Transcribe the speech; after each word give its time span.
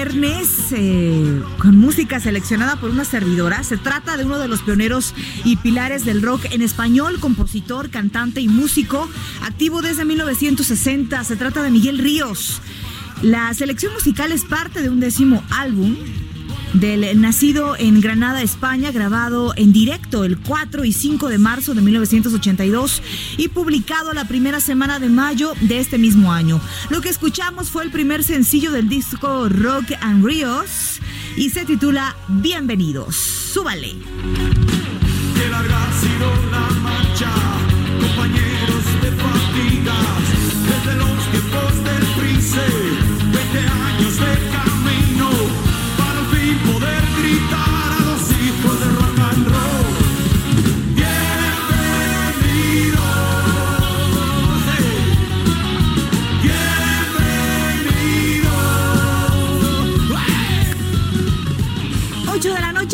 Viernes 0.00 0.72
eh, 0.72 1.42
con 1.58 1.76
música 1.76 2.20
seleccionada 2.20 2.76
por 2.76 2.88
una 2.88 3.04
servidora. 3.04 3.62
Se 3.62 3.76
trata 3.76 4.16
de 4.16 4.24
uno 4.24 4.38
de 4.38 4.48
los 4.48 4.62
pioneros 4.62 5.14
y 5.44 5.56
pilares 5.56 6.06
del 6.06 6.22
rock 6.22 6.46
en 6.52 6.62
español, 6.62 7.20
compositor, 7.20 7.90
cantante 7.90 8.40
y 8.40 8.48
músico, 8.48 9.06
activo 9.42 9.82
desde 9.82 10.06
1960. 10.06 11.22
Se 11.24 11.36
trata 11.36 11.62
de 11.62 11.70
Miguel 11.70 11.98
Ríos. 11.98 12.62
La 13.20 13.52
selección 13.52 13.92
musical 13.92 14.32
es 14.32 14.46
parte 14.46 14.80
de 14.80 14.88
un 14.88 15.00
décimo 15.00 15.44
álbum 15.50 15.94
del 16.74 17.20
nacido 17.20 17.76
en 17.76 18.00
Granada, 18.00 18.42
España, 18.42 18.92
grabado 18.92 19.52
en 19.56 19.72
directo 19.72 20.24
el 20.24 20.38
4 20.38 20.84
y 20.84 20.92
5 20.92 21.28
de 21.28 21.38
marzo 21.38 21.74
de 21.74 21.82
1982 21.82 23.02
y 23.36 23.48
publicado 23.48 24.12
la 24.12 24.26
primera 24.26 24.60
semana 24.60 24.98
de 24.98 25.08
mayo 25.08 25.52
de 25.60 25.78
este 25.78 25.98
mismo 25.98 26.32
año. 26.32 26.60
Lo 26.90 27.00
que 27.00 27.08
escuchamos 27.08 27.70
fue 27.70 27.84
el 27.84 27.90
primer 27.90 28.24
sencillo 28.24 28.72
del 28.72 28.88
disco 28.88 29.48
Rock 29.48 29.92
and 30.00 30.24
Ríos 30.24 31.00
y 31.36 31.50
se 31.50 31.64
titula 31.64 32.16
Bienvenidos. 32.28 33.16
Súbale. 33.16 33.94
Que 35.34 35.48
larga 35.48 35.88
ha 35.88 35.92
sido 36.00 36.28
la 36.50 36.68
marcha, 36.80 37.30
compañeros 38.00 38.84
de 39.02 39.10
fatigas, 39.22 40.24
desde 40.68 40.94
los 40.98 41.18
tiempos 41.30 41.72
del 41.84 42.04
Prince, 42.18 42.60
20 43.32 43.58
años 43.58 44.14
de 44.16 44.32
camino, 44.52 45.09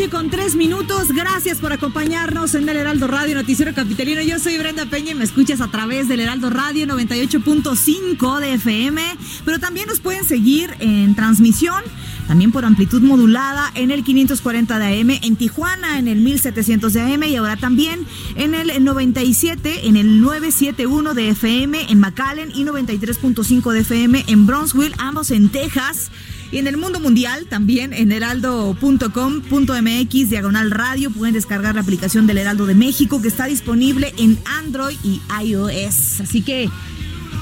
con 0.05 0.29
3 0.29 0.55
minutos. 0.55 1.07
Gracias 1.11 1.57
por 1.57 1.73
acompañarnos 1.73 2.53
en 2.53 2.69
el 2.69 2.77
Heraldo 2.77 3.07
Radio 3.07 3.33
Noticiero 3.33 3.73
Capitalino. 3.73 4.21
Yo 4.21 4.37
soy 4.37 4.55
Brenda 4.59 4.85
Peña 4.85 5.11
y 5.11 5.15
me 5.15 5.23
escuchas 5.23 5.59
a 5.59 5.69
través 5.69 6.07
del 6.07 6.19
Heraldo 6.19 6.51
Radio 6.51 6.85
98.5 6.85 8.39
de 8.39 8.53
FM. 8.53 9.01
Pero 9.43 9.59
también 9.59 9.87
nos 9.87 9.99
pueden 9.99 10.23
seguir 10.23 10.75
en 10.79 11.15
transmisión, 11.15 11.83
también 12.27 12.51
por 12.51 12.63
amplitud 12.63 13.01
modulada 13.01 13.71
en 13.73 13.89
el 13.89 14.03
540 14.03 14.77
de 14.77 15.01
AM, 15.01 15.09
en 15.09 15.35
Tijuana 15.35 15.97
en 15.97 16.07
el 16.07 16.19
1700 16.19 16.93
de 16.93 17.01
AM 17.01 17.23
y 17.23 17.35
ahora 17.35 17.57
también 17.57 18.05
en 18.35 18.53
el 18.53 18.83
97, 18.83 19.87
en 19.87 19.97
el 19.97 20.21
971 20.21 21.15
de 21.15 21.29
FM 21.29 21.91
en 21.91 21.99
McAllen 21.99 22.51
y 22.53 22.63
93.5 22.65 23.71
de 23.71 23.79
FM 23.79 24.25
en 24.27 24.45
Bronzeville, 24.45 24.93
ambos 24.99 25.31
en 25.31 25.49
Texas. 25.49 26.11
Y 26.51 26.59
en 26.59 26.67
el 26.67 26.77
mundo 26.77 26.99
mundial, 26.99 27.47
también 27.49 27.93
en 27.93 28.11
heraldo.com.mx, 28.11 30.29
diagonal 30.29 30.71
radio, 30.71 31.11
pueden 31.11 31.33
descargar 31.33 31.75
la 31.75 31.81
aplicación 31.81 32.27
del 32.27 32.37
Heraldo 32.37 32.65
de 32.65 32.75
México 32.75 33.21
que 33.21 33.27
está 33.27 33.45
disponible 33.45 34.13
en 34.17 34.39
Android 34.45 34.97
y 35.03 35.21
iOS. 35.43 36.21
Así 36.21 36.41
que 36.41 36.69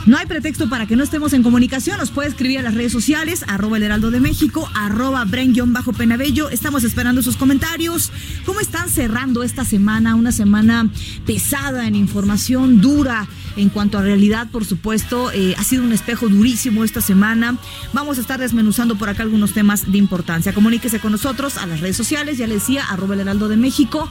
no 0.06 0.18
hay 0.18 0.28
pretexto 0.28 0.70
para 0.70 0.86
que 0.86 0.96
no 0.96 1.04
estemos 1.04 1.34
en 1.34 1.42
comunicación. 1.42 1.98
Nos 1.98 2.12
puede 2.12 2.30
escribir 2.30 2.60
a 2.60 2.62
las 2.62 2.76
redes 2.76 2.92
sociales, 2.92 3.44
arroba 3.48 3.78
el 3.78 3.84
heraldo 3.84 4.12
de 4.12 4.20
México, 4.20 4.70
arroba 4.74 5.26
bajo 5.26 5.94
penabello 5.94 6.50
Estamos 6.50 6.84
esperando 6.84 7.24
sus 7.24 7.38
comentarios. 7.38 8.12
¿Cómo 8.46 8.60
están 8.60 8.90
cerrando 8.90 9.44
esta 9.44 9.66
semana? 9.66 10.16
Una 10.16 10.32
semana 10.32 10.90
pesada 11.26 11.88
en 11.88 11.96
información, 11.96 12.82
dura 12.82 13.28
en 13.56 13.70
cuanto 13.70 13.98
a 13.98 14.02
realidad, 14.02 14.48
por 14.52 14.66
supuesto. 14.66 15.32
Eh, 15.32 15.56
ha 15.58 15.64
sido 15.64 15.84
un 15.84 15.92
espejo 15.92 16.30
durísimo 16.30 16.84
esta 16.84 17.02
semana. 17.02 17.58
Vamos 17.94 18.18
a 18.18 18.22
estar 18.22 18.40
desmenuzando 18.40 18.98
por 18.98 19.10
acá 19.10 19.24
algunos 19.24 19.54
temas 19.54 19.92
de 19.92 19.98
importancia. 19.98 20.54
Comuníquese 20.54 21.00
con 21.00 21.14
nosotros 21.14 21.58
a 21.58 21.66
las 21.66 21.82
redes 21.82 21.98
sociales, 21.98 22.38
ya 22.38 22.48
le 22.48 22.56
decía, 22.56 22.86
arroba 22.86 23.16
el 23.16 23.22
heraldo 23.22 23.48
de 23.48 23.58
México, 23.58 24.10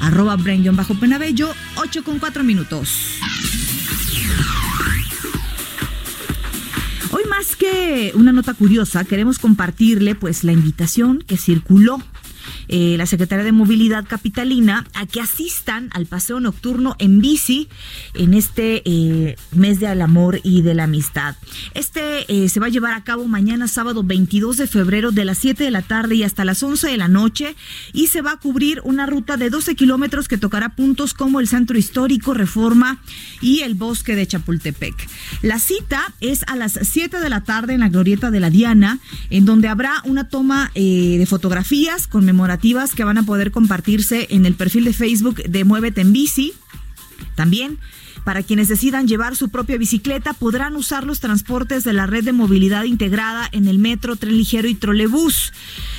arroba 0.00 0.36
bajo 0.36 0.94
penabello 0.94 1.54
8 1.76 2.04
con 2.04 2.18
4 2.18 2.42
minutos. 2.42 3.20
Más 7.36 7.56
que 7.56 8.12
una 8.14 8.32
nota 8.32 8.54
curiosa, 8.54 9.04
queremos 9.04 9.38
compartirle 9.38 10.14
pues 10.14 10.42
la 10.42 10.52
invitación 10.52 11.22
que 11.26 11.36
circuló 11.36 12.00
eh, 12.68 12.96
la 12.98 13.06
Secretaría 13.06 13.44
de 13.44 13.52
Movilidad 13.52 14.06
Capitalina 14.06 14.86
a 14.94 15.06
que 15.06 15.20
asistan 15.20 15.88
al 15.92 16.06
paseo 16.06 16.40
nocturno 16.40 16.96
en 16.98 17.20
bici 17.20 17.68
en 18.14 18.34
este 18.34 18.82
eh, 18.84 19.36
mes 19.52 19.80
del 19.80 20.02
amor 20.02 20.40
y 20.42 20.62
de 20.62 20.74
la 20.74 20.84
amistad. 20.84 21.36
Este 21.74 22.24
eh, 22.28 22.48
se 22.48 22.60
va 22.60 22.66
a 22.66 22.70
llevar 22.70 22.94
a 22.94 23.04
cabo 23.04 23.26
mañana 23.26 23.68
sábado 23.68 24.02
22 24.02 24.56
de 24.56 24.66
febrero 24.66 25.12
de 25.12 25.24
las 25.24 25.38
7 25.38 25.64
de 25.64 25.70
la 25.70 25.82
tarde 25.82 26.16
y 26.16 26.22
hasta 26.22 26.44
las 26.44 26.62
11 26.62 26.88
de 26.88 26.96
la 26.96 27.08
noche 27.08 27.54
y 27.92 28.08
se 28.08 28.22
va 28.22 28.32
a 28.32 28.36
cubrir 28.38 28.80
una 28.84 29.06
ruta 29.06 29.36
de 29.36 29.50
12 29.50 29.74
kilómetros 29.74 30.28
que 30.28 30.38
tocará 30.38 30.70
puntos 30.70 31.14
como 31.14 31.40
el 31.40 31.48
Centro 31.48 31.78
Histórico, 31.78 32.34
Reforma 32.34 33.00
y 33.40 33.60
el 33.60 33.74
Bosque 33.74 34.16
de 34.16 34.26
Chapultepec. 34.26 34.94
La 35.42 35.58
cita 35.58 36.14
es 36.20 36.42
a 36.48 36.56
las 36.56 36.78
7 36.80 37.20
de 37.20 37.28
la 37.28 37.44
tarde 37.44 37.74
en 37.74 37.80
la 37.80 37.88
Glorieta 37.88 38.30
de 38.30 38.40
la 38.40 38.50
Diana, 38.50 38.98
en 39.30 39.44
donde 39.44 39.68
habrá 39.68 40.02
una 40.04 40.28
toma 40.28 40.70
eh, 40.74 41.16
de 41.18 41.26
fotografías 41.26 42.06
conmemorativas 42.06 42.55
que 42.94 43.04
van 43.04 43.18
a 43.18 43.22
poder 43.22 43.50
compartirse 43.50 44.26
en 44.30 44.46
el 44.46 44.54
perfil 44.54 44.84
de 44.84 44.92
Facebook 44.92 45.42
de 45.42 45.64
Muévete 45.64 46.00
en 46.00 46.12
Bici. 46.12 46.52
También 47.34 47.78
Para 48.26 48.42
quienes 48.42 48.66
decidan 48.66 49.06
llevar 49.06 49.36
su 49.36 49.50
propia 49.50 49.78
bicicleta, 49.78 50.32
podrán 50.32 50.74
usar 50.74 51.04
los 51.04 51.20
transportes 51.20 51.84
de 51.84 51.92
la 51.92 52.06
red 52.06 52.24
de 52.24 52.32
movilidad 52.32 52.82
integrada 52.82 53.48
en 53.52 53.68
el 53.68 53.78
metro, 53.78 54.16
tren 54.16 54.36
ligero 54.36 54.66
y 54.66 54.74
trolebús. 54.74 55.52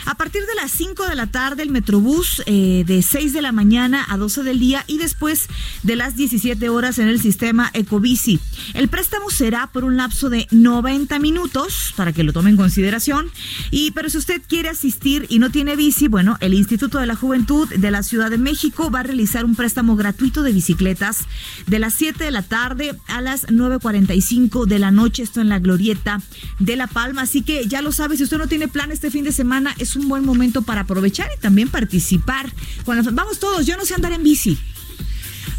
A 0.06 0.16
partir 0.16 0.42
de 0.46 0.56
las 0.56 0.72
5 0.72 1.08
de 1.08 1.16
la 1.16 1.28
tarde, 1.28 1.64
el 1.64 1.70
metrobús 1.70 2.44
eh, 2.46 2.84
de 2.86 3.02
6 3.02 3.32
de 3.32 3.42
la 3.42 3.54
mañana 3.54 4.06
a 4.10 4.18
12 4.18 4.44
del 4.44 4.60
día 4.60 4.84
y 4.88 4.98
después 4.98 5.48
de 5.84 5.96
las 5.96 6.18
17 6.18 6.68
horas 6.68 7.00
en 7.00 7.08
el 7.08 7.22
sistema 7.22 7.72
Ecobici. 7.74 8.42
El 8.74 8.90
préstamo 8.90 9.30
será 9.30 9.68
por 9.68 9.86
un 9.86 9.96
lapso 9.96 10.30
de 10.30 10.48
90 10.52 11.20
minutos 11.20 11.94
para 11.96 12.12
que 12.12 12.24
lo 12.24 12.34
tome 12.34 12.50
en 12.50 12.58
consideración. 12.58 13.32
Y 13.72 13.92
pero 13.92 14.10
si 14.10 14.18
usted 14.18 14.42
quiere 14.46 14.68
asistir 14.68 15.28
y 15.30 15.40
no 15.40 15.50
tiene 15.50 15.78
bici, 15.78 16.10
bueno, 16.10 16.36
el 16.42 16.54
Instituto 16.54 17.00
de 17.00 17.06
la 17.06 17.16
Juventud 17.16 17.70
de 17.70 17.92
la 17.92 18.04
Ciudad 18.04 18.30
de 18.30 18.38
México 18.38 18.92
va 18.92 19.00
a 19.00 19.04
realizar 19.04 19.46
un 19.46 19.56
préstamo 19.56 19.96
gratuito 19.96 20.44
de 20.44 20.52
bicicletas 20.52 21.26
de 21.68 21.80
las 21.80 21.94
7 21.94 22.17
de 22.26 22.32
la 22.32 22.42
tarde 22.42 22.96
a 23.08 23.22
las 23.22 23.48
9.45 23.48 24.66
de 24.66 24.80
la 24.80 24.92
noche. 24.92 25.24
Esto 25.24 25.42
en 25.42 25.50
la 25.50 25.60
glorieta 25.60 26.22
de 26.60 26.76
La 26.76 26.88
Palma. 26.88 27.24
Así 27.24 27.42
que 27.42 27.68
ya 27.68 27.82
lo 27.82 27.92
sabe, 27.92 28.18
si 28.18 28.24
usted 28.24 28.38
no 28.38 28.48
tiene 28.48 28.68
plan 28.68 28.92
este 28.92 29.12
fin 29.12 29.24
de 29.24 29.32
semana, 29.32 29.76
es 29.78 29.96
un 29.96 30.08
buen 30.08 30.26
momento 30.26 30.62
para 30.62 30.82
aprovechar 30.82 31.30
y 31.36 31.40
también 31.40 31.70
participar. 31.70 32.52
Vamos 32.86 33.40
todos, 33.40 33.66
yo 33.66 33.78
no 33.78 33.86
sé 33.86 33.96
andar 33.96 34.14
en 34.14 34.24
bici. 34.24 34.58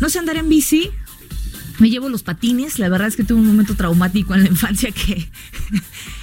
No 0.00 0.08
sé 0.08 0.18
andar 0.18 0.36
en 0.36 0.48
bici, 0.48 0.90
me 1.78 1.90
llevo 1.90 2.08
los 2.08 2.22
patines, 2.22 2.78
la 2.78 2.88
verdad 2.88 3.08
es 3.08 3.16
que 3.16 3.24
tuve 3.24 3.40
un 3.40 3.46
momento 3.46 3.74
traumático 3.74 4.34
en 4.34 4.42
la 4.42 4.48
infancia 4.48 4.90
que 4.90 5.28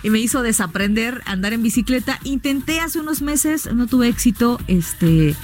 me 0.09 0.19
hizo 0.19 0.41
desaprender 0.41 1.21
a 1.25 1.31
andar 1.31 1.53
en 1.53 1.63
bicicleta. 1.63 2.19
Intenté 2.23 2.79
hace 2.79 2.99
unos 2.99 3.21
meses, 3.21 3.69
no 3.73 3.87
tuve 3.87 4.07
éxito. 4.07 4.59
Este, 4.67 5.35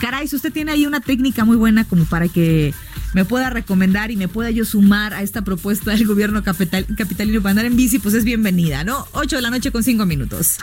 caray, 0.00 0.28
si 0.28 0.36
usted 0.36 0.52
tiene 0.52 0.72
ahí 0.72 0.86
una 0.86 1.00
técnica 1.00 1.44
muy 1.44 1.56
buena 1.56 1.84
como 1.84 2.04
para 2.04 2.28
que 2.28 2.74
me 3.14 3.24
pueda 3.24 3.50
recomendar 3.50 4.10
y 4.10 4.16
me 4.16 4.28
pueda 4.28 4.50
yo 4.50 4.64
sumar 4.64 5.14
a 5.14 5.22
esta 5.22 5.42
propuesta 5.42 5.92
del 5.92 6.06
gobierno 6.06 6.42
capitalino 6.42 7.40
para 7.40 7.50
andar 7.50 7.64
en 7.64 7.76
bici, 7.76 7.98
pues 7.98 8.14
es 8.14 8.24
bienvenida, 8.24 8.84
¿no? 8.84 9.06
8 9.12 9.36
de 9.36 9.42
la 9.42 9.50
noche 9.50 9.70
con 9.70 9.82
5 9.82 10.04
minutos. 10.04 10.58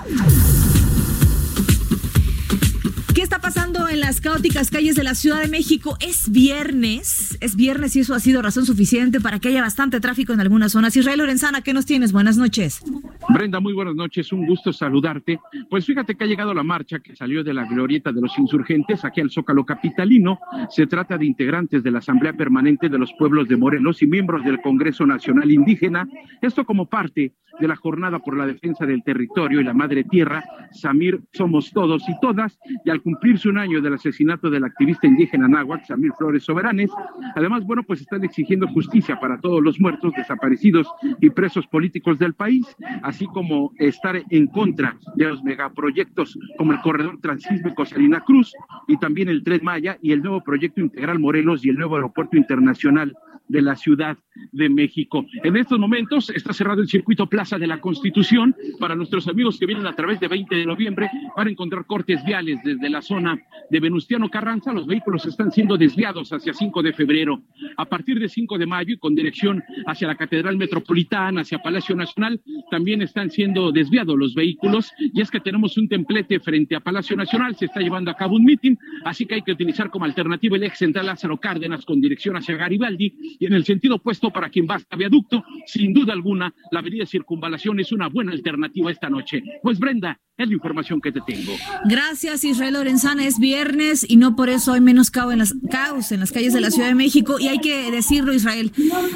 ¿Qué 3.51 3.59
está 3.59 3.69
pasando 3.69 3.89
en 3.89 3.99
las 3.99 4.21
caóticas 4.21 4.71
calles 4.71 4.95
de 4.95 5.03
la 5.03 5.13
Ciudad 5.13 5.41
de 5.41 5.49
México? 5.49 5.97
Es 5.99 6.31
viernes, 6.31 7.37
es 7.41 7.57
viernes 7.57 7.95
y 7.97 7.99
eso 7.99 8.13
ha 8.13 8.19
sido 8.21 8.41
razón 8.41 8.65
suficiente 8.65 9.19
para 9.19 9.39
que 9.39 9.49
haya 9.49 9.61
bastante 9.61 9.99
tráfico 9.99 10.31
en 10.31 10.39
algunas 10.39 10.71
zonas. 10.71 10.95
Israel 10.95 11.19
Lorenzana, 11.19 11.61
¿qué 11.61 11.73
nos 11.73 11.85
tienes? 11.85 12.13
Buenas 12.13 12.37
noches. 12.37 12.81
Brenda, 13.27 13.59
muy 13.59 13.73
buenas 13.73 13.95
noches, 13.95 14.31
un 14.31 14.45
gusto 14.45 14.71
saludarte. 14.71 15.39
Pues 15.69 15.85
fíjate 15.85 16.15
que 16.15 16.23
ha 16.23 16.27
llegado 16.27 16.53
la 16.53 16.63
marcha 16.63 16.99
que 16.99 17.13
salió 17.15 17.43
de 17.43 17.53
la 17.53 17.65
glorieta 17.65 18.13
de 18.13 18.21
los 18.21 18.37
insurgentes 18.37 19.03
aquí 19.03 19.19
al 19.19 19.31
Zócalo 19.31 19.65
Capitalino. 19.65 20.39
Se 20.69 20.87
trata 20.87 21.17
de 21.17 21.25
integrantes 21.25 21.83
de 21.83 21.91
la 21.91 21.99
Asamblea 21.99 22.33
Permanente 22.33 22.87
de 22.87 22.99
los 22.99 23.11
Pueblos 23.19 23.49
de 23.49 23.57
Morelos 23.57 24.01
y 24.01 24.07
miembros 24.07 24.45
del 24.45 24.61
Congreso 24.61 25.05
Nacional 25.05 25.51
Indígena. 25.51 26.07
Esto 26.41 26.63
como 26.63 26.85
parte 26.85 27.33
de 27.59 27.67
la 27.67 27.75
jornada 27.75 28.19
por 28.19 28.37
la 28.37 28.45
defensa 28.45 28.85
del 28.85 29.03
territorio 29.03 29.61
y 29.61 29.63
la 29.63 29.73
madre 29.73 30.03
tierra, 30.03 30.43
Samir 30.71 31.21
Somos 31.33 31.71
Todos 31.71 32.03
y 32.07 32.19
Todas, 32.19 32.57
y 32.85 32.89
al 32.89 33.01
cumplirse 33.41 33.49
un 33.49 33.57
año 33.57 33.81
del 33.81 33.93
asesinato 33.93 34.49
del 34.49 34.63
activista 34.63 35.07
indígena 35.07 35.47
náhuatl, 35.47 35.85
Samir 35.85 36.11
Flores 36.17 36.43
Soberanes, 36.43 36.89
además, 37.35 37.63
bueno, 37.65 37.83
pues 37.83 38.01
están 38.01 38.23
exigiendo 38.23 38.67
justicia 38.67 39.19
para 39.19 39.39
todos 39.39 39.61
los 39.61 39.79
muertos, 39.79 40.13
desaparecidos 40.15 40.87
y 41.19 41.29
presos 41.29 41.65
políticos 41.67 42.19
del 42.19 42.33
país, 42.33 42.65
así 43.03 43.25
como 43.27 43.71
estar 43.77 44.21
en 44.29 44.47
contra 44.47 44.97
de 45.15 45.25
los 45.25 45.43
megaproyectos 45.43 46.37
como 46.57 46.73
el 46.73 46.81
corredor 46.81 47.19
transísmico 47.21 47.85
Salina 47.85 48.21
Cruz 48.21 48.53
y 48.87 48.97
también 48.97 49.29
el 49.29 49.43
Tren 49.43 49.61
Maya 49.63 49.97
y 50.01 50.11
el 50.11 50.21
nuevo 50.21 50.41
proyecto 50.43 50.81
integral 50.81 51.19
Morelos 51.19 51.65
y 51.65 51.69
el 51.69 51.77
nuevo 51.77 51.95
aeropuerto 51.95 52.37
internacional 52.37 53.15
de 53.51 53.61
la 53.61 53.75
Ciudad 53.75 54.17
de 54.51 54.69
México. 54.69 55.25
En 55.43 55.57
estos 55.57 55.77
momentos 55.77 56.29
está 56.29 56.53
cerrado 56.53 56.81
el 56.81 56.87
circuito 56.87 57.27
Plaza 57.27 57.57
de 57.57 57.67
la 57.67 57.81
Constitución 57.81 58.55
para 58.79 58.95
nuestros 58.95 59.27
amigos 59.27 59.59
que 59.59 59.65
vienen 59.65 59.85
a 59.85 59.95
través 59.95 60.19
de 60.19 60.27
20 60.27 60.55
de 60.55 60.65
noviembre 60.65 61.09
para 61.35 61.49
encontrar 61.49 61.85
cortes 61.85 62.23
viales 62.23 62.59
desde 62.63 62.89
la 62.89 63.01
zona 63.01 63.39
de 63.69 63.79
Venustiano 63.79 64.29
Carranza. 64.29 64.73
Los 64.73 64.87
vehículos 64.87 65.25
están 65.25 65.51
siendo 65.51 65.77
desviados 65.77 66.31
hacia 66.31 66.53
5 66.53 66.81
de 66.81 66.93
febrero. 66.93 67.41
A 67.77 67.85
partir 67.85 68.19
de 68.19 68.29
5 68.29 68.57
de 68.57 68.65
mayo 68.65 68.93
y 68.93 68.97
con 68.97 69.15
dirección 69.15 69.63
hacia 69.85 70.07
la 70.07 70.15
Catedral 70.15 70.57
Metropolitana, 70.57 71.41
hacia 71.41 71.59
Palacio 71.59 71.95
Nacional, 71.95 72.41
también 72.69 73.01
están 73.01 73.29
siendo 73.29 73.71
desviados 73.71 74.17
los 74.17 74.33
vehículos. 74.33 74.91
Y 74.97 75.21
es 75.21 75.29
que 75.29 75.41
tenemos 75.41 75.77
un 75.77 75.89
templete 75.89 76.39
frente 76.39 76.75
a 76.75 76.79
Palacio 76.79 77.17
Nacional, 77.17 77.55
se 77.55 77.65
está 77.65 77.81
llevando 77.81 78.11
a 78.11 78.15
cabo 78.15 78.35
un 78.35 78.45
mitin, 78.45 78.77
así 79.03 79.25
que 79.25 79.35
hay 79.35 79.41
que 79.41 79.51
utilizar 79.51 79.89
como 79.89 80.05
alternativa 80.05 80.55
el 80.55 80.63
ex 80.63 80.77
central 80.77 81.07
Lázaro 81.07 81.37
Cárdenas 81.37 81.85
con 81.85 81.99
dirección 81.99 82.37
hacia 82.37 82.55
Garibaldi 82.55 83.13
y 83.41 83.47
en 83.47 83.53
el 83.53 83.65
sentido 83.65 83.95
opuesto 83.95 84.29
para 84.29 84.49
quien 84.49 84.67
va 84.69 84.75
hasta 84.75 84.95
viaducto, 84.95 85.43
sin 85.65 85.93
duda 85.93 86.13
alguna, 86.13 86.53
la 86.69 86.79
avenida 86.79 87.07
Circunvalación 87.07 87.79
es 87.79 87.91
una 87.91 88.07
buena 88.07 88.33
alternativa 88.33 88.91
esta 88.91 89.09
noche. 89.09 89.41
Pues 89.63 89.79
Brenda, 89.79 90.19
es 90.37 90.47
la 90.47 90.53
información 90.53 91.01
que 91.01 91.11
te 91.11 91.21
tengo. 91.21 91.53
Gracias, 91.85 92.43
Israel 92.43 92.75
Lorenzana. 92.75 93.25
Es 93.25 93.39
viernes 93.39 94.05
y 94.07 94.17
no 94.17 94.35
por 94.35 94.49
eso 94.49 94.73
hay 94.73 94.81
menos 94.81 95.09
caos 95.09 95.33
en 95.33 95.39
las, 95.39 95.55
caos 95.71 96.11
en 96.11 96.19
las 96.19 96.31
calles 96.31 96.53
de 96.53 96.61
la 96.61 96.69
Ciudad 96.69 96.89
de 96.89 96.93
México. 96.93 97.39
Y 97.39 97.47
hay 97.47 97.57
que 97.57 97.89
decirlo, 97.89 98.31
Israel, 98.31 98.71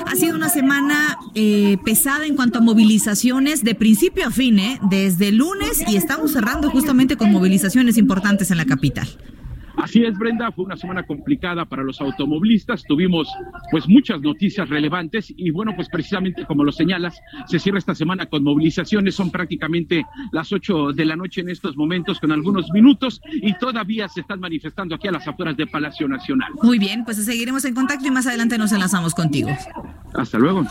ha 0.07 0.15
sido 0.15 0.35
una 0.35 0.49
semana 0.49 1.19
eh, 1.35 1.77
pesada 1.85 2.25
en 2.25 2.35
cuanto 2.35 2.57
a 2.57 2.61
movilizaciones 2.61 3.63
de 3.63 3.75
principio 3.75 4.25
a 4.25 4.31
fin, 4.31 4.57
¿eh? 4.57 4.79
desde 4.89 5.31
lunes 5.31 5.83
y 5.87 5.97
estamos 5.97 6.31
cerrando 6.31 6.71
justamente 6.71 7.15
con 7.15 7.31
movilizaciones 7.31 7.95
importantes 7.99 8.49
en 8.49 8.57
la 8.57 8.65
capital. 8.65 9.07
Así 9.77 10.03
es, 10.03 10.17
Brenda, 10.17 10.51
fue 10.51 10.65
una 10.65 10.77
semana 10.77 11.03
complicada 11.03 11.65
para 11.65 11.83
los 11.83 11.99
automovilistas, 12.01 12.83
tuvimos 12.83 13.27
pues 13.71 13.87
muchas 13.87 14.21
noticias 14.21 14.69
relevantes 14.69 15.33
y 15.35 15.51
bueno, 15.51 15.73
pues 15.75 15.89
precisamente 15.89 16.45
como 16.45 16.63
lo 16.63 16.71
señalas, 16.71 17.19
se 17.47 17.59
cierra 17.59 17.79
esta 17.79 17.95
semana 17.95 18.25
con 18.27 18.43
movilizaciones, 18.43 19.15
son 19.15 19.31
prácticamente 19.31 20.05
las 20.31 20.51
8 20.51 20.93
de 20.93 21.05
la 21.05 21.15
noche 21.15 21.41
en 21.41 21.49
estos 21.49 21.75
momentos 21.75 22.19
con 22.19 22.31
algunos 22.31 22.71
minutos 22.71 23.21
y 23.33 23.53
todavía 23.57 24.07
se 24.07 24.21
están 24.21 24.39
manifestando 24.39 24.95
aquí 24.95 25.07
a 25.07 25.11
las 25.11 25.27
afueras 25.27 25.57
de 25.57 25.67
Palacio 25.67 26.07
Nacional. 26.07 26.51
Muy 26.61 26.79
bien, 26.79 27.03
pues 27.05 27.23
seguiremos 27.23 27.65
en 27.65 27.75
contacto 27.75 28.07
y 28.07 28.11
más 28.11 28.27
adelante 28.27 28.57
nos 28.57 28.71
enlazamos 28.71 29.13
contigo. 29.13 29.49
Hasta 30.13 30.37
luego. 30.37 30.65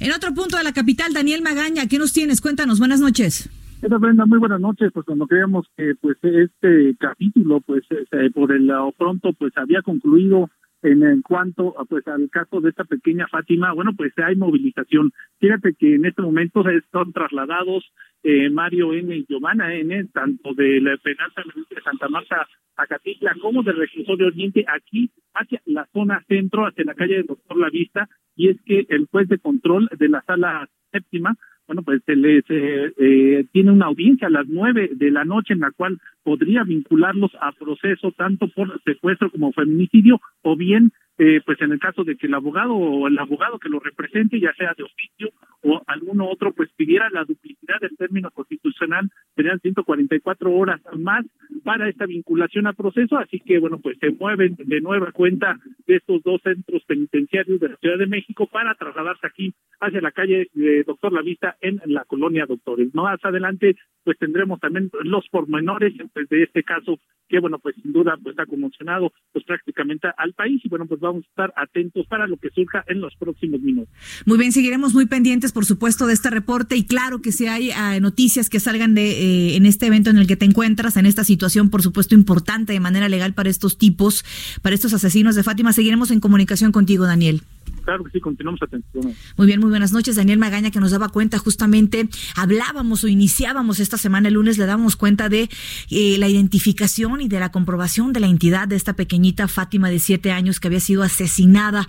En 0.00 0.12
otro 0.12 0.32
punto 0.32 0.56
de 0.56 0.64
la 0.64 0.72
capital, 0.72 1.12
Daniel 1.12 1.42
Magaña, 1.42 1.86
¿qué 1.86 1.98
nos 1.98 2.12
tienes? 2.12 2.40
Cuéntanos, 2.40 2.78
buenas 2.78 3.00
noches. 3.00 3.50
Muy 3.80 4.38
buenas 4.38 4.60
noches. 4.60 4.90
Pues 4.92 5.06
cuando 5.06 5.26
creíamos 5.26 5.66
que 5.76 5.94
pues 6.00 6.16
este 6.22 6.96
capítulo, 6.98 7.60
pues 7.60 7.84
eh, 7.90 8.30
por 8.34 8.52
el 8.52 8.66
lado 8.66 8.92
pronto, 8.92 9.32
pues 9.32 9.52
había 9.56 9.82
concluido 9.82 10.50
en, 10.82 11.02
en 11.04 11.22
cuanto 11.22 11.74
pues 11.88 12.06
al 12.08 12.28
caso 12.30 12.60
de 12.60 12.70
esta 12.70 12.84
pequeña 12.84 13.28
Fátima, 13.28 13.72
bueno, 13.72 13.92
pues 13.96 14.12
hay 14.18 14.36
movilización. 14.36 15.12
Fíjate 15.38 15.74
que 15.74 15.94
en 15.94 16.06
este 16.06 16.22
momento 16.22 16.68
están 16.68 17.12
trasladados 17.12 17.84
eh, 18.24 18.50
Mario 18.50 18.92
N. 18.92 19.16
y 19.16 19.24
Giovanna 19.28 19.72
N., 19.74 20.04
tanto 20.12 20.54
de 20.54 20.80
la 20.80 20.96
penal 20.96 21.30
de 21.70 21.82
Santa 21.82 22.08
Marta 22.08 22.48
a 22.76 22.86
Catilla 22.86 23.34
como 23.40 23.62
del 23.62 23.76
reclusorio 23.76 24.26
Oriente, 24.26 24.64
aquí 24.68 25.10
hacia 25.34 25.62
la 25.66 25.86
zona 25.92 26.22
centro, 26.26 26.66
hacia 26.66 26.84
la 26.84 26.94
calle 26.94 27.16
del 27.18 27.26
Doctor 27.26 27.56
La 27.56 27.70
Vista, 27.70 28.08
y 28.34 28.48
es 28.48 28.60
que 28.62 28.86
el 28.88 29.06
juez 29.06 29.28
de 29.28 29.38
control 29.38 29.88
de 29.96 30.08
la 30.08 30.22
sala 30.22 30.68
séptima 30.90 31.36
bueno, 31.68 31.82
pues 31.82 32.02
se 32.06 32.16
les 32.16 32.44
eh, 32.48 33.44
tiene 33.52 33.70
una 33.70 33.86
audiencia 33.86 34.26
a 34.26 34.30
las 34.30 34.48
nueve 34.48 34.90
de 34.94 35.10
la 35.10 35.24
noche 35.24 35.52
en 35.52 35.60
la 35.60 35.70
cual 35.70 36.00
podría 36.24 36.64
vincularlos 36.64 37.30
a 37.40 37.52
proceso 37.52 38.10
tanto 38.12 38.48
por 38.48 38.82
secuestro 38.84 39.30
como 39.30 39.52
feminicidio 39.52 40.18
o 40.42 40.56
bien 40.56 40.92
eh, 41.20 41.40
pues 41.44 41.60
en 41.60 41.72
el 41.72 41.80
caso 41.80 42.04
de 42.04 42.16
que 42.16 42.28
el 42.28 42.34
abogado 42.34 42.74
o 42.74 43.08
el 43.08 43.18
abogado 43.18 43.58
que 43.58 43.68
lo 43.68 43.80
represente, 43.80 44.38
ya 44.38 44.54
sea 44.54 44.72
de 44.76 44.84
oficio 44.84 45.30
o 45.62 45.82
alguno 45.88 46.28
otro, 46.28 46.52
pues 46.52 46.70
pidiera 46.76 47.10
la 47.10 47.24
duplicidad 47.24 47.80
del 47.80 47.96
término 47.96 48.30
constitucional, 48.30 49.10
serían 49.34 49.58
144 49.58 50.54
horas 50.54 50.80
más 50.96 51.26
para 51.64 51.88
esta 51.88 52.06
vinculación 52.06 52.68
a 52.68 52.72
proceso, 52.72 53.18
así 53.18 53.40
que 53.40 53.58
bueno, 53.58 53.80
pues 53.80 53.98
se 53.98 54.12
mueven 54.12 54.54
de 54.58 54.80
nueva 54.80 55.10
cuenta 55.10 55.58
de 55.88 55.96
estos 55.96 56.22
dos 56.22 56.40
centros 56.42 56.84
penitenciarios 56.84 57.58
de 57.58 57.70
la 57.70 57.76
Ciudad 57.78 57.98
de 57.98 58.06
México 58.06 58.46
para 58.46 58.76
trasladarse 58.76 59.26
aquí 59.26 59.52
hacia 59.80 60.00
la 60.00 60.12
calle 60.12 60.48
de 60.54 60.84
Doctor 60.84 61.12
La 61.12 61.22
Vista 61.22 61.56
en 61.60 61.80
la 61.86 62.04
colonia 62.04 62.46
Doctores. 62.46 62.94
Más 62.94 63.18
adelante, 63.22 63.76
pues 64.04 64.18
tendremos 64.18 64.60
también 64.60 64.90
los 65.02 65.28
pormenores 65.28 65.94
de 65.96 66.42
este 66.42 66.62
caso 66.62 66.98
que 67.28 67.40
bueno, 67.40 67.58
pues 67.58 67.76
sin 67.82 67.92
duda 67.92 68.16
pues 68.22 68.38
ha 68.38 68.46
conmocionado 68.46 69.12
pues 69.32 69.44
prácticamente 69.44 70.08
al 70.16 70.32
país 70.32 70.60
y 70.64 70.68
bueno, 70.68 70.86
pues 70.86 71.00
vamos 71.00 71.24
a 71.24 71.28
estar 71.28 71.52
atentos 71.56 72.06
para 72.06 72.26
lo 72.26 72.36
que 72.38 72.48
surja 72.50 72.84
en 72.88 73.00
los 73.00 73.14
próximos 73.16 73.60
minutos. 73.60 73.92
Muy 74.24 74.38
bien, 74.38 74.52
seguiremos 74.52 74.94
muy 74.94 75.06
pendientes, 75.06 75.52
por 75.52 75.64
supuesto, 75.64 76.06
de 76.06 76.14
este 76.14 76.30
reporte 76.30 76.76
y 76.76 76.86
claro 76.86 77.20
que 77.20 77.32
si 77.32 77.46
hay 77.46 77.70
ah, 77.70 77.98
noticias 78.00 78.48
que 78.48 78.60
salgan 78.60 78.94
de 78.94 79.10
eh, 79.10 79.56
en 79.56 79.66
este 79.66 79.86
evento 79.86 80.10
en 80.10 80.18
el 80.18 80.26
que 80.26 80.36
te 80.36 80.46
encuentras, 80.46 80.96
en 80.96 81.06
esta 81.06 81.24
situación, 81.24 81.70
por 81.70 81.82
supuesto, 81.82 82.14
importante 82.14 82.72
de 82.72 82.80
manera 82.80 83.08
legal 83.08 83.34
para 83.34 83.50
estos 83.50 83.78
tipos, 83.78 84.24
para 84.62 84.74
estos 84.74 84.94
asesinos 84.94 85.34
de 85.34 85.42
Fátima, 85.42 85.72
seguiremos 85.72 86.10
en 86.10 86.20
comunicación 86.20 86.72
contigo, 86.72 87.04
Daniel. 87.04 87.42
Claro 87.88 88.04
que 88.04 88.10
sí, 88.10 88.20
continuamos 88.20 88.62
atención. 88.62 89.14
Muy 89.38 89.46
bien, 89.46 89.60
muy 89.60 89.70
buenas 89.70 89.92
noches. 89.92 90.16
Daniel 90.16 90.38
Magaña, 90.38 90.70
que 90.70 90.78
nos 90.78 90.90
daba 90.90 91.08
cuenta 91.08 91.38
justamente, 91.38 92.06
hablábamos 92.36 93.02
o 93.02 93.08
iniciábamos 93.08 93.80
esta 93.80 93.96
semana, 93.96 94.28
el 94.28 94.34
lunes, 94.34 94.58
le 94.58 94.66
dábamos 94.66 94.94
cuenta 94.94 95.30
de 95.30 95.48
eh, 95.88 96.16
la 96.18 96.28
identificación 96.28 97.22
y 97.22 97.28
de 97.28 97.40
la 97.40 97.50
comprobación 97.50 98.12
de 98.12 98.20
la 98.20 98.26
entidad 98.26 98.68
de 98.68 98.76
esta 98.76 98.92
pequeñita 98.92 99.48
Fátima 99.48 99.88
de 99.88 100.00
siete 100.00 100.32
años 100.32 100.60
que 100.60 100.68
había 100.68 100.80
sido 100.80 101.02
asesinada. 101.02 101.88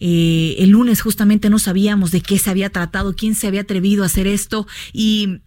Eh, 0.00 0.56
el 0.58 0.68
lunes 0.68 1.00
justamente 1.00 1.48
no 1.48 1.58
sabíamos 1.58 2.10
de 2.10 2.20
qué 2.20 2.38
se 2.38 2.50
había 2.50 2.68
tratado, 2.68 3.16
quién 3.16 3.34
se 3.34 3.46
había 3.46 3.62
atrevido 3.62 4.02
a 4.02 4.06
hacer 4.06 4.26
esto 4.26 4.66
y 4.92 5.40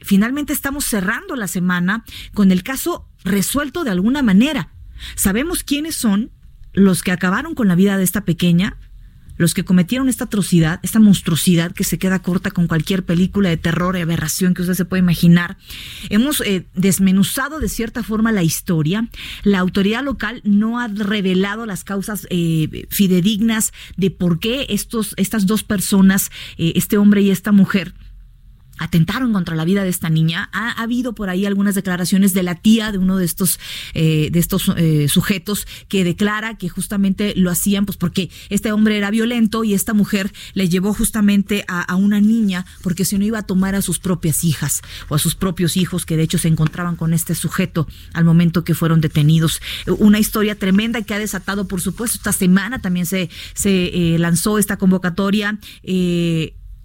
finalmente 0.00 0.54
estamos 0.54 0.86
cerrando 0.86 1.36
la 1.36 1.46
semana 1.46 2.04
con 2.32 2.52
el 2.52 2.62
caso 2.62 3.06
resuelto 3.22 3.84
de 3.84 3.90
alguna 3.90 4.22
manera. 4.22 4.72
Sabemos 5.14 5.62
quiénes 5.62 5.94
son 5.94 6.30
los 6.72 7.02
que 7.02 7.12
acabaron 7.12 7.54
con 7.54 7.68
la 7.68 7.74
vida 7.74 7.98
de 7.98 8.04
esta 8.04 8.24
pequeña, 8.24 8.78
los 9.42 9.54
que 9.54 9.64
cometieron 9.64 10.08
esta 10.08 10.24
atrocidad, 10.24 10.80
esta 10.82 11.00
monstruosidad 11.00 11.72
que 11.72 11.84
se 11.84 11.98
queda 11.98 12.22
corta 12.22 12.50
con 12.50 12.68
cualquier 12.68 13.04
película 13.04 13.48
de 13.48 13.56
terror 13.56 13.96
y 13.96 14.00
aberración 14.00 14.54
que 14.54 14.62
usted 14.62 14.74
se 14.74 14.84
puede 14.84 15.00
imaginar. 15.00 15.58
Hemos 16.08 16.40
eh, 16.40 16.64
desmenuzado 16.74 17.58
de 17.58 17.68
cierta 17.68 18.02
forma 18.04 18.32
la 18.32 18.44
historia. 18.44 19.08
La 19.42 19.58
autoridad 19.58 20.04
local 20.04 20.40
no 20.44 20.78
ha 20.78 20.88
revelado 20.88 21.66
las 21.66 21.82
causas 21.82 22.26
eh, 22.30 22.86
fidedignas 22.88 23.72
de 23.96 24.12
por 24.12 24.38
qué 24.38 24.66
estos, 24.70 25.14
estas 25.16 25.46
dos 25.46 25.64
personas, 25.64 26.30
eh, 26.56 26.72
este 26.76 26.96
hombre 26.96 27.22
y 27.22 27.30
esta 27.30 27.50
mujer, 27.50 27.94
atentaron 28.82 29.32
contra 29.32 29.54
la 29.54 29.64
vida 29.64 29.84
de 29.84 29.90
esta 29.90 30.10
niña. 30.10 30.50
Ha, 30.52 30.72
habido 30.82 31.14
por 31.14 31.30
ahí 31.30 31.46
algunas 31.46 31.74
declaraciones 31.74 32.34
de 32.34 32.42
la 32.42 32.56
tía 32.56 32.90
de 32.90 32.98
uno 32.98 33.16
de 33.16 33.24
estos 33.24 33.60
eh, 33.94 34.30
de 34.32 34.38
estos 34.38 34.70
eh, 34.76 35.06
sujetos 35.08 35.66
que 35.88 36.02
declara 36.02 36.56
que 36.56 36.68
justamente 36.68 37.34
lo 37.36 37.50
hacían 37.50 37.86
pues 37.86 37.96
porque 37.96 38.30
este 38.48 38.72
hombre 38.72 38.96
era 38.96 39.10
violento 39.10 39.62
y 39.64 39.74
esta 39.74 39.94
mujer 39.94 40.32
le 40.54 40.68
llevó 40.68 40.92
justamente 40.94 41.64
a, 41.68 41.94
una 41.94 42.20
niña 42.20 42.64
porque 42.82 43.04
si 43.04 43.18
no 43.18 43.24
iba 43.24 43.38
a 43.38 43.46
tomar 43.46 43.74
a 43.74 43.82
sus 43.82 43.98
propias 43.98 44.44
hijas 44.44 44.82
o 45.08 45.14
a 45.14 45.18
sus 45.18 45.34
propios 45.34 45.76
hijos 45.76 46.06
que 46.06 46.16
de 46.16 46.22
hecho 46.24 46.38
se 46.38 46.48
encontraban 46.48 46.96
con 46.96 47.12
este 47.12 47.34
sujeto 47.34 47.86
al 48.14 48.24
momento 48.24 48.64
que 48.64 48.74
fueron 48.74 49.00
detenidos. 49.00 49.60
Una 49.98 50.18
historia 50.18 50.58
tremenda 50.58 51.02
que 51.02 51.14
ha 51.14 51.18
desatado 51.18 51.68
por 51.68 51.80
supuesto 51.80 52.16
esta 52.16 52.32
semana 52.32 52.80
también 52.80 53.06
se 53.06 53.30
se 53.54 54.14
eh, 54.14 54.18
lanzó 54.18 54.58
esta 54.58 54.76
convocatoria 54.76 55.58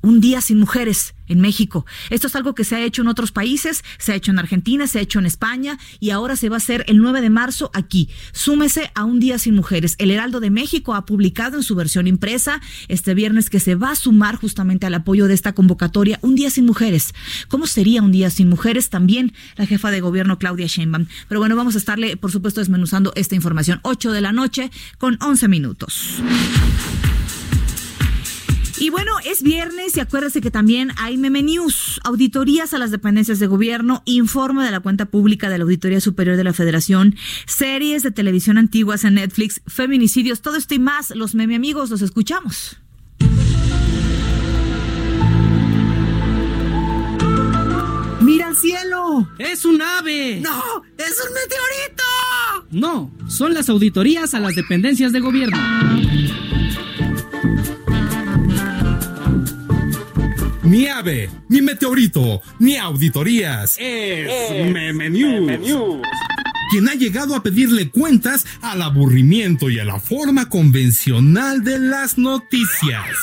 un 0.07 0.21
día 0.21 0.39
sin 0.39 0.57
mujeres 0.57 1.15
en 1.27 1.41
México. 1.41 1.85
Esto 2.09 2.27
es 2.27 2.35
algo 2.37 2.55
que 2.55 2.63
se 2.63 2.75
ha 2.75 2.81
hecho 2.81 3.01
en 3.01 3.09
otros 3.09 3.33
países, 3.33 3.83
se 3.97 4.13
ha 4.13 4.15
hecho 4.15 4.31
en 4.31 4.39
Argentina, 4.39 4.87
se 4.87 4.99
ha 4.99 5.01
hecho 5.01 5.19
en 5.19 5.25
España 5.25 5.77
y 5.99 6.11
ahora 6.11 6.37
se 6.37 6.47
va 6.47 6.55
a 6.55 6.57
hacer 6.57 6.85
el 6.87 6.99
9 6.99 7.19
de 7.19 7.29
marzo 7.29 7.69
aquí. 7.73 8.07
Súmese 8.31 8.89
a 8.95 9.03
un 9.03 9.19
día 9.19 9.37
sin 9.37 9.53
mujeres. 9.53 9.95
El 9.97 10.11
Heraldo 10.11 10.39
de 10.39 10.49
México 10.49 10.95
ha 10.95 11.05
publicado 11.05 11.57
en 11.57 11.63
su 11.63 11.75
versión 11.75 12.07
impresa 12.07 12.61
este 12.87 13.15
viernes 13.15 13.49
que 13.49 13.59
se 13.59 13.75
va 13.75 13.91
a 13.91 13.95
sumar 13.95 14.37
justamente 14.37 14.85
al 14.85 14.93
apoyo 14.93 15.27
de 15.27 15.33
esta 15.33 15.53
convocatoria 15.53 16.19
Un 16.21 16.35
día 16.35 16.49
sin 16.51 16.65
mujeres. 16.65 17.13
¿Cómo 17.49 17.67
sería 17.67 18.01
un 18.01 18.13
día 18.13 18.29
sin 18.29 18.47
mujeres? 18.47 18.89
También 18.89 19.33
la 19.57 19.65
jefa 19.65 19.91
de 19.91 19.99
gobierno 19.99 20.39
Claudia 20.39 20.67
Sheinbaum. 20.67 21.07
Pero 21.27 21.41
bueno, 21.41 21.57
vamos 21.57 21.75
a 21.75 21.79
estarle, 21.79 22.15
por 22.15 22.31
supuesto, 22.31 22.61
desmenuzando 22.61 23.11
esta 23.15 23.35
información. 23.35 23.81
8 23.83 24.13
de 24.13 24.21
la 24.21 24.31
noche 24.31 24.71
con 24.97 25.17
11 25.21 25.49
minutos. 25.49 26.21
Y 28.79 28.91
bueno, 28.91 29.13
es 29.25 29.41
viernes 29.41 29.97
y 29.97 29.99
acuérdese 29.99 30.39
que 30.39 30.51
también 30.51 30.91
hay 30.97 31.17
Meme 31.17 31.41
News, 31.41 31.99
auditorías 32.03 32.75
a 32.75 32.77
las 32.77 32.91
dependencias 32.91 33.39
de 33.39 33.47
gobierno, 33.47 34.03
informe 34.05 34.63
de 34.63 34.69
la 34.69 34.81
cuenta 34.81 35.05
pública 35.05 35.49
de 35.49 35.57
la 35.57 35.63
Auditoría 35.63 35.99
Superior 35.99 36.37
de 36.37 36.43
la 36.43 36.53
Federación, 36.53 37.15
series 37.47 38.03
de 38.03 38.11
televisión 38.11 38.59
antiguas 38.59 39.03
en 39.03 39.15
Netflix, 39.15 39.61
feminicidios, 39.65 40.41
todo 40.41 40.57
esto 40.57 40.75
y 40.75 40.79
más. 40.79 41.09
Los 41.15 41.33
Meme 41.33 41.55
Amigos, 41.55 41.89
los 41.89 42.03
escuchamos. 42.03 42.77
¡Mira 48.21 48.47
al 48.47 48.55
cielo! 48.55 49.27
¡Es 49.39 49.65
un 49.65 49.81
ave! 49.81 50.39
¡No! 50.41 50.83
¡Es 50.97 51.15
un 51.25 51.33
meteorito! 51.33 52.03
No, 52.69 53.11
son 53.27 53.55
las 53.55 53.69
auditorías 53.69 54.35
a 54.35 54.39
las 54.39 54.53
dependencias 54.55 55.11
de 55.11 55.19
gobierno. 55.19 55.57
Ni 60.67 60.85
ave, 60.85 61.29
ni 61.47 61.61
meteorito, 61.61 62.41
ni 62.59 62.75
auditorías. 62.75 63.77
Es, 63.79 64.51
es 64.51 64.73
Meme 64.73 65.09
News. 65.09 65.45
Meme 65.45 65.57
News. 65.59 66.01
Quien 66.69 66.89
ha 66.89 66.93
llegado 66.93 67.35
a 67.35 67.41
pedirle 67.41 67.89
cuentas 67.89 68.45
al 68.61 68.81
aburrimiento 68.81 69.69
y 69.69 69.79
a 69.79 69.85
la 69.85 69.97
forma 70.01 70.49
convencional 70.49 71.63
de 71.63 71.79
las 71.79 72.17
noticias. 72.17 73.15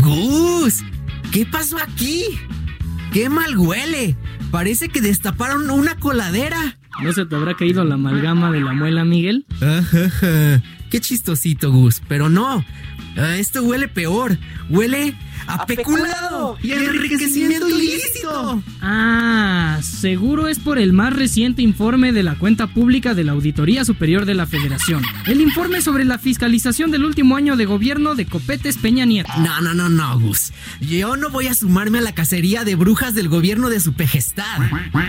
Gus, 0.00 0.82
¿qué 1.30 1.46
pasó 1.46 1.78
aquí? 1.78 2.24
¡Qué 3.12 3.28
mal 3.28 3.56
huele! 3.56 4.16
Parece 4.50 4.88
que 4.88 5.00
destaparon 5.00 5.70
una 5.70 5.94
coladera. 6.00 6.80
¿No 7.00 7.12
se 7.12 7.26
te 7.26 7.36
habrá 7.36 7.54
caído 7.54 7.84
la 7.84 7.94
amalgama 7.94 8.50
de 8.50 8.60
la 8.60 8.72
muela, 8.72 9.04
Miguel? 9.04 9.46
Qué 10.90 11.00
chistosito, 11.00 11.70
Gus. 11.70 12.02
Pero 12.08 12.28
no. 12.28 12.64
Esto 13.16 13.62
huele 13.62 13.88
peor. 13.88 14.38
Huele 14.68 15.14
a, 15.46 15.62
a 15.62 15.66
peculado 15.66 16.58
y 16.62 16.72
enriquecimiento 16.72 17.68
ilícito. 17.68 18.62
Ah, 18.82 19.55
seguro 19.82 20.48
es 20.48 20.58
por 20.58 20.78
el 20.78 20.92
más 20.92 21.12
reciente 21.12 21.62
informe 21.62 22.12
de 22.12 22.22
la 22.22 22.36
cuenta 22.36 22.66
pública 22.66 23.14
de 23.14 23.24
la 23.24 23.32
Auditoría 23.32 23.84
Superior 23.84 24.24
de 24.24 24.34
la 24.34 24.46
Federación. 24.46 25.02
El 25.26 25.40
informe 25.40 25.80
sobre 25.80 26.04
la 26.04 26.18
fiscalización 26.18 26.90
del 26.90 27.04
último 27.04 27.36
año 27.36 27.56
de 27.56 27.66
gobierno 27.66 28.14
de 28.14 28.26
Copetes 28.26 28.76
Peña 28.78 29.04
Nieto. 29.04 29.32
No, 29.38 29.60
no, 29.60 29.74
no, 29.74 29.88
no, 29.88 30.18
Gus. 30.18 30.52
Yo 30.80 31.16
no 31.16 31.30
voy 31.30 31.48
a 31.48 31.54
sumarme 31.54 31.98
a 31.98 32.02
la 32.02 32.14
cacería 32.14 32.64
de 32.64 32.74
brujas 32.74 33.14
del 33.14 33.28
gobierno 33.28 33.68
de 33.68 33.80
su 33.80 33.92
pejestad. 33.94 34.44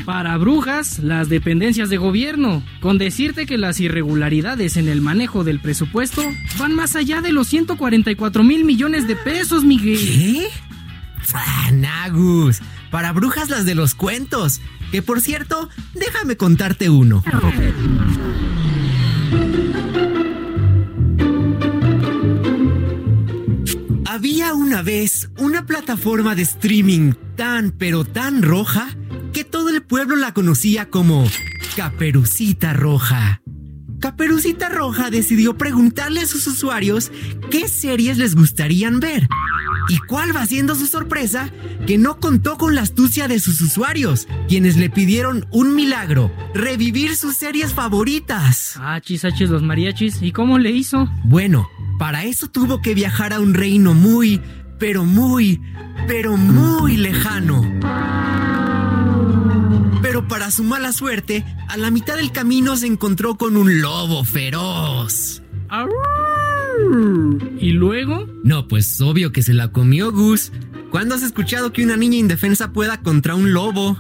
Para 0.06 0.38
brujas, 0.38 1.00
las 1.00 1.30
dependencias 1.30 1.90
de 1.90 1.98
gobierno. 1.98 2.64
Con 2.80 2.98
decirte 2.98 3.46
que 3.46 3.58
las 3.58 3.80
irregularidades 3.80 4.78
en 4.78 4.88
el 4.88 5.02
manejo 5.02 5.44
del 5.44 5.60
presupuesto 5.60 6.24
van 6.58 6.74
más 6.74 6.96
allá 6.96 7.22
de 7.22 7.32
los 7.32 7.48
144 7.48 8.44
mil 8.44 8.66
millones 8.66 9.08
de 9.08 9.16
pesos, 9.16 9.64
Miguel. 9.64 10.00
¿Qué? 10.00 10.48
Ah, 11.34 11.72
Nagus, 11.74 12.62
para 12.92 13.12
brujas 13.12 13.50
las 13.50 13.66
de 13.66 13.76
los 13.76 13.96
cuentos. 13.96 14.62
Que 14.92 15.02
por 15.02 15.22
cierto, 15.22 15.70
déjame 15.94 16.38
contarte 16.38 16.90
uno. 16.90 17.24
Había 24.06 24.54
una 24.54 24.82
vez 24.82 25.30
una 25.38 25.66
plataforma 25.66 26.34
de 26.34 26.42
streaming 26.42 27.14
tan 27.36 27.72
pero 27.72 28.04
tan 28.04 28.42
roja 28.42 28.90
que 29.32 29.44
todo 29.44 29.70
el 29.70 29.84
pueblo 29.84 30.16
la 30.16 30.34
conocía 30.34 30.90
como 30.90 31.28
Caperucita 31.76 32.74
Roja. 32.74 33.42
Caperucita 34.00 34.70
Roja 34.70 35.10
decidió 35.12 35.58
preguntarle 35.58 36.22
a 36.22 36.26
sus 36.26 36.48
usuarios 36.48 37.12
qué 37.52 37.68
series 37.68 38.18
les 38.18 38.36
gustarían 38.36 39.00
ver. 39.00 39.28
¿Y 39.90 39.98
cuál 40.00 40.36
va 40.36 40.46
siendo 40.46 40.76
su 40.76 40.86
sorpresa? 40.86 41.50
Que 41.86 41.98
no 41.98 42.20
contó 42.20 42.58
con 42.58 42.76
la 42.76 42.82
astucia 42.82 43.28
de 43.28 43.40
sus 43.40 43.62
usuarios, 43.62 44.28
quienes 44.48 44.78
le 44.78 44.90
pidieron 44.90 45.48
un 45.52 45.76
milagro, 45.76 46.32
revivir 46.54 47.16
sus 47.16 47.36
series 47.36 47.74
favoritas. 47.74 48.76
Ah, 48.78 49.00
chisachis 49.02 49.50
los 49.50 49.64
mariachis, 49.64 50.22
¿y 50.22 50.32
cómo 50.32 50.60
le 50.60 50.72
hizo? 50.72 51.10
Bueno, 51.24 51.70
para 52.00 52.26
eso 52.26 52.48
tuvo 52.48 52.82
que 52.82 52.94
viajar 52.94 53.34
a 53.34 53.40
un 53.40 53.54
reino 53.54 53.94
muy, 53.94 54.42
pero 54.78 55.06
muy, 55.06 55.62
pero 56.08 56.38
muy 56.38 56.98
lejano. 56.98 57.62
Pero 60.02 60.28
para 60.28 60.52
su 60.52 60.64
mala 60.64 60.92
suerte, 60.92 61.46
a 61.68 61.78
la 61.78 61.92
mitad 61.92 62.16
del 62.16 62.32
camino 62.32 62.76
se 62.78 62.88
encontró 62.88 63.36
con 63.36 63.58
un 63.58 63.82
lobo 63.82 64.24
feroz. 64.24 65.42
¿Y 67.60 67.72
luego? 67.72 68.28
No, 68.44 68.68
pues 68.68 69.00
obvio 69.02 69.32
que 69.32 69.42
se 69.42 69.54
la 69.54 69.72
comió 69.72 70.12
Gus. 70.12 70.52
¿Cuándo 70.92 71.16
has 71.16 71.24
escuchado 71.24 71.74
que 71.74 71.84
una 71.84 71.98
niña 71.98 72.18
indefensa 72.18 72.72
pueda 72.72 73.02
contra 73.02 73.36
un 73.36 73.54
lobo? 73.54 73.98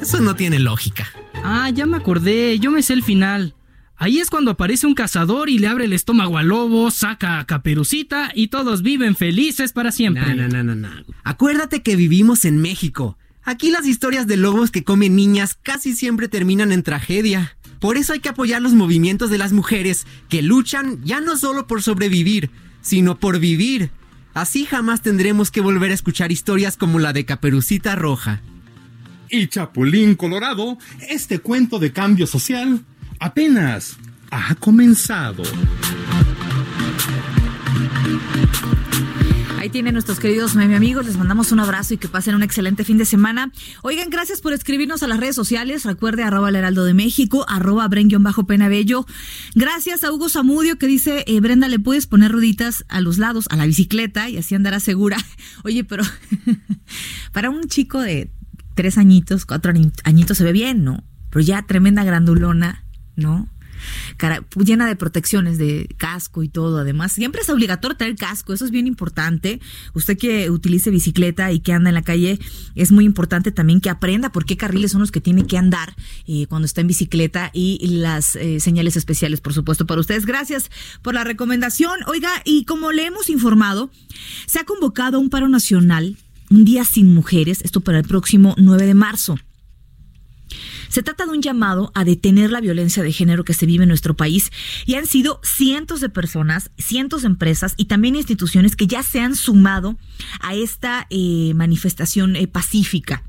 Eso 0.00 0.20
no 0.20 0.36
tiene 0.36 0.58
lógica. 0.58 1.08
Ah, 1.42 1.70
ya 1.70 1.86
me 1.86 1.96
acordé, 1.96 2.58
yo 2.58 2.70
me 2.70 2.82
sé 2.82 2.92
el 2.92 3.02
final. 3.02 3.54
Ahí 3.96 4.20
es 4.20 4.30
cuando 4.30 4.52
aparece 4.52 4.86
un 4.86 4.94
cazador 4.94 5.48
y 5.50 5.58
le 5.58 5.66
abre 5.66 5.86
el 5.86 5.92
estómago 5.92 6.38
al 6.38 6.48
lobo, 6.48 6.90
saca 6.90 7.40
a 7.40 7.46
Caperucita 7.46 8.30
y 8.32 8.48
todos 8.48 8.82
viven 8.82 9.16
felices 9.16 9.72
para 9.72 9.90
siempre. 9.90 10.34
No, 10.36 10.48
no, 10.48 10.62
no, 10.62 10.62
no, 10.62 10.74
no. 10.76 10.88
Acuérdate 11.24 11.82
que 11.82 11.96
vivimos 11.96 12.44
en 12.44 12.58
México. 12.58 13.18
Aquí 13.42 13.70
las 13.70 13.86
historias 13.86 14.26
de 14.26 14.36
lobos 14.36 14.70
que 14.70 14.84
comen 14.84 15.16
niñas 15.16 15.58
casi 15.60 15.96
siempre 15.96 16.28
terminan 16.28 16.70
en 16.70 16.82
tragedia. 16.82 17.56
Por 17.80 17.96
eso 17.96 18.12
hay 18.12 18.20
que 18.20 18.28
apoyar 18.28 18.60
los 18.60 18.72
movimientos 18.74 19.30
de 19.30 19.38
las 19.38 19.52
mujeres 19.52 20.06
que 20.28 20.42
luchan 20.42 21.02
ya 21.04 21.20
no 21.20 21.36
solo 21.36 21.66
por 21.66 21.82
sobrevivir, 21.82 22.50
sino 22.80 23.18
por 23.18 23.38
vivir. 23.38 23.90
Así 24.34 24.64
jamás 24.64 25.02
tendremos 25.02 25.50
que 25.50 25.60
volver 25.60 25.90
a 25.90 25.94
escuchar 25.94 26.32
historias 26.32 26.76
como 26.76 26.98
la 26.98 27.12
de 27.12 27.24
Caperucita 27.24 27.96
Roja. 27.96 28.40
Y 29.30 29.48
Chapulín 29.48 30.14
Colorado, 30.14 30.78
este 31.08 31.38
cuento 31.38 31.78
de 31.78 31.92
cambio 31.92 32.26
social 32.26 32.84
apenas 33.20 33.96
ha 34.30 34.54
comenzado. 34.54 35.42
Ahí 39.58 39.70
tienen 39.70 39.94
nuestros 39.94 40.20
queridos 40.20 40.54
meme 40.54 40.76
amigos, 40.76 41.04
les 41.04 41.16
mandamos 41.16 41.50
un 41.50 41.58
abrazo 41.58 41.94
y 41.94 41.96
que 41.96 42.06
pasen 42.06 42.36
un 42.36 42.44
excelente 42.44 42.84
fin 42.84 42.96
de 42.96 43.04
semana. 43.04 43.50
Oigan, 43.82 44.08
gracias 44.08 44.40
por 44.40 44.52
escribirnos 44.52 45.02
a 45.02 45.08
las 45.08 45.18
redes 45.18 45.34
sociales. 45.34 45.84
Recuerde 45.84 46.22
arroba 46.22 46.50
el 46.50 46.56
heraldo 46.56 46.84
de 46.84 46.94
México, 46.94 47.44
arroba 47.48 47.88
bajo 48.20 48.46
penabello. 48.46 49.04
Gracias 49.56 50.04
a 50.04 50.12
Hugo 50.12 50.28
Zamudio 50.28 50.78
que 50.78 50.86
dice, 50.86 51.24
eh, 51.26 51.40
Brenda, 51.40 51.66
le 51.66 51.80
puedes 51.80 52.06
poner 52.06 52.30
rueditas 52.30 52.84
a 52.88 53.00
los 53.00 53.18
lados, 53.18 53.46
a 53.50 53.56
la 53.56 53.66
bicicleta 53.66 54.28
y 54.28 54.36
así 54.36 54.54
andará 54.54 54.78
segura. 54.78 55.16
Oye, 55.64 55.82
pero 55.82 56.04
para 57.32 57.50
un 57.50 57.64
chico 57.64 58.00
de 58.00 58.30
tres 58.74 58.96
añitos, 58.96 59.44
cuatro 59.44 59.72
añitos 60.04 60.38
se 60.38 60.44
ve 60.44 60.52
bien, 60.52 60.84
¿no? 60.84 61.02
Pero 61.30 61.44
ya 61.44 61.62
tremenda 61.62 62.04
grandulona, 62.04 62.84
¿no? 63.16 63.48
Cara, 64.16 64.44
llena 64.56 64.86
de 64.86 64.96
protecciones, 64.96 65.58
de 65.58 65.88
casco 65.96 66.42
y 66.42 66.48
todo. 66.48 66.78
Además, 66.78 67.12
siempre 67.12 67.42
es 67.42 67.48
obligatorio 67.48 67.96
tener 67.96 68.16
casco, 68.16 68.52
eso 68.52 68.64
es 68.64 68.70
bien 68.70 68.86
importante. 68.86 69.60
Usted 69.94 70.16
que 70.16 70.50
utilice 70.50 70.90
bicicleta 70.90 71.52
y 71.52 71.60
que 71.60 71.72
anda 71.72 71.90
en 71.90 71.94
la 71.94 72.02
calle, 72.02 72.38
es 72.74 72.92
muy 72.92 73.04
importante 73.04 73.52
también 73.52 73.80
que 73.80 73.90
aprenda 73.90 74.32
por 74.32 74.44
qué 74.44 74.56
carriles 74.56 74.92
son 74.92 75.00
los 75.00 75.12
que 75.12 75.20
tiene 75.20 75.46
que 75.46 75.58
andar 75.58 75.94
eh, 76.26 76.46
cuando 76.48 76.66
está 76.66 76.80
en 76.80 76.86
bicicleta 76.86 77.50
y 77.52 77.78
las 77.86 78.36
eh, 78.36 78.60
señales 78.60 78.96
especiales, 78.96 79.40
por 79.40 79.54
supuesto, 79.54 79.86
para 79.86 80.00
ustedes. 80.00 80.26
Gracias 80.26 80.70
por 81.02 81.14
la 81.14 81.24
recomendación. 81.24 82.00
Oiga, 82.06 82.30
y 82.44 82.64
como 82.64 82.92
le 82.92 83.06
hemos 83.06 83.30
informado, 83.30 83.90
se 84.46 84.58
ha 84.58 84.64
convocado 84.64 85.20
un 85.20 85.30
paro 85.30 85.48
nacional, 85.48 86.16
un 86.50 86.64
día 86.64 86.84
sin 86.84 87.14
mujeres, 87.14 87.60
esto 87.62 87.80
para 87.80 87.98
el 87.98 88.04
próximo 88.04 88.54
9 88.58 88.86
de 88.86 88.94
marzo. 88.94 89.38
Se 90.88 91.02
trata 91.02 91.26
de 91.26 91.32
un 91.32 91.42
llamado 91.42 91.92
a 91.94 92.04
detener 92.04 92.50
la 92.50 92.60
violencia 92.60 93.02
de 93.02 93.12
género 93.12 93.44
que 93.44 93.54
se 93.54 93.66
vive 93.66 93.84
en 93.84 93.88
nuestro 93.88 94.16
país 94.16 94.50
y 94.86 94.94
han 94.94 95.06
sido 95.06 95.40
cientos 95.42 96.00
de 96.00 96.08
personas, 96.08 96.70
cientos 96.78 97.22
de 97.22 97.28
empresas 97.28 97.74
y 97.76 97.86
también 97.86 98.16
instituciones 98.16 98.76
que 98.76 98.86
ya 98.86 99.02
se 99.02 99.20
han 99.20 99.36
sumado 99.36 99.98
a 100.40 100.54
esta 100.54 101.06
eh, 101.10 101.52
manifestación 101.54 102.36
eh, 102.36 102.46
pacífica. 102.46 103.22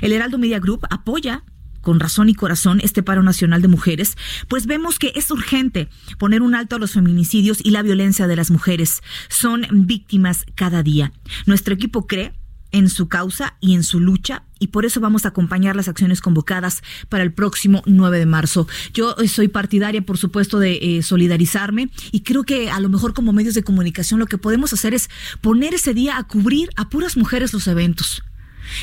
El 0.00 0.12
Heraldo 0.12 0.38
Media 0.38 0.58
Group 0.58 0.86
apoya 0.90 1.44
con 1.80 2.00
razón 2.00 2.28
y 2.28 2.34
corazón 2.34 2.80
este 2.82 3.02
paro 3.02 3.22
nacional 3.22 3.62
de 3.62 3.68
mujeres, 3.68 4.16
pues 4.48 4.66
vemos 4.66 4.98
que 4.98 5.12
es 5.14 5.30
urgente 5.30 5.88
poner 6.18 6.42
un 6.42 6.54
alto 6.54 6.76
a 6.76 6.78
los 6.78 6.92
feminicidios 6.92 7.60
y 7.64 7.70
la 7.70 7.82
violencia 7.82 8.26
de 8.26 8.36
las 8.36 8.50
mujeres. 8.50 9.00
Son 9.28 9.66
víctimas 9.70 10.44
cada 10.54 10.82
día. 10.82 11.12
Nuestro 11.46 11.74
equipo 11.74 12.06
cree 12.06 12.34
en 12.72 12.88
su 12.88 13.08
causa 13.08 13.56
y 13.60 13.74
en 13.74 13.82
su 13.82 14.00
lucha 14.00 14.44
y 14.58 14.68
por 14.68 14.84
eso 14.84 15.00
vamos 15.00 15.24
a 15.24 15.28
acompañar 15.28 15.76
las 15.76 15.88
acciones 15.88 16.20
convocadas 16.20 16.82
para 17.08 17.22
el 17.22 17.32
próximo 17.32 17.82
9 17.86 18.18
de 18.18 18.26
marzo. 18.26 18.66
Yo 18.92 19.16
eh, 19.18 19.28
soy 19.28 19.48
partidaria, 19.48 20.02
por 20.02 20.18
supuesto, 20.18 20.58
de 20.58 20.78
eh, 20.98 21.02
solidarizarme 21.02 21.90
y 22.10 22.20
creo 22.20 22.44
que 22.44 22.70
a 22.70 22.80
lo 22.80 22.88
mejor 22.88 23.14
como 23.14 23.32
medios 23.32 23.54
de 23.54 23.62
comunicación 23.62 24.20
lo 24.20 24.26
que 24.26 24.38
podemos 24.38 24.72
hacer 24.72 24.94
es 24.94 25.08
poner 25.40 25.74
ese 25.74 25.94
día 25.94 26.18
a 26.18 26.24
cubrir 26.24 26.70
a 26.76 26.88
puras 26.88 27.16
mujeres 27.16 27.52
los 27.52 27.66
eventos. 27.68 28.22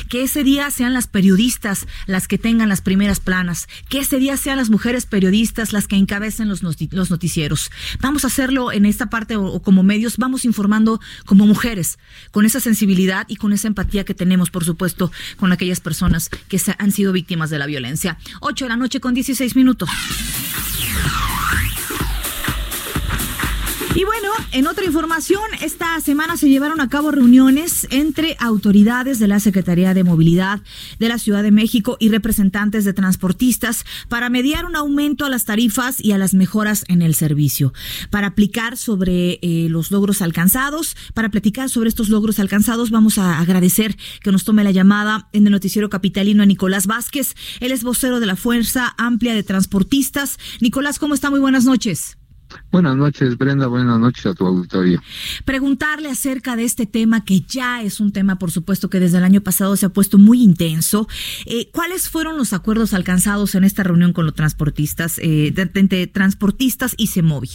Que 0.08 0.22
ese 0.22 0.44
día 0.44 0.70
sean 0.70 0.94
las 0.94 1.06
periodistas 1.06 1.86
las 2.06 2.28
que 2.28 2.38
tengan 2.38 2.68
las 2.68 2.80
primeras 2.80 3.20
planas. 3.20 3.68
Que 3.88 4.00
ese 4.00 4.18
día 4.18 4.36
sean 4.36 4.56
las 4.58 4.70
mujeres 4.70 5.06
periodistas 5.06 5.72
las 5.72 5.86
que 5.86 5.96
encabecen 5.96 6.48
los, 6.48 6.62
los 6.62 7.10
noticieros. 7.10 7.70
Vamos 8.00 8.24
a 8.24 8.28
hacerlo 8.28 8.72
en 8.72 8.86
esta 8.86 9.06
parte 9.06 9.36
o, 9.36 9.60
como 9.60 9.82
medios, 9.82 10.16
vamos 10.16 10.44
informando 10.44 11.00
como 11.24 11.46
mujeres, 11.46 11.98
con 12.30 12.44
esa 12.44 12.60
sensibilidad 12.60 13.26
y 13.28 13.36
con 13.36 13.52
esa 13.52 13.68
empatía 13.68 14.04
que 14.04 14.14
tenemos, 14.14 14.50
por 14.50 14.64
supuesto, 14.64 15.10
con 15.36 15.52
aquellas 15.52 15.80
personas 15.80 16.30
que 16.48 16.60
han 16.78 16.92
sido 16.92 17.12
víctimas 17.12 17.50
de 17.50 17.58
la 17.58 17.66
violencia. 17.66 18.18
8 18.40 18.64
de 18.64 18.68
la 18.68 18.76
noche 18.76 19.00
con 19.00 19.14
16 19.14 19.56
minutos. 19.56 19.88
Y 23.96 24.04
bueno, 24.04 24.28
en 24.52 24.66
otra 24.66 24.84
información, 24.84 25.40
esta 25.62 25.98
semana 26.02 26.36
se 26.36 26.50
llevaron 26.50 26.82
a 26.82 26.88
cabo 26.90 27.12
reuniones 27.12 27.86
entre 27.90 28.36
autoridades 28.38 29.18
de 29.18 29.26
la 29.26 29.40
Secretaría 29.40 29.94
de 29.94 30.04
Movilidad 30.04 30.60
de 30.98 31.08
la 31.08 31.18
Ciudad 31.18 31.42
de 31.42 31.50
México 31.50 31.96
y 31.98 32.10
representantes 32.10 32.84
de 32.84 32.92
transportistas 32.92 33.86
para 34.10 34.28
mediar 34.28 34.66
un 34.66 34.76
aumento 34.76 35.24
a 35.24 35.30
las 35.30 35.46
tarifas 35.46 35.98
y 35.98 36.12
a 36.12 36.18
las 36.18 36.34
mejoras 36.34 36.84
en 36.88 37.00
el 37.00 37.14
servicio, 37.14 37.72
para 38.10 38.26
aplicar 38.26 38.76
sobre 38.76 39.38
eh, 39.40 39.68
los 39.70 39.90
logros 39.90 40.20
alcanzados. 40.20 40.94
Para 41.14 41.30
platicar 41.30 41.70
sobre 41.70 41.88
estos 41.88 42.10
logros 42.10 42.38
alcanzados, 42.38 42.90
vamos 42.90 43.16
a 43.16 43.38
agradecer 43.38 43.96
que 44.20 44.30
nos 44.30 44.44
tome 44.44 44.62
la 44.62 44.72
llamada 44.72 45.30
en 45.32 45.46
el 45.46 45.52
noticiero 45.52 45.88
capitalino 45.88 46.42
a 46.42 46.46
Nicolás 46.46 46.86
Vázquez. 46.86 47.34
Él 47.60 47.72
es 47.72 47.82
vocero 47.82 48.20
de 48.20 48.26
la 48.26 48.36
Fuerza 48.36 48.94
Amplia 48.98 49.32
de 49.32 49.42
Transportistas. 49.42 50.36
Nicolás, 50.60 50.98
¿cómo 50.98 51.14
está? 51.14 51.30
Muy 51.30 51.40
buenas 51.40 51.64
noches. 51.64 52.18
Buenas 52.70 52.96
noches, 52.96 53.36
Brenda. 53.38 53.66
Buenas 53.66 53.98
noches 53.98 54.26
a 54.26 54.34
tu 54.34 54.46
auditorio. 54.46 55.00
Preguntarle 55.44 56.10
acerca 56.10 56.56
de 56.56 56.64
este 56.64 56.86
tema, 56.86 57.24
que 57.24 57.40
ya 57.40 57.82
es 57.82 58.00
un 58.00 58.12
tema, 58.12 58.38
por 58.38 58.50
supuesto, 58.50 58.90
que 58.90 59.00
desde 59.00 59.18
el 59.18 59.24
año 59.24 59.40
pasado 59.40 59.76
se 59.76 59.86
ha 59.86 59.88
puesto 59.90 60.18
muy 60.18 60.42
intenso. 60.42 61.08
Eh, 61.44 61.70
¿Cuáles 61.72 62.08
fueron 62.08 62.36
los 62.36 62.52
acuerdos 62.52 62.94
alcanzados 62.94 63.54
en 63.54 63.64
esta 63.64 63.82
reunión 63.82 64.12
con 64.12 64.26
los 64.26 64.34
transportistas, 64.34 65.18
eh, 65.18 65.52
entre 65.56 66.06
transportistas 66.06 66.94
y 66.96 67.08
CEMOVI? 67.08 67.50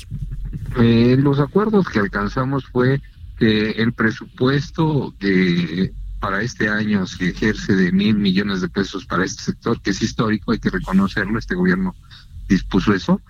Eh, 0.80 1.18
los 1.20 1.40
acuerdos 1.40 1.88
que 1.88 2.00
alcanzamos 2.00 2.66
fue 2.66 3.02
que 3.38 3.72
el 3.72 3.94
presupuesto 3.94 5.14
de 5.20 5.94
para 6.20 6.44
este 6.44 6.70
año 6.70 7.08
se 7.08 7.30
ejerce 7.30 7.76
de 7.76 7.92
mil 7.92 8.16
millones 8.16 8.62
de 8.62 8.70
pesos 8.70 9.06
para 9.06 9.26
este 9.26 9.42
sector, 9.42 9.82
que 9.82 9.90
es 9.90 10.04
histórico, 10.04 10.52
hay 10.52 10.60
que 10.60 10.70
reconocerlo, 10.70 11.40
este 11.40 11.56
gobierno 11.56 11.96
dispuso 12.48 12.94
eso. 12.94 13.22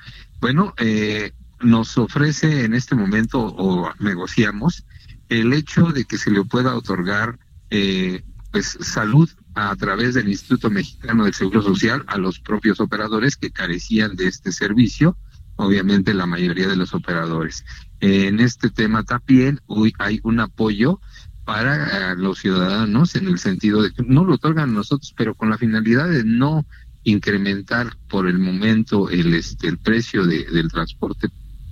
Bueno, 0.41 0.73
eh, 0.77 1.31
nos 1.63 1.97
ofrece 1.97 2.65
en 2.65 2.73
este 2.73 2.95
momento 2.95 3.39
o 3.39 3.91
negociamos 3.99 4.85
el 5.29 5.53
hecho 5.53 5.87
de 5.87 6.05
que 6.05 6.17
se 6.17 6.31
le 6.31 6.43
pueda 6.43 6.75
otorgar 6.75 7.39
eh, 7.69 8.23
pues 8.51 8.77
salud 8.81 9.29
a 9.55 9.75
través 9.75 10.13
del 10.13 10.29
Instituto 10.29 10.69
Mexicano 10.69 11.23
del 11.23 11.33
Seguro 11.33 11.61
Social 11.61 12.03
a 12.07 12.17
los 12.17 12.39
propios 12.39 12.79
operadores 12.79 13.37
que 13.37 13.51
carecían 13.51 14.15
de 14.15 14.27
este 14.27 14.51
servicio, 14.51 15.17
obviamente 15.55 16.13
la 16.13 16.25
mayoría 16.25 16.67
de 16.67 16.75
los 16.75 16.93
operadores. 16.93 17.65
En 17.99 18.39
este 18.39 18.69
tema 18.69 19.03
también 19.03 19.61
hoy 19.67 19.93
hay 19.99 20.19
un 20.23 20.39
apoyo 20.39 20.99
para 21.45 22.11
eh, 22.11 22.15
los 22.17 22.39
ciudadanos 22.39 23.15
en 23.15 23.27
el 23.27 23.39
sentido 23.39 23.81
de 23.81 23.93
que 23.93 24.03
no 24.03 24.25
lo 24.25 24.35
otorgan 24.35 24.73
nosotros, 24.73 25.13
pero 25.17 25.35
con 25.35 25.49
la 25.49 25.57
finalidad 25.57 26.09
de 26.09 26.23
no 26.23 26.65
incrementar 27.03 27.97
por 28.09 28.27
el 28.27 28.37
momento 28.37 29.09
el 29.09 29.33
este 29.33 29.67
el 29.67 29.79
precio 29.79 30.25
de, 30.25 30.45
del 30.45 30.71
transporte 30.71 31.29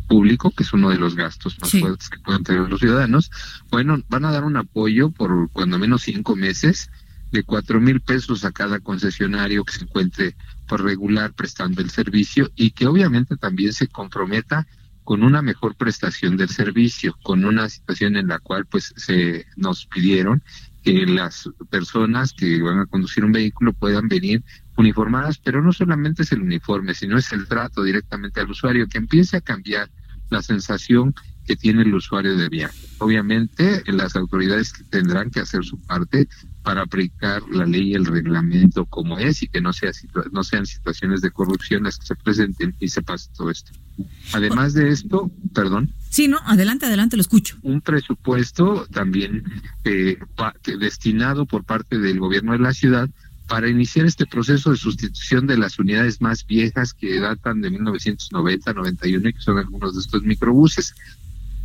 público, 0.09 0.51
que 0.51 0.63
es 0.63 0.73
uno 0.73 0.89
de 0.89 0.97
los 0.97 1.15
gastos 1.15 1.57
más 1.61 1.71
fuertes 1.71 2.09
que 2.09 2.19
pueden 2.19 2.43
tener 2.43 2.67
los 2.67 2.79
ciudadanos, 2.79 3.31
bueno, 3.69 4.01
van 4.09 4.25
a 4.25 4.31
dar 4.31 4.43
un 4.43 4.57
apoyo 4.57 5.11
por 5.11 5.49
cuando 5.51 5.77
menos 5.77 6.01
cinco 6.01 6.35
meses 6.35 6.89
de 7.31 7.43
cuatro 7.43 7.79
mil 7.79 8.01
pesos 8.01 8.43
a 8.43 8.51
cada 8.51 8.79
concesionario 8.79 9.63
que 9.63 9.73
se 9.73 9.83
encuentre 9.83 10.35
por 10.67 10.83
regular 10.83 11.31
prestando 11.33 11.81
el 11.81 11.91
servicio 11.91 12.51
y 12.55 12.71
que 12.71 12.87
obviamente 12.87 13.37
también 13.37 13.71
se 13.71 13.87
comprometa 13.87 14.67
con 15.03 15.23
una 15.23 15.41
mejor 15.41 15.75
prestación 15.75 16.37
del 16.37 16.49
servicio, 16.49 17.15
con 17.23 17.45
una 17.45 17.69
situación 17.69 18.15
en 18.15 18.27
la 18.27 18.39
cual 18.39 18.65
pues 18.65 18.93
se 18.95 19.45
nos 19.55 19.85
pidieron 19.85 20.43
que 20.83 21.05
las 21.05 21.49
personas 21.69 22.33
que 22.33 22.61
van 22.61 22.79
a 22.79 22.85
conducir 22.85 23.25
un 23.25 23.31
vehículo 23.31 23.73
puedan 23.73 24.07
venir 24.07 24.43
uniformadas, 24.75 25.37
pero 25.37 25.61
no 25.61 25.73
solamente 25.73 26.23
es 26.23 26.31
el 26.31 26.41
uniforme, 26.41 26.93
sino 26.93 27.17
es 27.17 27.31
el 27.31 27.47
trato 27.47 27.83
directamente 27.83 28.39
al 28.39 28.49
usuario, 28.49 28.87
que 28.87 28.97
empiece 28.97 29.37
a 29.37 29.41
cambiar 29.41 29.89
la 30.29 30.41
sensación 30.41 31.13
que 31.49 31.55
tiene 31.55 31.81
el 31.81 31.95
usuario 31.95 32.37
de 32.37 32.47
viaje. 32.47 32.77
Obviamente, 32.99 33.81
las 33.87 34.15
autoridades 34.15 34.71
tendrán 34.91 35.31
que 35.31 35.39
hacer 35.39 35.65
su 35.65 35.79
parte 35.79 36.27
para 36.61 36.83
aplicar 36.83 37.41
la 37.51 37.65
ley 37.65 37.89
y 37.89 37.93
el 37.95 38.05
reglamento 38.05 38.85
como 38.85 39.17
es 39.17 39.41
y 39.41 39.47
que 39.47 39.59
no, 39.59 39.73
sea, 39.73 39.91
no 40.31 40.43
sean 40.43 40.67
situaciones 40.67 41.21
de 41.21 41.31
corrupción 41.31 41.83
las 41.83 41.97
que 41.97 42.05
se 42.05 42.15
presenten 42.15 42.75
y 42.79 42.89
se 42.89 43.01
pase 43.01 43.31
todo 43.35 43.49
esto. 43.49 43.71
Además 44.33 44.75
de 44.75 44.89
esto, 44.89 45.31
perdón. 45.51 45.91
Sí, 46.11 46.27
no, 46.27 46.37
adelante, 46.45 46.85
adelante, 46.85 47.17
lo 47.17 47.21
escucho. 47.21 47.57
Un 47.63 47.81
presupuesto 47.81 48.85
también 48.91 49.43
eh, 49.83 50.19
destinado 50.79 51.47
por 51.47 51.63
parte 51.63 51.97
del 51.97 52.19
gobierno 52.19 52.51
de 52.51 52.59
la 52.59 52.73
ciudad 52.73 53.09
para 53.49 53.67
iniciar 53.67 54.05
este 54.05 54.27
proceso 54.27 54.69
de 54.69 54.77
sustitución 54.77 55.47
de 55.47 55.57
las 55.57 55.79
unidades 55.79 56.21
más 56.21 56.45
viejas 56.45 56.93
que 56.93 57.19
datan 57.19 57.61
de 57.61 57.71
1990, 57.71 58.73
91 58.73 59.29
y 59.29 59.33
que 59.33 59.41
son 59.41 59.57
algunos 59.57 59.95
de 59.95 60.01
estos 60.01 60.21
microbuses. 60.21 60.93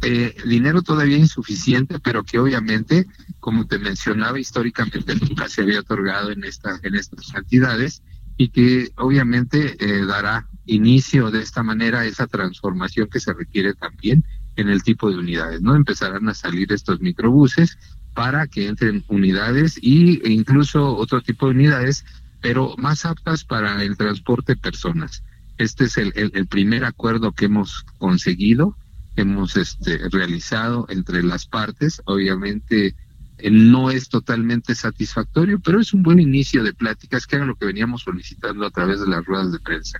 Eh, 0.02 0.34
dinero 0.46 0.80
todavía 0.80 1.18
insuficiente, 1.18 1.98
pero 2.00 2.24
que 2.24 2.38
obviamente, 2.38 3.06
como 3.38 3.66
te 3.66 3.78
mencionaba, 3.78 4.40
históricamente 4.40 5.14
nunca 5.20 5.48
se 5.48 5.60
había 5.60 5.80
otorgado 5.80 6.30
en, 6.30 6.44
esta, 6.44 6.80
en 6.82 6.94
estas 6.94 7.30
cantidades 7.30 8.02
y 8.38 8.48
que 8.48 8.90
obviamente 8.96 9.76
eh, 9.78 10.06
dará 10.06 10.48
inicio 10.64 11.30
de 11.30 11.42
esta 11.42 11.62
manera 11.62 12.00
a 12.00 12.06
esa 12.06 12.26
transformación 12.26 13.08
que 13.10 13.20
se 13.20 13.34
requiere 13.34 13.74
también 13.74 14.24
en 14.56 14.70
el 14.70 14.82
tipo 14.82 15.10
de 15.10 15.18
unidades, 15.18 15.60
¿no? 15.60 15.76
Empezarán 15.76 16.28
a 16.30 16.34
salir 16.34 16.72
estos 16.72 17.00
microbuses 17.00 17.76
para 18.14 18.46
que 18.46 18.68
entren 18.68 19.04
unidades 19.08 19.78
y, 19.80 20.20
e 20.26 20.30
incluso 20.30 20.96
otro 20.96 21.20
tipo 21.20 21.46
de 21.46 21.54
unidades, 21.54 22.04
pero 22.40 22.74
más 22.78 23.04
aptas 23.04 23.44
para 23.44 23.82
el 23.82 23.96
transporte 23.96 24.54
de 24.54 24.60
personas. 24.60 25.22
Este 25.58 25.84
es 25.84 25.96
el, 25.98 26.12
el, 26.14 26.46
primer 26.46 26.84
acuerdo 26.84 27.32
que 27.32 27.44
hemos 27.44 27.84
conseguido 27.98 28.76
hemos 29.16 29.56
este, 29.56 30.08
realizado 30.10 30.86
entre 30.88 31.22
las 31.22 31.46
partes. 31.46 32.02
Obviamente 32.04 32.94
eh, 33.38 33.50
no 33.50 33.90
es 33.90 34.08
totalmente 34.08 34.74
satisfactorio, 34.74 35.60
pero 35.60 35.80
es 35.80 35.92
un 35.92 36.02
buen 36.02 36.20
inicio 36.20 36.62
de 36.62 36.74
pláticas 36.74 37.26
que 37.26 37.36
hagan 37.36 37.48
lo 37.48 37.56
que 37.56 37.66
veníamos 37.66 38.02
solicitando 38.02 38.66
a 38.66 38.70
través 38.70 39.00
de 39.00 39.06
las 39.06 39.24
ruedas 39.24 39.52
de 39.52 39.60
prensa. 39.60 39.98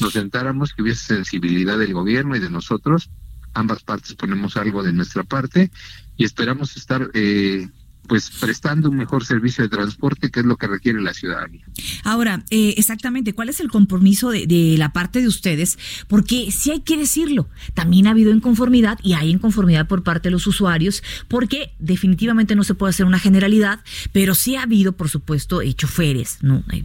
Nos 0.00 0.12
sentáramos, 0.12 0.72
que 0.72 0.82
hubiese 0.82 1.14
sensibilidad 1.14 1.78
del 1.78 1.92
gobierno 1.92 2.36
y 2.36 2.40
de 2.40 2.50
nosotros, 2.50 3.10
ambas 3.54 3.82
partes 3.82 4.14
ponemos 4.14 4.56
algo 4.56 4.82
de 4.82 4.92
nuestra 4.92 5.22
parte 5.22 5.70
y 6.16 6.24
esperamos 6.24 6.76
estar 6.76 7.10
eh, 7.14 7.68
pues 8.06 8.30
prestando 8.30 8.90
un 8.90 8.96
mejor 8.96 9.24
servicio 9.24 9.64
de 9.64 9.70
transporte, 9.70 10.30
que 10.30 10.40
es 10.40 10.46
lo 10.46 10.56
que 10.56 10.66
requiere 10.66 11.00
la 11.00 11.14
ciudadanía. 11.14 11.64
Ahora, 12.02 12.44
eh, 12.50 12.74
exactamente, 12.76 13.32
¿cuál 13.32 13.48
es 13.48 13.60
el 13.60 13.70
compromiso 13.70 14.30
de, 14.30 14.74
la 14.78 14.92
parte 14.92 15.20
de 15.20 15.28
ustedes? 15.28 15.78
Porque 16.08 16.50
sí 16.50 16.70
hay 16.70 16.80
que 16.80 16.96
decirlo, 16.96 17.48
también 17.72 18.06
ha 18.06 18.10
habido 18.10 18.32
inconformidad 18.32 18.98
y 19.02 19.14
hay 19.14 19.30
inconformidad 19.30 19.88
por 19.88 20.02
parte 20.02 20.28
de 20.28 20.32
los 20.32 20.46
usuarios, 20.46 21.02
porque 21.28 21.72
definitivamente 21.78 22.54
no 22.54 22.64
se 22.64 22.74
puede 22.74 22.90
hacer 22.90 23.06
una 23.06 23.18
generalidad, 23.18 23.80
pero 24.12 24.34
sí 24.34 24.56
ha 24.56 24.62
habido, 24.62 24.92
por 24.92 25.08
supuesto, 25.08 25.62
eh, 25.62 25.72
choferes, 25.74 26.38
¿no? 26.42 26.62
Eh, 26.72 26.84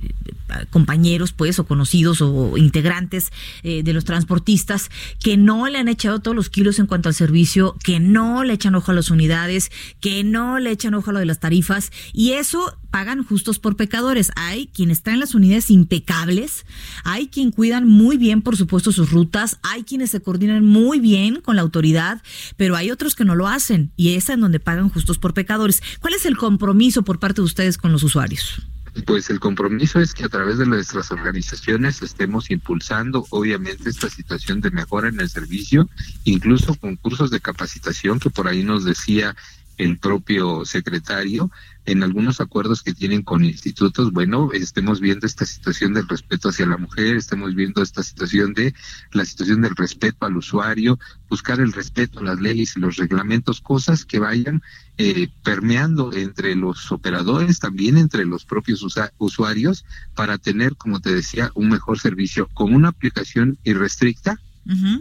compañeros, 0.69 1.31
pues, 1.33 1.59
o 1.59 1.65
conocidos 1.65 2.21
o 2.21 2.57
integrantes 2.57 3.31
de 3.61 3.93
los 3.93 4.03
transportistas 4.03 4.89
que 5.19 5.37
no 5.37 5.67
le 5.67 5.77
han 5.77 5.87
echado 5.87 6.19
todos 6.21 6.35
los 6.35 6.49
kilos 6.49 6.79
en 6.79 6.87
cuanto 6.87 7.07
al 7.07 7.13
servicio, 7.13 7.75
que 7.83 7.99
no 7.99 8.43
le 8.43 8.53
echan 8.53 8.73
ojo 8.73 8.91
a 8.91 8.95
las 8.95 9.11
unidades, 9.11 9.71
que 9.99 10.23
no 10.23 10.57
le 10.57 10.71
echan 10.71 10.95
ojo 10.95 11.08
lo 11.11 11.19
de 11.19 11.25
las 11.25 11.39
tarifas 11.39 11.91
y 12.13 12.31
eso 12.33 12.77
pagan 12.91 13.23
justos 13.23 13.59
por 13.59 13.75
pecadores. 13.75 14.31
Hay 14.35 14.67
quienes 14.67 15.03
traen 15.03 15.19
las 15.19 15.35
unidades 15.35 15.69
impecables, 15.69 16.65
hay 17.03 17.27
quien 17.27 17.51
cuidan 17.51 17.87
muy 17.87 18.17
bien, 18.17 18.41
por 18.41 18.57
supuesto, 18.57 18.91
sus 18.91 19.11
rutas, 19.11 19.59
hay 19.63 19.83
quienes 19.83 20.11
se 20.11 20.21
coordinan 20.21 20.65
muy 20.65 20.99
bien 20.99 21.41
con 21.41 21.55
la 21.55 21.61
autoridad, 21.61 22.21
pero 22.57 22.75
hay 22.75 22.91
otros 22.91 23.15
que 23.15 23.25
no 23.25 23.35
lo 23.35 23.47
hacen 23.47 23.91
y 23.95 24.15
es 24.15 24.29
en 24.29 24.41
donde 24.41 24.59
pagan 24.59 24.89
justos 24.89 25.17
por 25.17 25.33
pecadores. 25.33 25.81
¿Cuál 25.99 26.13
es 26.13 26.25
el 26.25 26.37
compromiso 26.37 27.03
por 27.03 27.19
parte 27.19 27.41
de 27.41 27.45
ustedes 27.45 27.77
con 27.77 27.91
los 27.91 28.03
usuarios? 28.03 28.61
Pues 29.05 29.29
el 29.29 29.39
compromiso 29.39 29.99
es 29.99 30.13
que 30.13 30.25
a 30.25 30.29
través 30.29 30.57
de 30.57 30.65
nuestras 30.65 31.11
organizaciones 31.11 32.01
estemos 32.01 32.49
impulsando, 32.49 33.25
obviamente, 33.29 33.89
esta 33.89 34.09
situación 34.09 34.61
de 34.61 34.71
mejora 34.71 35.09
en 35.09 35.19
el 35.19 35.29
servicio, 35.29 35.89
incluso 36.23 36.75
con 36.75 36.95
cursos 36.95 37.29
de 37.29 37.39
capacitación 37.39 38.19
que 38.19 38.29
por 38.29 38.47
ahí 38.47 38.63
nos 38.63 38.85
decía 38.85 39.35
el 39.79 39.97
propio 39.97 40.65
secretario 40.65 41.49
en 41.85 42.03
algunos 42.03 42.41
acuerdos 42.41 42.83
que 42.83 42.93
tienen 42.93 43.23
con 43.23 43.43
institutos, 43.43 44.11
bueno, 44.11 44.51
estemos 44.53 44.99
viendo 44.99 45.25
esta 45.25 45.45
situación 45.45 45.93
del 45.93 46.07
respeto 46.07 46.49
hacia 46.49 46.67
la 46.67 46.77
mujer, 46.77 47.15
estemos 47.15 47.55
viendo 47.55 47.81
esta 47.81 48.03
situación 48.03 48.53
de 48.53 48.75
la 49.13 49.25
situación 49.25 49.61
del 49.61 49.75
respeto 49.75 50.25
al 50.25 50.37
usuario, 50.37 50.99
buscar 51.29 51.59
el 51.59 51.73
respeto 51.73 52.19
a 52.19 52.23
las 52.23 52.39
leyes 52.39 52.75
y 52.75 52.79
los 52.79 52.97
reglamentos, 52.97 53.61
cosas 53.61 54.05
que 54.05 54.19
vayan 54.19 54.61
eh, 54.97 55.29
permeando 55.43 56.13
entre 56.13 56.55
los 56.55 56.91
operadores, 56.91 57.59
también 57.59 57.97
entre 57.97 58.25
los 58.25 58.45
propios 58.45 58.85
usuarios, 59.17 59.85
para 60.13 60.37
tener, 60.37 60.75
como 60.75 60.99
te 60.99 61.15
decía, 61.15 61.51
un 61.55 61.69
mejor 61.69 61.99
servicio 61.99 62.47
con 62.53 62.75
una 62.75 62.89
aplicación 62.89 63.57
irrestricta 63.63 64.37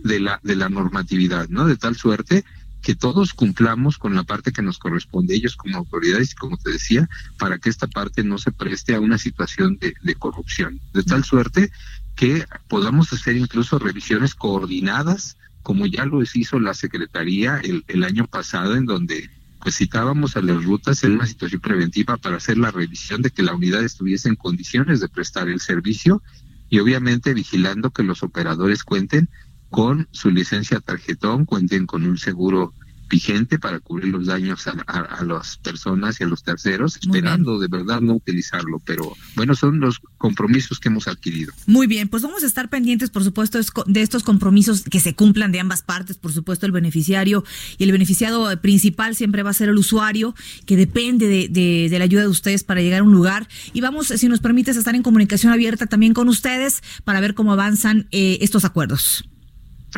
de 0.02 0.20
la 0.20 0.40
de 0.42 0.56
la 0.56 0.70
normatividad, 0.70 1.48
¿no? 1.50 1.66
De 1.66 1.76
tal 1.76 1.94
suerte 1.94 2.44
que 2.88 2.94
todos 2.94 3.34
cumplamos 3.34 3.98
con 3.98 4.14
la 4.14 4.24
parte 4.24 4.50
que 4.50 4.62
nos 4.62 4.78
corresponde 4.78 5.34
ellos 5.34 5.56
como 5.56 5.76
autoridades 5.76 6.32
y 6.32 6.36
como 6.36 6.56
te 6.56 6.72
decía, 6.72 7.06
para 7.38 7.58
que 7.58 7.68
esta 7.68 7.86
parte 7.86 8.24
no 8.24 8.38
se 8.38 8.50
preste 8.50 8.94
a 8.94 9.00
una 9.00 9.18
situación 9.18 9.78
de, 9.78 10.14
corrupción. 10.14 10.80
De 10.94 11.02
tal 11.02 11.22
suerte 11.22 11.70
que 12.16 12.46
podamos 12.66 13.12
hacer 13.12 13.36
incluso 13.36 13.78
revisiones 13.78 14.34
coordinadas, 14.34 15.36
como 15.62 15.84
ya 15.84 16.06
lo 16.06 16.22
hizo 16.22 16.58
la 16.60 16.72
Secretaría 16.72 17.60
el, 17.62 17.84
el 17.88 18.04
año 18.04 18.26
pasado, 18.26 18.74
en 18.74 18.86
donde 18.86 19.28
pues 19.60 19.76
citábamos 19.76 20.38
a 20.38 20.40
las 20.40 20.64
rutas 20.64 21.04
en 21.04 21.12
una 21.12 21.26
situación 21.26 21.60
preventiva 21.60 22.16
para 22.16 22.38
hacer 22.38 22.56
la 22.56 22.70
revisión 22.70 23.20
de 23.20 23.28
que 23.28 23.42
la 23.42 23.54
unidad 23.54 23.84
estuviese 23.84 24.30
en 24.30 24.36
condiciones 24.36 25.00
de 25.00 25.10
prestar 25.10 25.50
el 25.50 25.60
servicio 25.60 26.22
y 26.70 26.78
obviamente 26.78 27.34
vigilando 27.34 27.90
que 27.90 28.02
los 28.02 28.22
operadores 28.22 28.82
cuenten 28.82 29.28
con 29.68 30.08
su 30.10 30.30
licencia 30.30 30.80
tarjetón, 30.80 31.44
cuenten 31.44 31.84
con 31.84 32.04
un 32.04 32.16
seguro 32.16 32.72
vigente 33.08 33.58
para 33.58 33.80
cubrir 33.80 34.12
los 34.12 34.26
daños 34.26 34.66
a, 34.66 35.24
las 35.24 35.56
personas 35.58 36.20
y 36.20 36.24
a 36.24 36.26
los 36.26 36.42
terceros, 36.42 36.96
esperando 36.96 37.58
de 37.58 37.68
verdad 37.68 38.00
no 38.00 38.14
utilizarlo. 38.14 38.80
Pero 38.84 39.14
bueno, 39.34 39.54
son 39.54 39.80
los 39.80 40.00
compromisos 40.18 40.78
que 40.78 40.88
hemos 40.88 41.08
adquirido. 41.08 41.52
Muy 41.66 41.86
bien, 41.86 42.08
pues 42.08 42.22
vamos 42.22 42.42
a 42.42 42.46
estar 42.46 42.68
pendientes, 42.68 43.10
por 43.10 43.24
supuesto, 43.24 43.58
de 43.86 44.02
estos 44.02 44.22
compromisos 44.22 44.82
que 44.82 45.00
se 45.00 45.14
cumplan 45.14 45.52
de 45.52 45.60
ambas 45.60 45.82
partes. 45.82 46.18
Por 46.18 46.32
supuesto, 46.32 46.66
el 46.66 46.72
beneficiario 46.72 47.44
y 47.78 47.84
el 47.84 47.92
beneficiado 47.92 48.60
principal 48.60 49.16
siempre 49.16 49.42
va 49.42 49.50
a 49.50 49.54
ser 49.54 49.68
el 49.68 49.78
usuario, 49.78 50.34
que 50.66 50.76
depende 50.76 51.48
de, 51.48 51.98
la 51.98 52.04
ayuda 52.04 52.22
de 52.22 52.28
ustedes 52.28 52.64
para 52.64 52.80
llegar 52.80 53.00
a 53.00 53.04
un 53.04 53.12
lugar. 53.12 53.48
Y 53.72 53.80
vamos, 53.80 54.08
si 54.08 54.28
nos 54.28 54.40
permites, 54.40 54.76
estar 54.76 54.94
en 54.94 55.02
comunicación 55.02 55.52
abierta 55.52 55.86
también 55.86 56.14
con 56.14 56.28
ustedes 56.28 56.82
para 57.04 57.20
ver 57.20 57.34
cómo 57.34 57.52
avanzan 57.52 58.06
eh, 58.10 58.38
estos 58.40 58.64
acuerdos. 58.64 59.24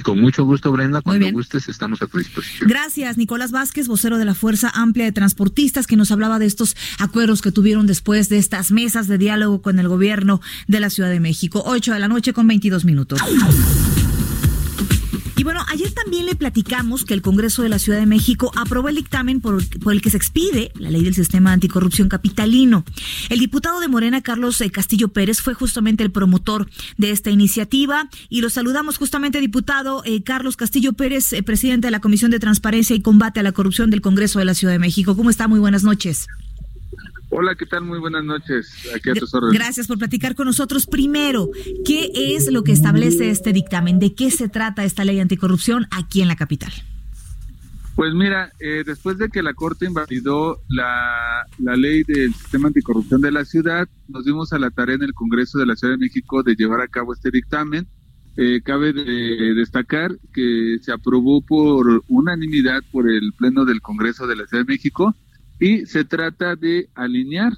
Con 0.03 0.21
mucho 0.21 0.45
gusto, 0.45 0.71
Brenda. 0.73 1.03
Cuando 1.03 1.31
gustes, 1.33 1.69
estamos 1.69 2.01
a 2.03 2.07
tu 2.07 2.19
disposición. 2.19 2.69
Gracias, 2.69 3.19
Nicolás 3.19 3.51
Vázquez, 3.51 3.89
vocero 3.89 4.19
de 4.19 4.25
la 4.25 4.35
Fuerza 4.35 4.71
Amplia 4.73 5.05
de 5.05 5.13
Transportistas, 5.13 5.87
que 5.87 5.97
nos 5.97 6.11
hablaba 6.13 6.39
de 6.39 6.47
estos 6.47 6.77
acuerdos 6.99 7.43
que 7.43 7.53
tuvieron 7.53 7.87
después 7.87 8.29
de 8.29 8.39
estas 8.39 8.71
mesas 8.71 9.09
de 9.09 9.19
diálogo 9.19 9.63
con 9.63 9.79
el 9.79 9.89
gobierno 9.89 10.41
de 10.69 10.81
la 10.81 10.91
Ciudad 10.91 11.11
de 11.11 11.21
México. 11.21 11.63
8 11.67 11.93
de 11.93 11.99
la 11.99 12.09
noche 12.09 12.33
con 12.33 12.47
22 12.47 12.85
minutos. 12.85 13.21
Y 15.37 15.43
bueno, 15.43 15.65
ayer 15.69 15.91
también 15.93 16.27
le 16.27 16.35
platicamos 16.35 17.05
que 17.05 17.15
el 17.15 17.23
Congreso 17.23 17.63
de 17.63 17.69
la 17.69 17.79
Ciudad 17.79 17.99
de 17.99 18.07
México 18.07 18.53
aprobó 18.57 18.89
el 18.89 18.97
dictamen 18.97 19.41
por, 19.41 19.63
el 19.91 20.03
que 20.03 20.11
se 20.11 20.17
expide 20.17 20.71
la 20.75 20.91
ley 20.91 21.03
del 21.03 21.15
sistema 21.15 21.53
anticorrupción 21.53 22.09
capitalino. 22.09 22.85
El 23.29 23.39
diputado 23.39 23.81
de 23.81 23.89
Morena, 23.89 24.21
Carlos 24.21 24.61
eh, 24.61 24.71
Castillo 24.71 25.09
Pérez, 25.09 25.41
fue 25.41 25.55
justamente 25.55 26.05
el 26.05 26.11
promotor 26.11 26.69
de 26.99 27.11
esta 27.11 27.31
iniciativa 27.31 28.09
y 28.29 28.41
lo 28.41 28.51
saludamos 28.51 28.99
justamente, 28.99 29.41
diputado 29.41 30.03
eh, 30.05 30.23
Carlos 30.23 30.57
Castillo 30.57 30.93
Pérez, 30.93 31.33
eh, 31.33 31.43
presidente 31.43 31.87
de 31.87 31.93
la 31.93 32.01
Comisión 32.01 32.31
de 32.31 32.39
Transparencia 32.39 32.95
y 32.95 33.01
Combate 33.01 33.41
a 33.41 33.43
la 33.43 33.53
Corrupción 33.53 33.91
del 33.91 34.01
Congreso 34.01 34.39
de 34.39 34.45
la 34.45 34.55
Ciudad 34.55 34.75
de 34.75 34.79
México. 34.79 35.17
¿Cómo 35.17 35.31
está? 35.31 35.49
Muy 35.49 35.59
buenas 35.59 35.85
noches. 35.85 36.27
Hola, 37.33 37.55
¿qué 37.55 37.65
tal? 37.65 37.85
Muy 37.85 38.01
buenas 38.01 38.25
noches. 38.25 38.91
Aquí 38.95 39.11
a 39.11 39.15
tus 39.15 39.33
órdenes. 39.33 39.57
Gracias 39.57 39.87
por 39.87 39.99
platicar 39.99 40.35
con 40.35 40.47
nosotros. 40.47 40.87
Primero, 40.87 41.49
¿qué 41.85 42.11
es 42.15 42.51
lo 42.51 42.65
que 42.65 42.73
establece 42.73 43.31
este 43.31 43.53
dictamen? 43.53 44.01
¿De 44.01 44.15
qué 44.15 44.33
se 44.33 44.49
trata 44.49 44.85
esta 44.85 45.05
ley 45.05 45.21
anticorrupción 45.21 45.87
aquí 45.93 46.23
en 46.23 46.29
la 46.29 46.35
capital? 46.35 46.73
Pues 47.95 48.15
mira, 48.15 48.51
eh, 48.59 48.83
después 48.85 49.17
de 49.19 49.29
que 49.29 49.45
la 49.45 49.55
Corte 49.55 49.87
invalidó 49.87 50.61
la, 50.69 51.47
la 51.59 51.77
ley 51.77 52.03
del 52.03 52.35
sistema 52.35 52.69
anticorrupción 52.69 53.21
de 53.21 53.31
la 53.31 53.45
ciudad, 53.45 53.89
nos 54.09 54.25
dimos 54.25 54.53
a 54.53 54.59
la 54.59 54.71
tarea 54.71 54.97
en 54.97 55.03
el 55.03 55.15
Congreso 55.15 55.59
de 55.59 55.67
la 55.67 55.77
Ciudad 55.77 55.95
de 55.95 55.99
México 55.99 56.43
de 56.43 56.57
llevar 56.57 56.81
a 56.81 56.89
cabo 56.89 57.15
este 57.15 57.31
dictamen. 57.31 57.87
Eh, 58.37 58.61
cabe 58.65 58.93
de 58.93 59.55
destacar 59.55 60.17
que 60.33 60.79
se 60.83 60.93
aprobó 60.93 61.43
por 61.43 62.03
unanimidad 62.09 62.81
por 62.91 63.09
el 63.09 63.33
Pleno 63.35 63.65
del 63.65 63.81
Congreso 63.83 64.27
de 64.27 64.37
la 64.37 64.47
Ciudad 64.47 64.65
de 64.65 64.73
México 64.73 65.15
y 65.61 65.85
se 65.87 66.05
trata 66.05 66.57
de 66.57 66.89
alinear 66.95 67.53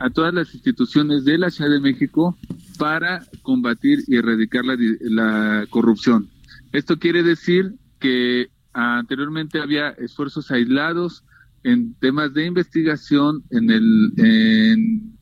a 0.00 0.10
todas 0.10 0.34
las 0.34 0.52
instituciones 0.52 1.24
de 1.24 1.38
la 1.38 1.50
Ciudad 1.50 1.70
de 1.70 1.80
México 1.80 2.36
para 2.78 3.24
combatir 3.42 4.00
y 4.08 4.16
erradicar 4.16 4.64
la, 4.64 5.66
corrupción. 5.70 6.28
Esto 6.72 6.98
quiere 6.98 7.22
decir 7.22 7.76
que 8.00 8.50
anteriormente 8.72 9.60
había 9.60 9.90
esfuerzos 9.90 10.50
aislados 10.50 11.24
en 11.62 11.94
temas 11.94 12.34
de 12.34 12.44
investigación, 12.44 13.44
en, 13.50 13.70
el, 13.70 14.12
en, 14.18 15.16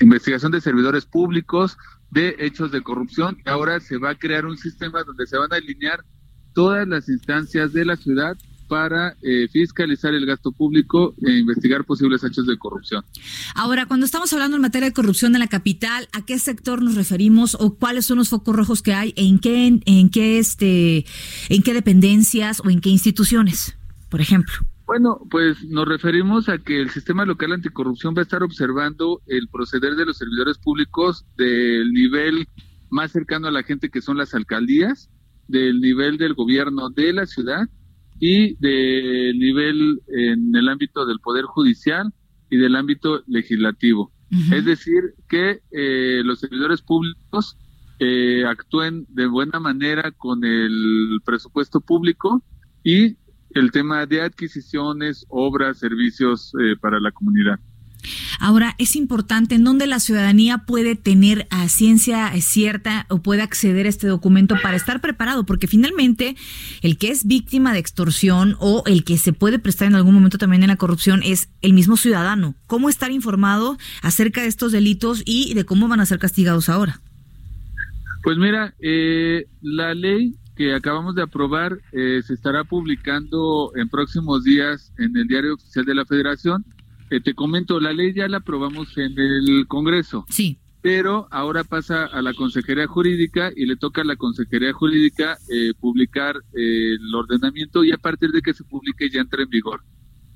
investigación 0.00 0.50
de 0.52 0.60
servidores 0.62 1.04
públicos, 1.04 1.76
de 2.10 2.34
hechos 2.40 2.72
de 2.72 2.80
corrupción. 2.80 3.38
Ahora 3.44 3.78
se 3.78 3.98
va 3.98 4.10
a 4.10 4.14
crear 4.14 4.46
un 4.46 4.56
sistema 4.56 5.04
donde 5.04 5.26
se 5.26 5.36
van 5.36 5.52
a 5.52 5.56
alinear 5.56 6.02
todas 6.54 6.88
las 6.88 7.08
instancias 7.08 7.72
de 7.72 7.84
la 7.84 7.96
ciudad 7.96 8.36
para 8.72 9.18
eh, 9.20 9.48
fiscalizar 9.52 10.14
el 10.14 10.24
gasto 10.24 10.50
público 10.50 11.14
e 11.20 11.30
investigar 11.40 11.84
posibles 11.84 12.24
hechos 12.24 12.46
de 12.46 12.56
corrupción. 12.56 13.04
Ahora, 13.54 13.84
cuando 13.84 14.06
estamos 14.06 14.32
hablando 14.32 14.56
en 14.56 14.62
materia 14.62 14.88
de 14.88 14.94
corrupción 14.94 15.34
en 15.34 15.40
la 15.40 15.46
capital, 15.46 16.08
¿a 16.14 16.24
qué 16.24 16.38
sector 16.38 16.80
nos 16.80 16.94
referimos 16.94 17.54
o 17.60 17.74
cuáles 17.74 18.06
son 18.06 18.16
los 18.16 18.30
focos 18.30 18.56
rojos 18.56 18.80
que 18.80 18.94
hay? 18.94 19.12
¿En 19.14 19.40
qué, 19.40 19.78
en 19.84 20.08
qué, 20.08 20.38
este, 20.38 21.04
en 21.50 21.62
qué 21.62 21.74
dependencias 21.74 22.62
o 22.64 22.70
en 22.70 22.80
qué 22.80 22.88
instituciones, 22.88 23.76
por 24.08 24.22
ejemplo? 24.22 24.54
Bueno, 24.86 25.20
pues 25.30 25.62
nos 25.64 25.86
referimos 25.86 26.48
a 26.48 26.56
que 26.56 26.80
el 26.80 26.88
sistema 26.88 27.26
local 27.26 27.52
anticorrupción 27.52 28.14
va 28.16 28.20
a 28.20 28.22
estar 28.22 28.42
observando 28.42 29.20
el 29.26 29.48
proceder 29.48 29.96
de 29.96 30.06
los 30.06 30.16
servidores 30.16 30.56
públicos 30.56 31.26
del 31.36 31.92
nivel 31.92 32.48
más 32.88 33.12
cercano 33.12 33.48
a 33.48 33.50
la 33.50 33.64
gente 33.64 33.90
que 33.90 34.00
son 34.00 34.16
las 34.16 34.32
alcaldías, 34.32 35.10
del 35.46 35.82
nivel 35.82 36.16
del 36.16 36.32
gobierno 36.32 36.88
de 36.88 37.12
la 37.12 37.26
ciudad 37.26 37.68
y 38.24 38.54
del 38.60 39.36
nivel 39.36 40.00
en 40.06 40.54
el 40.54 40.68
ámbito 40.68 41.04
del 41.04 41.18
Poder 41.18 41.44
Judicial 41.44 42.14
y 42.50 42.56
del 42.56 42.76
ámbito 42.76 43.24
legislativo. 43.26 44.12
Es 44.52 44.64
decir, 44.64 45.14
que 45.28 45.60
eh, 45.72 46.22
los 46.24 46.38
servidores 46.38 46.82
públicos 46.82 47.58
eh, 47.98 48.44
actúen 48.46 49.06
de 49.08 49.26
buena 49.26 49.58
manera 49.58 50.12
con 50.12 50.44
el 50.44 51.18
presupuesto 51.24 51.80
público 51.80 52.44
y 52.84 53.16
el 53.50 53.72
tema 53.72 54.06
de 54.06 54.22
adquisiciones, 54.22 55.26
obras, 55.28 55.80
servicios 55.80 56.52
eh, 56.60 56.76
para 56.80 57.00
la 57.00 57.10
comunidad. 57.10 57.58
Ahora, 58.38 58.74
es 58.78 58.96
importante 58.96 59.54
en 59.54 59.64
dónde 59.64 59.86
la 59.86 60.00
ciudadanía 60.00 60.58
puede 60.58 60.96
tener 60.96 61.46
a 61.50 61.68
ciencia 61.68 62.32
cierta 62.40 63.06
o 63.08 63.22
puede 63.22 63.42
acceder 63.42 63.86
a 63.86 63.88
este 63.88 64.06
documento 64.06 64.56
para 64.62 64.76
estar 64.76 65.00
preparado, 65.00 65.44
porque 65.46 65.66
finalmente 65.66 66.36
el 66.82 66.98
que 66.98 67.08
es 67.08 67.26
víctima 67.26 67.72
de 67.72 67.78
extorsión 67.78 68.56
o 68.58 68.82
el 68.86 69.04
que 69.04 69.18
se 69.18 69.32
puede 69.32 69.58
prestar 69.58 69.88
en 69.88 69.94
algún 69.94 70.14
momento 70.14 70.38
también 70.38 70.62
en 70.62 70.68
la 70.68 70.76
corrupción 70.76 71.22
es 71.24 71.48
el 71.60 71.72
mismo 71.72 71.96
ciudadano. 71.96 72.54
¿Cómo 72.66 72.88
estar 72.88 73.10
informado 73.10 73.78
acerca 74.02 74.42
de 74.42 74.48
estos 74.48 74.72
delitos 74.72 75.22
y 75.24 75.54
de 75.54 75.64
cómo 75.64 75.88
van 75.88 76.00
a 76.00 76.06
ser 76.06 76.18
castigados 76.18 76.68
ahora? 76.68 77.00
Pues 78.22 78.38
mira, 78.38 78.74
eh, 78.80 79.46
la 79.60 79.94
ley 79.94 80.36
que 80.56 80.74
acabamos 80.74 81.14
de 81.14 81.22
aprobar 81.22 81.78
eh, 81.92 82.20
se 82.24 82.34
estará 82.34 82.64
publicando 82.64 83.72
en 83.74 83.88
próximos 83.88 84.44
días 84.44 84.92
en 84.98 85.16
el 85.16 85.26
Diario 85.26 85.54
Oficial 85.54 85.84
de 85.84 85.94
la 85.94 86.04
Federación 86.04 86.64
eh, 87.12 87.20
te 87.20 87.34
comento, 87.34 87.78
la 87.78 87.92
ley 87.92 88.14
ya 88.14 88.26
la 88.26 88.38
aprobamos 88.38 88.96
en 88.96 89.18
el 89.18 89.66
Congreso. 89.68 90.24
Sí. 90.30 90.58
Pero 90.80 91.28
ahora 91.30 91.62
pasa 91.62 92.06
a 92.06 92.22
la 92.22 92.32
Consejería 92.32 92.86
Jurídica 92.86 93.52
y 93.54 93.66
le 93.66 93.76
toca 93.76 94.00
a 94.00 94.04
la 94.04 94.16
Consejería 94.16 94.72
Jurídica 94.72 95.36
eh, 95.50 95.74
publicar 95.78 96.36
eh, 96.54 96.94
el 96.94 97.14
ordenamiento 97.14 97.84
y 97.84 97.92
a 97.92 97.98
partir 97.98 98.30
de 98.30 98.40
que 98.40 98.54
se 98.54 98.64
publique 98.64 99.10
ya 99.10 99.20
entra 99.20 99.42
en 99.42 99.50
vigor. 99.50 99.84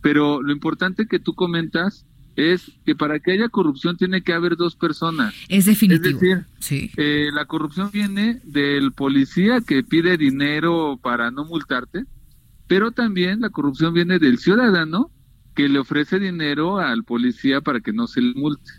Pero 0.02 0.42
lo 0.42 0.52
importante 0.52 1.06
que 1.06 1.18
tú 1.18 1.34
comentas 1.34 2.04
es 2.36 2.70
que 2.84 2.94
para 2.94 3.20
que 3.20 3.32
haya 3.32 3.48
corrupción 3.48 3.96
tiene 3.96 4.20
que 4.20 4.34
haber 4.34 4.56
dos 4.56 4.76
personas. 4.76 5.34
Es 5.48 5.64
definitivo. 5.64 6.18
Es 6.18 6.20
decir, 6.20 6.44
sí. 6.60 6.90
la 7.32 7.46
corrupción 7.46 7.90
viene 7.90 8.42
del 8.44 8.92
policía 8.92 9.62
que 9.66 9.82
pide 9.82 10.18
dinero 10.18 11.00
para 11.02 11.30
no 11.30 11.46
multarte, 11.46 12.04
pero 12.66 12.92
también 12.92 13.40
la 13.40 13.48
corrupción 13.48 13.94
viene 13.94 14.18
del 14.18 14.36
ciudadano 14.36 15.10
que 15.56 15.68
le 15.68 15.78
ofrece 15.80 16.20
dinero 16.20 16.78
al 16.78 17.02
policía 17.02 17.60
para 17.62 17.80
que 17.80 17.92
no 17.92 18.06
se 18.06 18.20
le 18.20 18.34
multe. 18.34 18.70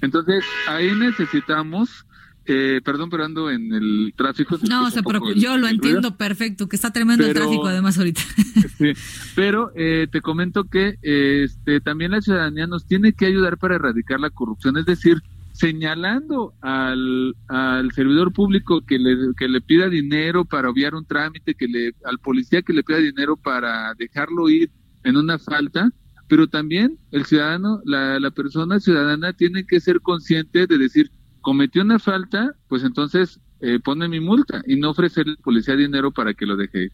Entonces, 0.00 0.44
ahí 0.68 0.92
necesitamos, 0.94 2.06
eh, 2.46 2.80
perdón, 2.84 3.10
pero 3.10 3.24
ando 3.24 3.50
en 3.50 3.72
el 3.72 4.14
tráfico. 4.16 4.58
No, 4.68 4.90
se 4.90 5.02
preocupe, 5.02 5.38
yo 5.38 5.58
lo 5.58 5.68
entiendo 5.68 6.16
perfecto, 6.16 6.68
que 6.68 6.76
está 6.76 6.92
tremendo 6.92 7.26
el 7.26 7.34
tráfico 7.34 7.66
además 7.66 7.98
ahorita. 7.98 8.22
Sí, 8.78 8.92
pero 9.36 9.70
eh, 9.76 10.08
te 10.10 10.20
comento 10.20 10.64
que 10.64 10.96
este, 11.02 11.80
también 11.80 12.10
la 12.10 12.20
ciudadanía 12.20 12.66
nos 12.66 12.86
tiene 12.86 13.12
que 13.12 13.26
ayudar 13.26 13.56
para 13.56 13.76
erradicar 13.76 14.18
la 14.18 14.30
corrupción, 14.30 14.76
es 14.76 14.84
decir, 14.84 15.22
señalando 15.52 16.54
al, 16.60 17.36
al 17.46 17.92
servidor 17.92 18.32
público 18.32 18.80
que 18.80 18.98
le, 18.98 19.16
que 19.36 19.46
le 19.46 19.60
pida 19.60 19.88
dinero 19.88 20.44
para 20.44 20.68
obviar 20.70 20.96
un 20.96 21.04
trámite, 21.04 21.54
que 21.54 21.68
le, 21.68 21.94
al 22.04 22.18
policía 22.18 22.62
que 22.62 22.72
le 22.72 22.82
pida 22.82 22.98
dinero 22.98 23.36
para 23.36 23.94
dejarlo 23.94 24.48
ir 24.48 24.70
en 25.04 25.16
una 25.16 25.38
falta, 25.38 25.92
pero 26.28 26.48
también 26.48 26.98
el 27.10 27.24
ciudadano, 27.26 27.80
la, 27.84 28.18
la 28.18 28.30
persona 28.30 28.80
ciudadana 28.80 29.32
tiene 29.32 29.66
que 29.66 29.80
ser 29.80 30.00
consciente 30.00 30.66
de 30.66 30.78
decir, 30.78 31.10
cometió 31.40 31.82
una 31.82 31.98
falta, 31.98 32.54
pues 32.68 32.82
entonces 32.82 33.40
eh, 33.60 33.78
pone 33.78 34.08
mi 34.08 34.20
multa 34.20 34.62
y 34.66 34.76
no 34.76 34.90
ofrecerle 34.90 35.32
al 35.32 35.38
policía 35.38 35.76
dinero 35.76 36.10
para 36.10 36.34
que 36.34 36.46
lo 36.46 36.56
deje 36.56 36.84
ir. 36.84 36.92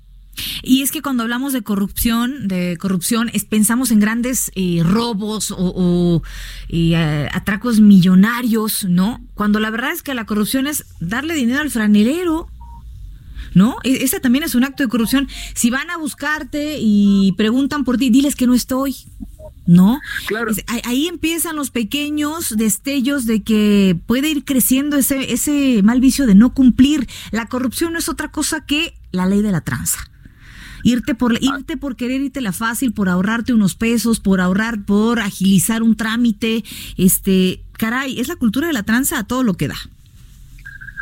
Y 0.62 0.82
es 0.82 0.92
que 0.92 1.02
cuando 1.02 1.22
hablamos 1.22 1.52
de 1.52 1.62
corrupción, 1.62 2.46
de 2.46 2.76
corrupción, 2.78 3.30
es, 3.32 3.44
pensamos 3.44 3.90
en 3.90 4.00
grandes 4.00 4.52
eh, 4.54 4.82
robos 4.84 5.52
o, 5.56 6.22
eh, 6.68 7.28
atracos 7.32 7.80
millonarios, 7.80 8.84
¿no? 8.84 9.20
Cuando 9.34 9.58
la 9.58 9.70
verdad 9.70 9.92
es 9.92 10.02
que 10.02 10.14
la 10.14 10.26
corrupción 10.26 10.66
es 10.66 10.84
darle 11.00 11.34
dinero 11.34 11.60
al 11.60 11.70
franelero, 11.70 12.48
¿no? 13.54 13.76
E, 13.84 14.04
ese 14.04 14.20
también 14.20 14.44
es 14.44 14.54
un 14.54 14.64
acto 14.64 14.82
de 14.82 14.88
corrupción. 14.88 15.28
Si 15.54 15.70
van 15.70 15.90
a 15.90 15.96
buscarte 15.96 16.76
y 16.80 17.32
preguntan 17.36 17.84
por 17.84 17.96
ti, 17.96 18.10
diles 18.10 18.36
que 18.36 18.46
no 18.46 18.54
estoy. 18.54 18.96
¿No? 19.66 20.00
Claro. 20.26 20.52
ahí 20.84 21.06
empiezan 21.06 21.54
los 21.54 21.70
pequeños 21.70 22.56
destellos 22.56 23.24
de 23.24 23.42
que 23.42 23.96
puede 24.06 24.28
ir 24.28 24.44
creciendo 24.44 24.96
ese, 24.96 25.32
ese 25.32 25.82
mal 25.84 26.00
vicio 26.00 26.26
de 26.26 26.34
no 26.34 26.54
cumplir. 26.54 27.06
La 27.30 27.46
corrupción 27.46 27.92
no 27.92 28.00
es 28.00 28.08
otra 28.08 28.32
cosa 28.32 28.66
que 28.66 28.94
la 29.12 29.26
ley 29.26 29.42
de 29.42 29.52
la 29.52 29.60
tranza. 29.60 30.10
Irte 30.82 31.14
por, 31.14 31.34
irte 31.40 31.76
por 31.76 31.94
querer 31.94 32.20
irte 32.20 32.40
la 32.40 32.52
fácil, 32.52 32.92
por 32.92 33.08
ahorrarte 33.08 33.52
unos 33.52 33.74
pesos, 33.76 34.18
por 34.18 34.40
ahorrar, 34.40 34.84
por 34.84 35.20
agilizar 35.20 35.82
un 35.82 35.94
trámite. 35.94 36.64
Este, 36.96 37.62
caray, 37.72 38.18
es 38.18 38.26
la 38.26 38.36
cultura 38.36 38.66
de 38.66 38.72
la 38.72 38.82
tranza 38.82 39.18
a 39.18 39.24
todo 39.24 39.44
lo 39.44 39.54
que 39.54 39.68
da. 39.68 39.76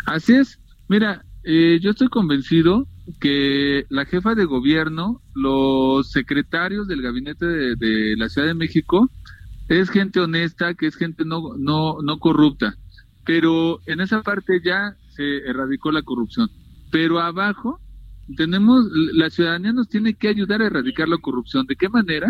Así 0.05 0.35
es. 0.35 0.59
Mira, 0.89 1.25
eh, 1.51 1.81
yo 1.81 1.93
estoy 1.93 2.09
convencido 2.09 2.87
que 3.21 3.87
la 3.89 4.05
jefa 4.05 4.35
de 4.35 4.45
gobierno, 4.45 5.23
los 5.35 6.11
secretarios 6.11 6.87
del 6.87 7.01
gabinete 7.01 7.47
de, 7.47 8.17
la 8.19 8.29
Ciudad 8.29 8.49
de 8.49 8.53
México, 8.53 9.11
es 9.67 9.89
gente 9.89 10.21
honesta, 10.21 10.75
que 10.75 10.87
es 10.87 10.97
gente 10.97 11.25
no, 11.25 11.57
no, 11.57 12.03
no 12.03 12.19
corrupta. 12.19 12.75
Pero 13.25 13.81
en 13.87 14.03
esa 14.03 14.21
parte 14.23 14.61
ya 14.63 14.95
se 15.17 15.39
erradicó 15.39 15.91
la 15.91 16.03
corrupción. 16.03 16.51
Pero 16.91 17.19
abajo 17.19 17.81
tenemos, 18.37 18.85
la 19.15 19.31
ciudadanía 19.31 19.73
nos 19.73 19.89
tiene 19.89 20.13
que 20.13 20.29
ayudar 20.29 20.61
a 20.61 20.67
erradicar 20.67 21.09
la 21.09 21.17
corrupción. 21.17 21.65
¿De 21.67 21.77
qué 21.77 21.89
manera? 21.89 22.29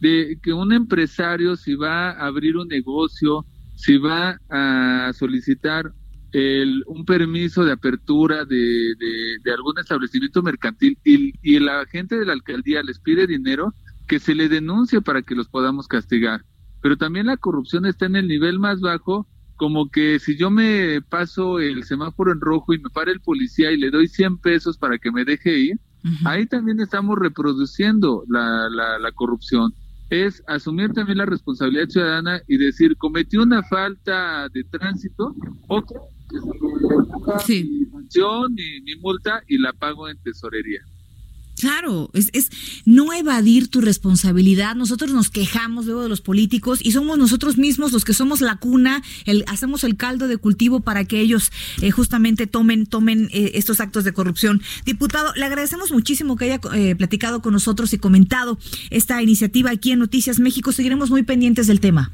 De 0.00 0.40
que 0.42 0.52
un 0.52 0.72
empresario, 0.72 1.54
si 1.54 1.76
va 1.76 2.10
a 2.10 2.26
abrir 2.26 2.56
un 2.56 2.66
negocio, 2.66 3.46
si 3.76 3.96
va 3.96 4.40
a 4.50 5.12
solicitar 5.12 5.92
el, 6.32 6.82
un 6.86 7.04
permiso 7.04 7.64
de 7.64 7.72
apertura 7.72 8.44
de, 8.44 8.94
de, 9.42 9.52
algún 9.52 9.78
establecimiento 9.78 10.42
mercantil 10.42 10.98
y, 11.04 11.32
y 11.42 11.58
la 11.58 11.84
gente 11.86 12.18
de 12.18 12.26
la 12.26 12.32
alcaldía 12.32 12.82
les 12.82 12.98
pide 12.98 13.26
dinero, 13.26 13.72
que 14.06 14.18
se 14.18 14.34
le 14.34 14.48
denuncie 14.48 15.00
para 15.00 15.22
que 15.22 15.34
los 15.34 15.48
podamos 15.48 15.88
castigar. 15.88 16.42
Pero 16.82 16.96
también 16.96 17.26
la 17.26 17.36
corrupción 17.36 17.86
está 17.86 18.06
en 18.06 18.16
el 18.16 18.28
nivel 18.28 18.58
más 18.58 18.80
bajo, 18.80 19.26
como 19.56 19.90
que 19.90 20.18
si 20.18 20.36
yo 20.36 20.50
me 20.50 21.00
paso 21.00 21.58
el 21.58 21.84
semáforo 21.84 22.32
en 22.32 22.40
rojo 22.40 22.74
y 22.74 22.78
me 22.78 22.90
para 22.90 23.10
el 23.10 23.20
policía 23.20 23.72
y 23.72 23.78
le 23.78 23.90
doy 23.90 24.06
100 24.06 24.38
pesos 24.38 24.76
para 24.76 24.98
que 24.98 25.10
me 25.10 25.24
deje 25.24 25.58
ir, 25.58 25.80
ahí 26.24 26.46
también 26.46 26.78
estamos 26.80 27.18
reproduciendo 27.18 28.22
la, 28.28 28.68
la, 28.70 28.98
la 28.98 29.12
corrupción 29.12 29.72
es 30.10 30.42
asumir 30.46 30.92
también 30.92 31.18
la 31.18 31.26
responsabilidad 31.26 31.88
ciudadana 31.88 32.40
y 32.46 32.58
decir, 32.58 32.96
cometí 32.96 33.36
una 33.36 33.62
falta 33.62 34.48
de 34.50 34.64
tránsito, 34.64 35.34
ok, 35.68 35.92
sí. 37.46 37.64
mi 37.64 38.80
mi, 38.80 38.96
multa 39.00 39.42
y 39.48 39.58
la 39.58 39.72
pago 39.72 40.08
en 40.08 40.18
tesorería. 40.18 40.80
Claro, 41.58 42.10
es, 42.12 42.28
es, 42.34 42.50
no 42.84 43.14
evadir 43.14 43.68
tu 43.68 43.80
responsabilidad. 43.80 44.74
Nosotros 44.74 45.12
nos 45.12 45.30
quejamos 45.30 45.86
luego 45.86 46.02
de 46.02 46.08
los 46.10 46.20
políticos 46.20 46.80
y 46.82 46.92
somos 46.92 47.16
nosotros 47.16 47.56
mismos 47.56 47.92
los 47.92 48.04
que 48.04 48.12
somos 48.12 48.42
la 48.42 48.56
cuna, 48.56 49.02
el, 49.24 49.42
hacemos 49.48 49.82
el 49.82 49.96
caldo 49.96 50.28
de 50.28 50.36
cultivo 50.36 50.80
para 50.80 51.06
que 51.06 51.18
ellos 51.18 51.50
eh, 51.80 51.90
justamente 51.90 52.46
tomen, 52.46 52.84
tomen 52.84 53.30
eh, 53.32 53.52
estos 53.54 53.80
actos 53.80 54.04
de 54.04 54.12
corrupción. 54.12 54.60
Diputado, 54.84 55.32
le 55.34 55.46
agradecemos 55.46 55.92
muchísimo 55.92 56.36
que 56.36 56.44
haya 56.44 56.60
eh, 56.74 56.94
platicado 56.94 57.40
con 57.40 57.54
nosotros 57.54 57.90
y 57.94 57.98
comentado 57.98 58.58
esta 58.90 59.22
iniciativa 59.22 59.70
aquí 59.70 59.92
en 59.92 60.00
Noticias 60.00 60.38
México. 60.38 60.72
Seguiremos 60.72 61.08
muy 61.08 61.22
pendientes 61.22 61.66
del 61.68 61.80
tema. 61.80 62.12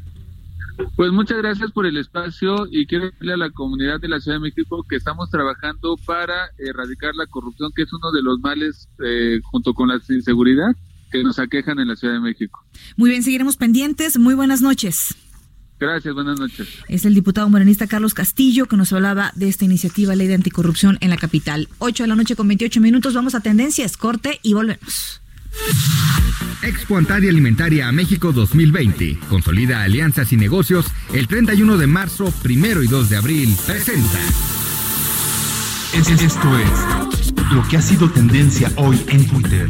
Pues 0.97 1.13
muchas 1.13 1.39
gracias 1.39 1.71
por 1.73 1.87
el 1.87 1.97
espacio 1.97 2.67
y 2.71 2.87
quiero 2.87 3.07
decirle 3.07 3.35
a 3.35 3.37
la 3.37 3.51
comunidad 3.51 4.01
de 4.01 4.09
la 4.09 4.21
Ciudad 4.21 4.37
de 4.37 4.43
México 4.43 4.85
que 4.89 4.97
estamos 4.97 5.31
trabajando 5.31 5.97
para 6.05 6.51
erradicar 6.59 7.15
la 7.15 7.27
corrupción, 7.27 7.73
que 7.75 7.83
es 7.83 7.93
uno 7.93 8.13
de 8.13 8.23
los 8.23 8.39
males 8.41 8.89
eh, 9.05 9.41
junto 9.45 9.75
con 9.75 9.89
la 9.89 10.01
inseguridad 10.09 10.75
que 11.11 11.23
nos 11.23 11.39
aquejan 11.39 11.79
en 11.79 11.89
la 11.89 11.97
Ciudad 11.97 12.15
de 12.15 12.21
México. 12.21 12.65
Muy 12.97 13.11
bien, 13.11 13.23
seguiremos 13.23 13.57
pendientes. 13.57 14.19
Muy 14.19 14.35
buenas 14.35 14.63
noches. 14.63 15.15
Gracias, 15.79 16.15
buenas 16.15 16.39
noches. 16.39 16.69
Es 16.89 17.05
el 17.05 17.15
diputado 17.15 17.49
morenista 17.51 17.89
Carlos 17.89 18.15
Castillo 18.15 18.67
que 18.67 18.77
nos 18.77 18.93
hablaba 18.93 19.33
de 19.35 19.49
esta 19.49 19.65
iniciativa 19.65 20.15
Ley 20.15 20.29
de 20.29 20.35
Anticorrupción 20.35 20.97
en 21.01 21.11
la 21.11 21.17
capital. 21.17 21.69
8 21.79 22.05
de 22.05 22.09
la 22.09 22.15
noche 22.15 22.37
con 22.37 22.47
28 22.47 22.81
minutos. 22.81 23.15
Vamos 23.15 23.35
a 23.35 23.41
tendencias, 23.41 23.97
corte 23.97 24.39
y 24.43 24.55
volvemos. 24.55 25.21
Expo 26.63 26.97
Antaria 26.97 27.31
Alimentaria 27.31 27.89
a 27.89 27.93
México 27.93 28.33
2020. 28.33 29.19
Consolida 29.29 29.83
alianzas 29.83 30.33
y 30.33 30.37
negocios 30.37 30.87
el 31.13 31.27
31 31.27 31.77
de 31.77 31.87
marzo, 31.87 32.33
primero 32.43 32.83
y 32.83 32.87
2 32.87 33.11
de 33.11 33.17
abril. 33.17 33.57
Presenta. 33.67 34.19
Esto 35.93 36.59
es 36.59 37.35
lo 37.53 37.67
que 37.69 37.77
ha 37.77 37.83
sido 37.83 38.09
tendencia 38.11 38.71
hoy 38.77 39.01
en 39.09 39.27
Twitter. 39.27 39.69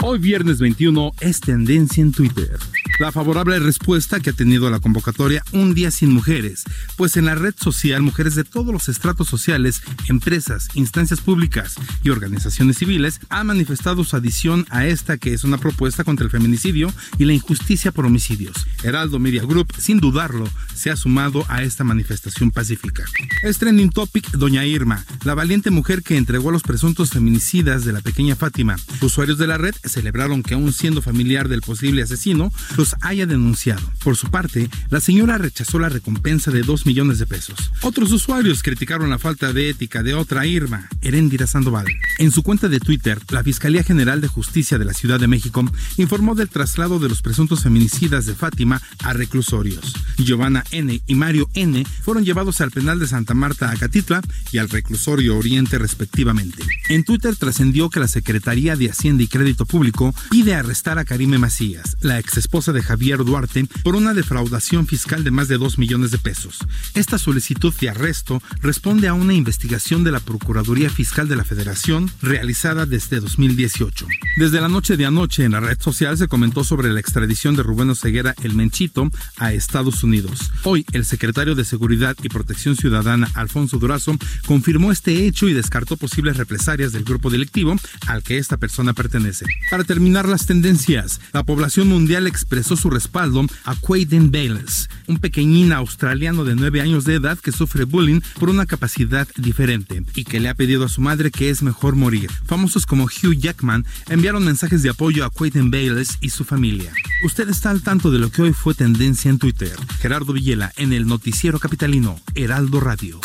Hoy 0.00 0.18
viernes 0.18 0.58
21 0.58 1.12
es 1.20 1.40
tendencia 1.40 2.02
en 2.02 2.12
Twitter 2.12 2.58
la 3.02 3.10
favorable 3.10 3.58
respuesta 3.58 4.20
que 4.20 4.30
ha 4.30 4.32
tenido 4.32 4.70
la 4.70 4.78
convocatoria 4.78 5.42
Un 5.50 5.74
Día 5.74 5.90
Sin 5.90 6.12
Mujeres, 6.12 6.62
pues 6.96 7.16
en 7.16 7.24
la 7.24 7.34
red 7.34 7.52
social 7.58 8.00
mujeres 8.00 8.36
de 8.36 8.44
todos 8.44 8.72
los 8.72 8.88
estratos 8.88 9.26
sociales, 9.26 9.82
empresas, 10.06 10.68
instancias 10.74 11.20
públicas 11.20 11.74
y 12.04 12.10
organizaciones 12.10 12.78
civiles 12.78 13.18
han 13.28 13.48
manifestado 13.48 14.04
su 14.04 14.14
adición 14.14 14.66
a 14.70 14.86
esta 14.86 15.18
que 15.18 15.34
es 15.34 15.42
una 15.42 15.58
propuesta 15.58 16.04
contra 16.04 16.24
el 16.24 16.30
feminicidio 16.30 16.92
y 17.18 17.24
la 17.24 17.32
injusticia 17.32 17.90
por 17.90 18.06
homicidios. 18.06 18.54
Heraldo 18.84 19.18
Media 19.18 19.42
Group, 19.42 19.72
sin 19.76 19.98
dudarlo, 19.98 20.48
se 20.72 20.90
ha 20.90 20.96
sumado 20.96 21.44
a 21.48 21.64
esta 21.64 21.82
manifestación 21.82 22.52
pacífica. 22.52 23.04
Es 23.42 23.58
trending 23.58 23.90
topic 23.90 24.30
Doña 24.30 24.64
Irma, 24.64 25.04
la 25.24 25.34
valiente 25.34 25.72
mujer 25.72 26.04
que 26.04 26.16
entregó 26.16 26.50
a 26.50 26.52
los 26.52 26.62
presuntos 26.62 27.10
feminicidas 27.10 27.84
de 27.84 27.94
la 27.94 28.00
pequeña 28.00 28.36
Fátima. 28.36 28.76
Usuarios 29.00 29.38
de 29.38 29.48
la 29.48 29.58
red 29.58 29.74
celebraron 29.82 30.44
que 30.44 30.54
aún 30.54 30.72
siendo 30.72 31.02
familiar 31.02 31.48
del 31.48 31.62
posible 31.62 32.02
asesino, 32.02 32.52
los 32.76 32.91
haya 33.00 33.26
denunciado. 33.26 33.82
Por 34.02 34.16
su 34.16 34.30
parte, 34.30 34.68
la 34.90 35.00
señora 35.00 35.38
rechazó 35.38 35.78
la 35.78 35.88
recompensa 35.88 36.50
de 36.50 36.62
2 36.62 36.86
millones 36.86 37.18
de 37.18 37.26
pesos. 37.26 37.58
Otros 37.82 38.12
usuarios 38.12 38.62
criticaron 38.62 39.10
la 39.10 39.18
falta 39.18 39.52
de 39.52 39.70
ética 39.70 40.02
de 40.02 40.14
otra 40.14 40.46
Irma, 40.46 40.88
Erendira 41.00 41.46
Sandoval. 41.46 41.86
En 42.18 42.30
su 42.30 42.42
cuenta 42.42 42.68
de 42.68 42.80
Twitter, 42.80 43.18
la 43.30 43.42
Fiscalía 43.42 43.82
General 43.82 44.20
de 44.20 44.28
Justicia 44.28 44.78
de 44.78 44.84
la 44.84 44.94
Ciudad 44.94 45.20
de 45.20 45.28
México 45.28 45.64
informó 45.96 46.34
del 46.34 46.48
traslado 46.48 46.98
de 46.98 47.08
los 47.08 47.22
presuntos 47.22 47.62
feminicidas 47.62 48.26
de 48.26 48.34
Fátima 48.34 48.80
a 49.02 49.12
reclusorios. 49.12 49.92
Giovanna 50.18 50.64
N. 50.70 51.00
y 51.06 51.14
Mario 51.14 51.48
N. 51.54 51.84
fueron 52.02 52.24
llevados 52.24 52.60
al 52.60 52.70
penal 52.70 52.98
de 52.98 53.06
Santa 53.06 53.34
Marta 53.34 53.70
Acatitla 53.70 54.20
y 54.50 54.58
al 54.58 54.68
reclusorio 54.68 55.36
Oriente 55.36 55.78
respectivamente. 55.78 56.62
En 56.88 57.04
Twitter 57.04 57.36
trascendió 57.36 57.90
que 57.90 58.00
la 58.00 58.08
Secretaría 58.08 58.76
de 58.76 58.90
Hacienda 58.90 59.22
y 59.22 59.28
Crédito 59.28 59.66
Público 59.66 60.14
pide 60.30 60.54
arrestar 60.54 60.98
a 60.98 61.04
Karime 61.04 61.38
Macías, 61.38 61.96
la 62.00 62.18
ex 62.18 62.38
de 62.72 62.82
Javier 62.82 63.24
Duarte, 63.24 63.66
por 63.82 63.96
una 63.96 64.14
defraudación 64.14 64.86
fiscal 64.86 65.24
de 65.24 65.30
más 65.30 65.48
de 65.48 65.58
2 65.58 65.78
millones 65.78 66.10
de 66.10 66.18
pesos. 66.18 66.58
Esta 66.94 67.18
solicitud 67.18 67.72
de 67.80 67.90
arresto 67.90 68.42
responde 68.60 69.08
a 69.08 69.14
una 69.14 69.34
investigación 69.34 70.04
de 70.04 70.12
la 70.12 70.20
Procuraduría 70.20 70.90
Fiscal 70.90 71.28
de 71.28 71.36
la 71.36 71.44
Federación 71.44 72.10
realizada 72.20 72.86
desde 72.86 73.20
2018. 73.20 74.06
Desde 74.36 74.60
la 74.60 74.68
noche 74.68 74.96
de 74.96 75.06
anoche 75.06 75.44
en 75.44 75.52
la 75.52 75.60
red 75.60 75.80
social 75.80 76.16
se 76.16 76.28
comentó 76.28 76.64
sobre 76.64 76.92
la 76.92 77.00
extradición 77.00 77.56
de 77.56 77.62
Rubén 77.62 77.90
Oseguera 77.90 78.34
el 78.42 78.54
Menchito 78.54 79.10
a 79.36 79.52
Estados 79.52 80.02
Unidos. 80.02 80.50
Hoy 80.64 80.86
el 80.92 81.04
secretario 81.04 81.54
de 81.54 81.64
Seguridad 81.64 82.16
y 82.22 82.28
Protección 82.28 82.76
Ciudadana 82.76 83.30
Alfonso 83.34 83.78
Durazo 83.78 84.16
confirmó 84.46 84.92
este 84.92 85.26
hecho 85.26 85.48
y 85.48 85.52
descartó 85.52 85.96
posibles 85.96 86.36
represalias 86.36 86.92
del 86.92 87.04
grupo 87.04 87.30
delictivo 87.30 87.76
al 88.06 88.22
que 88.22 88.38
esta 88.38 88.56
persona 88.56 88.92
pertenece. 88.92 89.46
Para 89.70 89.84
terminar 89.84 90.28
las 90.28 90.46
tendencias, 90.46 91.20
la 91.32 91.44
población 91.44 91.88
mundial 91.88 92.26
expresó 92.26 92.61
su 92.62 92.90
respaldo 92.90 93.46
a 93.64 93.74
Quaden 93.76 94.30
Bales, 94.30 94.88
un 95.06 95.18
pequeñín 95.18 95.72
australiano 95.72 96.44
de 96.44 96.54
9 96.54 96.80
años 96.80 97.04
de 97.04 97.14
edad 97.14 97.38
que 97.38 97.52
sufre 97.52 97.84
bullying 97.84 98.20
por 98.38 98.48
una 98.50 98.66
capacidad 98.66 99.28
diferente 99.36 100.02
y 100.14 100.24
que 100.24 100.40
le 100.40 100.48
ha 100.48 100.54
pedido 100.54 100.84
a 100.84 100.88
su 100.88 101.00
madre 101.00 101.30
que 101.30 101.50
es 101.50 101.62
mejor 101.62 101.96
morir. 101.96 102.30
Famosos 102.46 102.86
como 102.86 103.04
Hugh 103.04 103.36
Jackman 103.36 103.84
enviaron 104.08 104.44
mensajes 104.44 104.82
de 104.82 104.90
apoyo 104.90 105.24
a 105.24 105.30
Quaden 105.30 105.70
Bales 105.70 106.18
y 106.20 106.30
su 106.30 106.44
familia. 106.44 106.92
Usted 107.24 107.48
está 107.48 107.70
al 107.70 107.82
tanto 107.82 108.10
de 108.10 108.18
lo 108.18 108.30
que 108.30 108.42
hoy 108.42 108.52
fue 108.52 108.74
tendencia 108.74 109.30
en 109.30 109.38
Twitter. 109.38 109.72
Gerardo 110.00 110.32
Villela 110.32 110.72
en 110.76 110.92
el 110.92 111.06
noticiero 111.06 111.58
capitalino 111.58 112.20
Heraldo 112.34 112.80
Radio. 112.80 113.20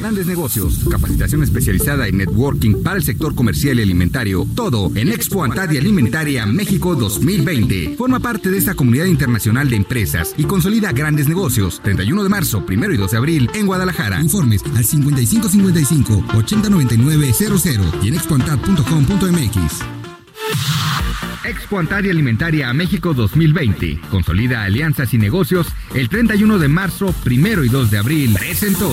Grandes 0.00 0.26
negocios, 0.26 0.86
capacitación 0.88 1.42
especializada 1.42 2.06
en 2.06 2.18
networking 2.18 2.84
para 2.84 2.98
el 2.98 3.02
sector 3.02 3.34
comercial 3.34 3.80
y 3.80 3.82
alimentario. 3.82 4.46
Todo 4.54 4.92
en 4.94 5.08
Expo 5.08 5.42
Antadia 5.42 5.80
Alimentaria 5.80 6.46
México 6.46 6.94
2020. 6.94 7.96
Forma 7.96 8.20
parte 8.20 8.48
de 8.48 8.58
esta 8.58 8.74
comunidad 8.78 9.06
internacional 9.06 9.68
de 9.68 9.76
empresas 9.76 10.34
y 10.38 10.44
consolida 10.44 10.92
grandes 10.92 11.28
negocios. 11.28 11.82
31 11.82 12.22
de 12.22 12.28
marzo, 12.30 12.64
1 12.66 12.92
y 12.92 12.96
2 12.96 13.10
de 13.10 13.16
abril 13.18 13.50
en 13.52 13.66
Guadalajara. 13.66 14.20
Informes 14.20 14.62
al 14.74 14.84
5555 14.84 16.24
809900 16.34 17.66
y 18.02 18.08
en 18.08 18.14
expoantad.com.mx. 18.14 19.84
Expo 21.44 21.78
Antaria 21.78 22.12
Alimentaria 22.12 22.72
México 22.72 23.14
2020. 23.14 24.00
Consolida 24.10 24.64
alianzas 24.64 25.12
y 25.14 25.18
negocios. 25.18 25.66
El 25.94 26.08
31 26.08 26.58
de 26.58 26.68
marzo, 26.68 27.14
1 27.26 27.64
y 27.64 27.68
2 27.68 27.90
de 27.90 27.98
abril. 27.98 28.36
Presentó. 28.38 28.92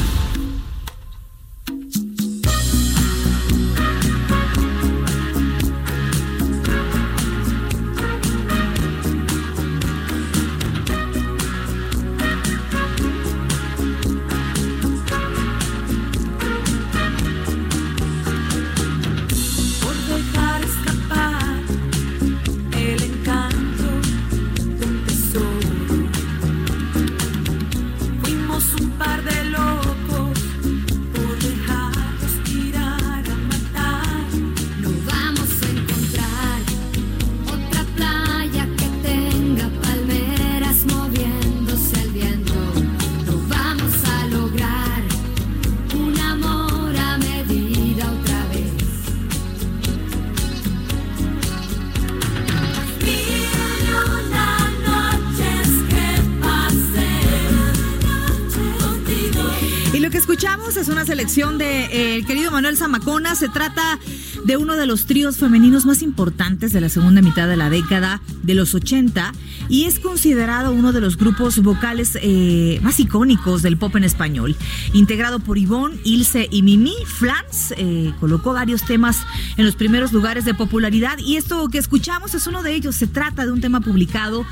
De 61.31 62.17
eh, 62.17 62.25
querido 62.25 62.51
Manuel 62.51 62.75
Zamacona. 62.75 63.35
Se 63.35 63.47
trata 63.47 63.97
de 64.43 64.57
uno 64.57 64.75
de 64.75 64.85
los 64.85 65.05
tríos 65.05 65.37
femeninos 65.37 65.85
más 65.85 66.01
importantes 66.01 66.73
de 66.73 66.81
la 66.81 66.89
segunda 66.89 67.21
mitad 67.21 67.47
de 67.47 67.55
la 67.55 67.69
década 67.69 68.21
de 68.43 68.53
los 68.53 68.75
80 68.75 69.31
y 69.69 69.85
es 69.85 69.99
considerado 69.99 70.73
uno 70.73 70.91
de 70.91 70.99
los 70.99 71.15
grupos 71.15 71.59
vocales 71.63 72.17
eh, 72.21 72.81
más 72.83 72.99
icónicos 72.99 73.61
del 73.61 73.77
pop 73.77 73.95
en 73.95 74.03
español. 74.03 74.57
Integrado 74.91 75.39
por 75.39 75.57
Ivonne, 75.57 75.97
Ilse 76.03 76.49
y 76.51 76.63
Mimi, 76.63 76.95
Flans 77.05 77.73
eh, 77.77 78.11
colocó 78.19 78.51
varios 78.51 78.83
temas 78.83 79.19
en 79.55 79.65
los 79.65 79.75
primeros 79.75 80.11
lugares 80.11 80.43
de 80.43 80.53
popularidad 80.53 81.17
y 81.17 81.37
esto 81.37 81.69
que 81.69 81.77
escuchamos 81.77 82.35
es 82.35 82.45
uno 82.45 82.61
de 82.61 82.73
ellos. 82.75 82.95
Se 82.95 83.07
trata 83.07 83.45
de 83.45 83.53
un 83.53 83.61
tema 83.61 83.79
publicado 83.79 84.45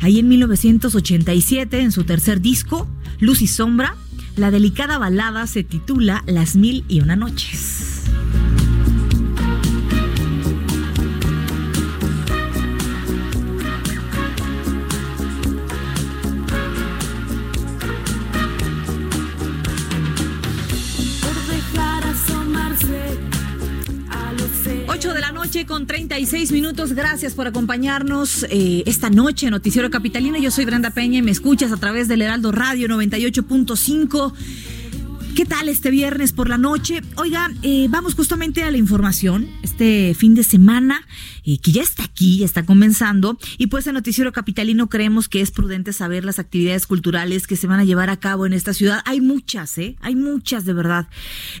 ahí 0.00 0.18
en 0.18 0.28
1987 0.28 1.78
en 1.78 1.92
su 1.92 2.04
tercer 2.04 2.40
disco, 2.40 2.88
Luz 3.20 3.42
y 3.42 3.48
Sombra. 3.48 3.96
La 4.36 4.50
delicada 4.50 4.96
balada 4.96 5.46
se 5.46 5.62
titula 5.62 6.22
Las 6.26 6.56
Mil 6.56 6.84
y 6.88 7.00
Una 7.00 7.16
Noches. 7.16 8.01
Noche 25.52 25.66
con 25.66 25.86
36 25.86 26.50
minutos. 26.50 26.94
Gracias 26.94 27.34
por 27.34 27.46
acompañarnos 27.46 28.46
eh, 28.48 28.84
esta 28.86 29.10
noche 29.10 29.50
Noticiero 29.50 29.90
Capitalino. 29.90 30.38
Yo 30.38 30.50
soy 30.50 30.64
Brenda 30.64 30.88
Peña 30.88 31.18
y 31.18 31.22
me 31.22 31.30
escuchas 31.30 31.72
a 31.72 31.76
través 31.76 32.08
del 32.08 32.22
Heraldo 32.22 32.52
Radio 32.52 32.88
98.5. 32.88 34.32
¿Qué 35.34 35.46
tal 35.46 35.70
este 35.70 35.90
viernes 35.90 36.30
por 36.32 36.50
la 36.50 36.58
noche? 36.58 37.00
Oiga, 37.16 37.50
eh, 37.62 37.86
vamos 37.88 38.14
justamente 38.14 38.64
a 38.64 38.70
la 38.70 38.76
información. 38.76 39.48
Este 39.62 40.14
fin 40.14 40.34
de 40.34 40.44
semana, 40.44 41.06
eh, 41.44 41.56
que 41.56 41.72
ya 41.72 41.80
está 41.80 42.04
aquí, 42.04 42.38
ya 42.38 42.44
está 42.44 42.66
comenzando, 42.66 43.38
y 43.56 43.68
pues 43.68 43.86
en 43.86 43.94
Noticiero 43.94 44.30
Capitalino 44.32 44.90
creemos 44.90 45.30
que 45.30 45.40
es 45.40 45.50
prudente 45.50 45.94
saber 45.94 46.26
las 46.26 46.38
actividades 46.38 46.86
culturales 46.86 47.46
que 47.46 47.56
se 47.56 47.66
van 47.66 47.80
a 47.80 47.84
llevar 47.84 48.10
a 48.10 48.18
cabo 48.18 48.44
en 48.44 48.52
esta 48.52 48.74
ciudad. 48.74 49.00
Hay 49.06 49.22
muchas, 49.22 49.78
¿eh? 49.78 49.96
Hay 50.02 50.16
muchas 50.16 50.66
de 50.66 50.74
verdad. 50.74 51.08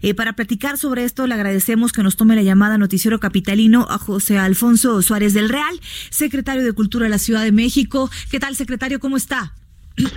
Eh, 0.02 0.12
para 0.12 0.34
platicar 0.34 0.76
sobre 0.76 1.04
esto, 1.04 1.26
le 1.26 1.32
agradecemos 1.32 1.92
que 1.92 2.02
nos 2.02 2.16
tome 2.16 2.36
la 2.36 2.42
llamada 2.42 2.76
Noticiero 2.76 3.20
Capitalino 3.20 3.86
a 3.88 3.96
José 3.96 4.36
Alfonso 4.36 5.00
Suárez 5.00 5.32
del 5.32 5.48
Real, 5.48 5.80
secretario 6.10 6.62
de 6.62 6.74
Cultura 6.74 7.04
de 7.04 7.10
la 7.10 7.18
Ciudad 7.18 7.42
de 7.42 7.52
México. 7.52 8.10
¿Qué 8.30 8.38
tal, 8.38 8.54
secretario? 8.54 9.00
¿Cómo 9.00 9.16
está? 9.16 9.54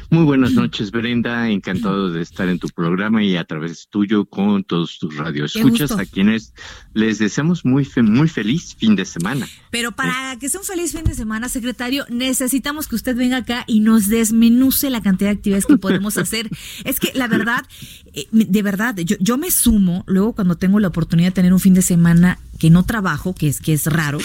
Muy 0.09 0.23
buenas 0.23 0.53
noches, 0.53 0.91
Brenda. 0.91 1.49
Encantado 1.49 2.11
de 2.11 2.21
estar 2.21 2.47
en 2.47 2.59
tu 2.59 2.69
programa 2.69 3.23
y 3.23 3.35
a 3.35 3.43
través 3.43 3.87
tuyo 3.89 4.25
con 4.25 4.63
todos 4.63 4.97
tus 4.99 5.15
radioescuchas, 5.17 5.91
a 5.91 6.05
quienes 6.05 6.53
les 6.93 7.19
deseamos 7.19 7.65
muy, 7.65 7.87
muy 7.97 8.29
feliz 8.29 8.75
fin 8.75 8.95
de 8.95 9.05
semana. 9.05 9.47
Pero 9.71 9.91
para 9.91 10.37
que 10.39 10.49
sea 10.49 10.61
un 10.61 10.65
feliz 10.65 10.93
fin 10.93 11.03
de 11.03 11.13
semana, 11.13 11.49
secretario, 11.49 12.05
necesitamos 12.09 12.87
que 12.87 12.95
usted 12.95 13.15
venga 13.15 13.37
acá 13.37 13.65
y 13.67 13.81
nos 13.81 14.07
desmenuce 14.07 14.89
la 14.89 15.01
cantidad 15.01 15.31
de 15.31 15.37
actividades 15.37 15.65
que 15.65 15.77
podemos 15.77 16.17
hacer. 16.17 16.49
Es 16.83 16.99
que 16.99 17.11
la 17.13 17.27
verdad, 17.27 17.65
eh, 18.13 18.27
de 18.31 18.61
verdad, 18.61 18.95
yo, 18.97 19.15
yo 19.19 19.37
me 19.37 19.51
sumo 19.51 20.03
luego 20.07 20.33
cuando 20.33 20.55
tengo 20.55 20.79
la 20.79 20.87
oportunidad 20.87 21.29
de 21.29 21.33
tener 21.33 21.53
un 21.53 21.59
fin 21.59 21.73
de 21.73 21.81
semana 21.81 22.39
que 22.59 22.69
no 22.69 22.83
trabajo, 22.83 23.33
que 23.33 23.47
es, 23.47 23.59
que 23.59 23.73
es 23.73 23.85
raro, 23.87 24.19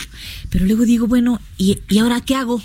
pero 0.51 0.67
luego 0.67 0.85
digo, 0.85 1.07
bueno, 1.07 1.41
¿y, 1.57 1.79
y 1.89 1.99
ahora 1.99 2.21
qué 2.21 2.35
hago? 2.35 2.63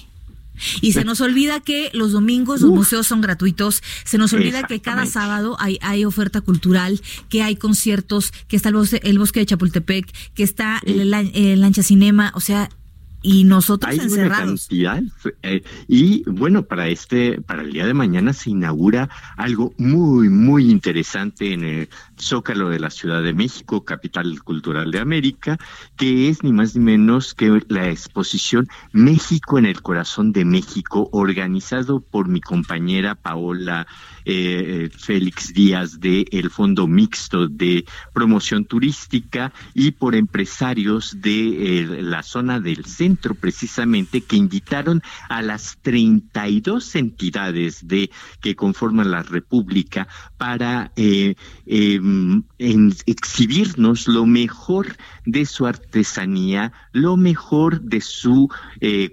Y 0.81 0.93
se 0.93 1.03
nos 1.03 1.21
olvida 1.21 1.59
que 1.59 1.89
los 1.93 2.11
domingos 2.11 2.61
los 2.61 2.71
museos 2.71 3.07
son 3.07 3.21
gratuitos, 3.21 3.83
se 4.03 4.17
nos 4.17 4.33
olvida 4.33 4.63
que 4.63 4.81
cada 4.81 5.05
sábado 5.05 5.57
hay, 5.59 5.77
hay 5.81 6.05
oferta 6.05 6.41
cultural, 6.41 7.01
que 7.29 7.43
hay 7.43 7.55
conciertos, 7.55 8.31
que 8.47 8.55
está 8.55 8.69
el 8.69 8.75
bosque, 8.75 8.99
el 9.03 9.19
bosque 9.19 9.39
de 9.41 9.45
Chapultepec, 9.47 10.11
que 10.33 10.43
está 10.43 10.81
el, 10.85 11.13
el 11.13 11.61
Lancha 11.61 11.83
Cinema, 11.83 12.31
o 12.35 12.39
sea, 12.39 12.69
y 13.25 13.43
nosotros 13.43 13.91
Hay 13.91 13.99
encerrados. 13.99 14.67
Cantidad, 14.67 15.01
eh, 15.41 15.63
y 15.87 16.23
bueno, 16.29 16.63
para 16.63 16.87
este, 16.87 17.41
para 17.41 17.63
el 17.63 17.73
día 17.73 17.87
de 17.87 17.95
mañana 17.95 18.33
se 18.33 18.51
inaugura 18.51 19.09
algo 19.35 19.73
muy, 19.77 20.29
muy 20.29 20.69
interesante 20.69 21.51
en 21.53 21.63
el 21.63 21.89
Zócalo 22.21 22.69
de 22.69 22.79
la 22.79 22.91
Ciudad 22.91 23.23
de 23.23 23.33
México, 23.33 23.83
capital 23.83 24.43
cultural 24.43 24.91
de 24.91 24.99
América, 24.99 25.57
que 25.97 26.29
es 26.29 26.43
ni 26.43 26.53
más 26.53 26.75
ni 26.75 26.83
menos 26.83 27.33
que 27.33 27.63
la 27.67 27.89
exposición 27.89 28.67
México 28.91 29.57
en 29.57 29.65
el 29.65 29.81
corazón 29.81 30.31
de 30.31 30.45
México, 30.45 31.09
organizado 31.11 32.01
por 32.01 32.27
mi 32.27 32.41
compañera 32.41 33.15
Paola 33.15 33.87
eh, 34.25 34.89
Félix 34.97 35.53
Díaz 35.53 35.99
de 35.99 36.25
el 36.31 36.49
Fondo 36.49 36.87
Mixto 36.87 37.47
de 37.47 37.85
Promoción 38.13 38.65
Turística 38.65 39.53
y 39.73 39.91
por 39.91 40.15
empresarios 40.15 41.21
de 41.21 41.81
eh, 41.81 42.01
la 42.01 42.23
zona 42.23 42.59
del 42.59 42.85
centro 42.85 43.35
precisamente 43.35 44.21
que 44.21 44.35
invitaron 44.35 45.03
a 45.29 45.41
las 45.41 45.77
32 45.81 46.95
entidades 46.95 47.87
de 47.87 48.09
que 48.41 48.55
conforman 48.55 49.11
la 49.11 49.21
República 49.21 50.07
para 50.37 50.91
eh, 50.95 51.35
em, 51.67 52.43
exhibirnos 52.57 54.07
lo 54.07 54.25
mejor 54.25 54.95
de 55.25 55.45
su 55.45 55.67
artesanía, 55.67 56.73
lo 56.93 57.15
mejor 57.15 57.81
de 57.81 58.01
su 58.01 58.49